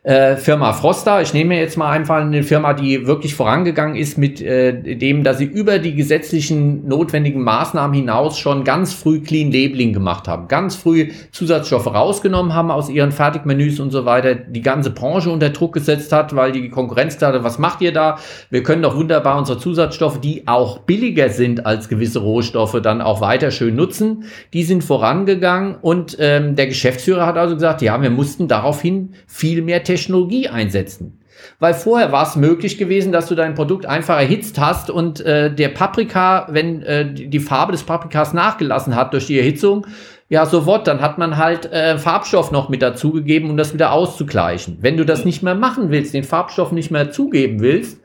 äh, 0.03 0.37
Firma 0.37 0.73
Froster. 0.73 1.21
Ich 1.21 1.35
nehme 1.35 1.59
jetzt 1.59 1.77
mal 1.77 1.91
einfach 1.91 2.17
eine 2.17 2.43
Firma, 2.43 2.73
die 2.73 3.07
wirklich 3.07 3.35
vorangegangen 3.35 3.97
ist 3.97 4.17
mit 4.17 4.41
äh, 4.41 4.97
dem, 4.97 5.25
dass 5.25 5.39
sie 5.39 5.45
über 5.45 5.79
die 5.79 5.95
gesetzlichen 5.95 6.89
notwendigen 6.89 7.43
Maßnahmen 7.43 7.95
hinaus 7.95 8.39
schon 8.39 8.65
ganz 8.65 8.95
früh 8.95 9.21
Clean 9.21 9.53
Labeling 9.53 9.93
gemacht 9.93 10.27
haben, 10.27 10.49
ganz 10.49 10.75
früh 10.75 11.11
Zusatzstoffe 11.33 11.87
rausgenommen 11.87 12.55
haben 12.55 12.71
aus 12.71 12.89
ihren 12.89 13.13
Fertigmenüs 13.13 13.79
und 13.79 13.91
so 13.91 14.07
weiter, 14.07 14.35
die 14.35 14.63
ganze 14.63 14.91
Branche 14.91 15.31
unter 15.31 15.51
Druck 15.51 15.75
gesetzt 15.75 16.13
hat, 16.13 16.35
weil 16.35 16.53
die 16.53 16.71
Konkurrenz 16.71 17.19
da, 17.19 17.45
was 17.45 17.59
macht 17.59 17.83
ihr 17.83 17.93
da? 17.93 18.19
Wir 18.49 18.63
können 18.63 18.81
doch 18.81 18.97
wunderbar 18.97 19.37
unsere 19.37 19.59
Zusatzstoffe, 19.59 20.21
die 20.21 20.49
auch 20.49 20.79
billiger 20.79 21.29
sind 21.29 21.67
als 21.67 21.91
gewisse 21.91 22.21
Rohstoffe, 22.21 22.81
dann 22.83 23.03
auch 23.03 23.21
weiter 23.21 23.51
schön 23.51 23.77
nutzen. 23.77 24.25
Die 24.55 24.63
sind 24.63 24.83
vorangegangen 24.83 25.75
und 25.75 26.17
ähm, 26.21 26.57
der 26.57 26.69
Geschäftsführer 26.69 27.27
hat 27.27 27.37
also 27.37 27.55
gesagt, 27.55 27.83
ja, 27.83 28.01
wir 28.01 28.11
mussten 28.11 28.49
daraufhin 28.49 29.11
viel 29.27 29.61
mehr 29.61 29.85
Technologie 29.91 30.49
einsetzen. 30.49 31.21
Weil 31.59 31.75
vorher 31.75 32.13
war 32.13 32.27
es 32.27 32.37
möglich 32.37 32.79
gewesen, 32.79 33.13
dass 33.13 33.27
du 33.27 33.35
dein 33.35 33.55
Produkt 33.55 33.87
einfach 33.87 34.19
erhitzt 34.19 34.61
hast 34.61 34.91
und 34.91 35.21
äh, 35.21 35.53
der 35.53 35.71
Paprika, 35.71 36.47
wenn 36.51 36.83
äh, 36.83 37.13
die 37.13 37.41
Farbe 37.41 37.73
des 37.73 37.83
Paprikas 37.83 38.33
nachgelassen 38.33 38.95
hat 38.95 39.13
durch 39.13 39.27
die 39.27 39.39
Erhitzung, 39.39 39.87
ja, 40.29 40.47
so 40.47 40.65
what, 40.65 40.87
dann 40.87 41.01
hat 41.01 41.19
man 41.19 41.39
halt 41.39 41.67
äh, 41.73 41.99
Farbstoff 41.99 42.53
noch 42.53 42.69
mit 42.69 42.83
dazugegeben, 42.83 43.51
um 43.51 43.57
das 43.57 43.75
wieder 43.75 43.91
auszugleichen. 43.91 44.79
Wenn 44.81 44.97
du 44.97 45.05
das 45.05 45.25
nicht 45.25 45.43
mehr 45.43 45.57
machen 45.57 45.91
willst, 45.91 46.15
den 46.15 46.25
Farbstoff 46.25 46.71
nicht 46.71 46.93
mehr 46.93 47.11
zugeben 47.11 47.61
willst, 47.61 47.99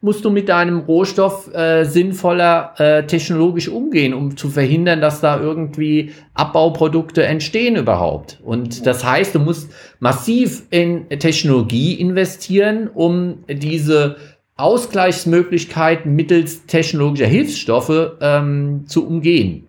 musst 0.00 0.24
du 0.24 0.30
mit 0.30 0.48
deinem 0.48 0.80
Rohstoff 0.80 1.52
äh, 1.52 1.84
sinnvoller 1.84 2.74
äh, 2.78 3.06
technologisch 3.06 3.68
umgehen, 3.68 4.14
um 4.14 4.36
zu 4.36 4.48
verhindern, 4.48 5.00
dass 5.00 5.20
da 5.20 5.40
irgendwie 5.40 6.12
Abbauprodukte 6.34 7.24
entstehen 7.24 7.74
überhaupt. 7.76 8.38
Und 8.44 8.86
das 8.86 9.04
heißt, 9.04 9.34
du 9.34 9.40
musst 9.40 9.72
massiv 9.98 10.62
in 10.70 11.08
Technologie 11.08 11.94
investieren, 11.94 12.88
um 12.88 13.44
diese 13.48 14.16
Ausgleichsmöglichkeiten 14.56 16.14
mittels 16.14 16.66
technologischer 16.66 17.26
Hilfsstoffe 17.26 18.12
ähm, 18.20 18.84
zu 18.86 19.06
umgehen. 19.06 19.66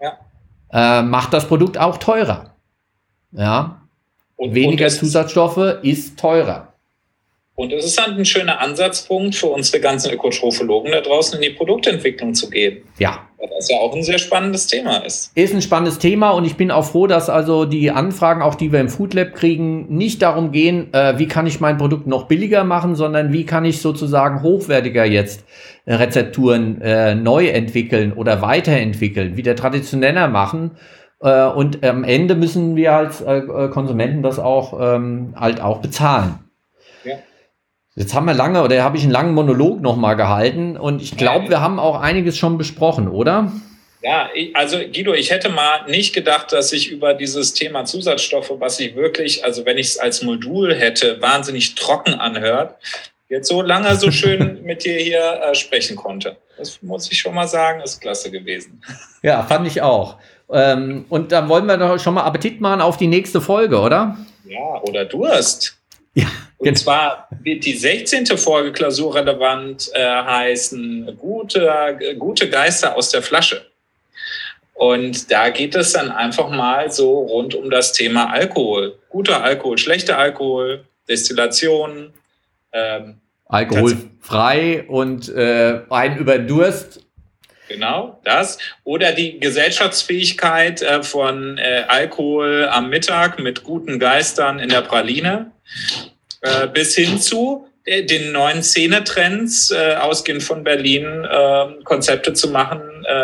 Ja. 0.00 1.00
Äh, 1.00 1.02
macht 1.02 1.32
das 1.32 1.46
Produkt 1.46 1.78
auch 1.78 1.96
teurer. 1.96 2.54
Ja. 3.32 3.82
Und, 4.36 4.54
Weniger 4.54 4.86
und 4.86 4.90
Zusatzstoffe 4.90 5.78
ist 5.82 6.18
teurer. 6.18 6.72
Und 7.56 7.72
es 7.72 7.86
ist 7.86 8.00
halt 8.00 8.18
ein 8.18 8.24
schöner 8.26 8.60
Ansatzpunkt 8.60 9.34
für 9.34 9.46
unsere 9.46 9.80
ganzen 9.80 10.12
Ökotrophologen 10.12 10.92
da 10.92 11.00
draußen 11.00 11.36
in 11.36 11.42
die 11.42 11.56
Produktentwicklung 11.56 12.34
zu 12.34 12.50
gehen. 12.50 12.82
Ja. 12.98 13.20
Weil 13.38 13.48
das 13.48 13.70
ja 13.70 13.78
auch 13.78 13.94
ein 13.96 14.02
sehr 14.02 14.18
spannendes 14.18 14.66
Thema 14.66 14.98
ist. 14.98 15.32
Ist 15.34 15.54
ein 15.54 15.62
spannendes 15.62 15.98
Thema 15.98 16.30
und 16.32 16.44
ich 16.44 16.56
bin 16.56 16.70
auch 16.70 16.84
froh, 16.84 17.06
dass 17.06 17.30
also 17.30 17.64
die 17.64 17.90
Anfragen, 17.90 18.42
auch 18.42 18.56
die 18.56 18.72
wir 18.72 18.80
im 18.80 18.90
Food 18.90 19.14
Lab 19.14 19.34
kriegen, 19.34 19.86
nicht 19.88 20.20
darum 20.20 20.52
gehen, 20.52 20.92
äh, 20.92 21.18
wie 21.18 21.28
kann 21.28 21.46
ich 21.46 21.58
mein 21.58 21.78
Produkt 21.78 22.06
noch 22.06 22.24
billiger 22.28 22.62
machen, 22.62 22.94
sondern 22.94 23.32
wie 23.32 23.46
kann 23.46 23.64
ich 23.64 23.80
sozusagen 23.80 24.42
hochwertiger 24.42 25.06
jetzt 25.06 25.44
äh, 25.86 25.94
Rezepturen 25.94 26.82
äh, 26.82 27.14
neu 27.14 27.46
entwickeln 27.46 28.12
oder 28.12 28.42
weiterentwickeln, 28.42 29.38
wieder 29.38 29.56
traditioneller 29.56 30.28
machen. 30.28 30.72
Äh, 31.22 31.46
und 31.46 31.82
am 31.82 32.04
Ende 32.04 32.34
müssen 32.34 32.76
wir 32.76 32.92
als 32.92 33.22
äh, 33.22 33.40
Konsumenten 33.72 34.22
das 34.22 34.38
auch 34.38 34.78
ähm, 34.78 35.32
halt 35.36 35.62
auch 35.62 35.78
bezahlen. 35.78 36.40
Jetzt 37.98 38.14
haben 38.14 38.26
wir 38.26 38.34
lange, 38.34 38.62
oder 38.62 38.82
habe 38.82 38.98
ich 38.98 39.04
einen 39.04 39.12
langen 39.12 39.32
Monolog 39.32 39.80
nochmal 39.80 40.16
gehalten 40.16 40.76
und 40.76 41.00
ich 41.00 41.16
glaube, 41.16 41.48
wir 41.48 41.62
haben 41.62 41.78
auch 41.78 41.98
einiges 41.98 42.36
schon 42.36 42.58
besprochen, 42.58 43.08
oder? 43.08 43.50
Ja, 44.02 44.28
also 44.52 44.76
Guido, 44.76 45.14
ich 45.14 45.30
hätte 45.30 45.48
mal 45.48 45.86
nicht 45.88 46.14
gedacht, 46.14 46.52
dass 46.52 46.74
ich 46.74 46.90
über 46.90 47.14
dieses 47.14 47.54
Thema 47.54 47.86
Zusatzstoffe, 47.86 48.52
was 48.58 48.78
ich 48.80 48.94
wirklich, 48.96 49.46
also 49.46 49.64
wenn 49.64 49.78
ich 49.78 49.86
es 49.86 49.98
als 49.98 50.22
Modul 50.22 50.74
hätte, 50.74 51.22
wahnsinnig 51.22 51.74
trocken 51.74 52.12
anhört, 52.12 52.74
jetzt 53.30 53.48
so 53.48 53.62
lange 53.62 53.96
so 53.96 54.10
schön 54.10 54.62
mit 54.64 54.84
dir 54.84 54.98
hier 54.98 55.40
äh, 55.42 55.54
sprechen 55.54 55.96
konnte. 55.96 56.36
Das 56.58 56.82
muss 56.82 57.10
ich 57.10 57.18
schon 57.18 57.34
mal 57.34 57.48
sagen, 57.48 57.80
ist 57.80 58.02
klasse 58.02 58.30
gewesen. 58.30 58.82
Ja, 59.22 59.42
fand 59.42 59.66
ich 59.66 59.80
auch. 59.80 60.16
Ähm, 60.52 61.06
und 61.08 61.32
dann 61.32 61.48
wollen 61.48 61.64
wir 61.64 61.78
doch 61.78 61.98
schon 61.98 62.12
mal 62.12 62.24
Appetit 62.24 62.60
machen 62.60 62.82
auf 62.82 62.98
die 62.98 63.06
nächste 63.08 63.40
Folge, 63.40 63.80
oder? 63.80 64.18
Ja, 64.44 64.82
oder 64.82 65.06
Durst. 65.06 65.78
Ja, 66.16 66.26
und 66.58 66.64
genau. 66.64 66.76
zwar 66.78 67.28
wird 67.42 67.64
die 67.64 67.74
16. 67.76 68.26
Folge 68.38 68.72
klausurrelevant 68.72 69.90
äh, 69.92 70.02
heißen 70.04 71.16
gute, 71.18 71.98
gute 72.18 72.48
Geister 72.48 72.96
aus 72.96 73.10
der 73.10 73.22
Flasche. 73.22 73.66
Und 74.72 75.30
da 75.30 75.50
geht 75.50 75.74
es 75.74 75.92
dann 75.92 76.10
einfach 76.10 76.50
mal 76.50 76.90
so 76.90 77.20
rund 77.20 77.54
um 77.54 77.70
das 77.70 77.92
Thema 77.92 78.30
Alkohol. 78.30 78.98
Guter 79.10 79.42
Alkohol, 79.42 79.78
schlechter 79.78 80.18
Alkohol, 80.18 80.84
Destillation. 81.08 82.12
Ähm, 82.72 83.18
Alkoholfrei 83.46 84.84
und 84.88 85.28
äh, 85.28 85.82
ein 85.88 86.16
über 86.16 86.38
Durst. 86.38 87.05
Genau, 87.68 88.20
das. 88.24 88.58
Oder 88.84 89.12
die 89.12 89.40
Gesellschaftsfähigkeit 89.40 90.82
äh, 90.82 91.02
von 91.02 91.58
äh, 91.58 91.84
Alkohol 91.88 92.68
am 92.70 92.90
Mittag 92.90 93.38
mit 93.40 93.64
guten 93.64 93.98
Geistern 93.98 94.58
in 94.58 94.68
der 94.68 94.82
Praline. 94.82 95.50
Äh, 96.42 96.68
bis 96.68 96.94
hin 96.94 97.18
zu 97.18 97.66
den 97.88 98.32
neuen 98.32 98.64
Szenetrends, 98.64 99.72
ausgehend 99.72 100.42
von 100.42 100.64
Berlin, 100.64 101.04
äh, 101.24 101.84
Konzepte 101.84 102.32
zu 102.32 102.48
machen 102.48 102.80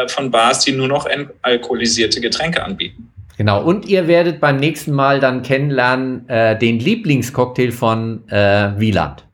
von 0.07 0.30
Bars, 0.30 0.61
die 0.61 0.70
nur 0.70 0.86
noch 0.86 1.09
alkoholisierte 1.43 2.20
Getränke 2.20 2.62
anbieten. 2.62 3.11
Genau, 3.36 3.61
und 3.61 3.86
ihr 3.86 4.07
werdet 4.07 4.38
beim 4.38 4.59
nächsten 4.59 4.93
Mal 4.93 5.18
dann 5.18 5.43
kennenlernen 5.43 6.28
den 6.61 6.78
Lieblingscocktail 6.78 7.72
von 7.72 8.22
Wieland. 8.28 9.24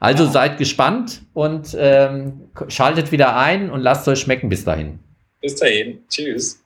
Also 0.00 0.24
ja. 0.24 0.30
seid 0.30 0.58
gespannt 0.58 1.22
und 1.32 1.76
ähm, 1.78 2.50
schaltet 2.68 3.12
wieder 3.12 3.36
ein 3.36 3.70
und 3.70 3.80
lasst 3.80 4.06
euch 4.08 4.20
schmecken 4.20 4.48
bis 4.48 4.64
dahin. 4.64 5.00
Bis 5.40 5.56
dahin. 5.56 6.00
Tschüss. 6.08 6.62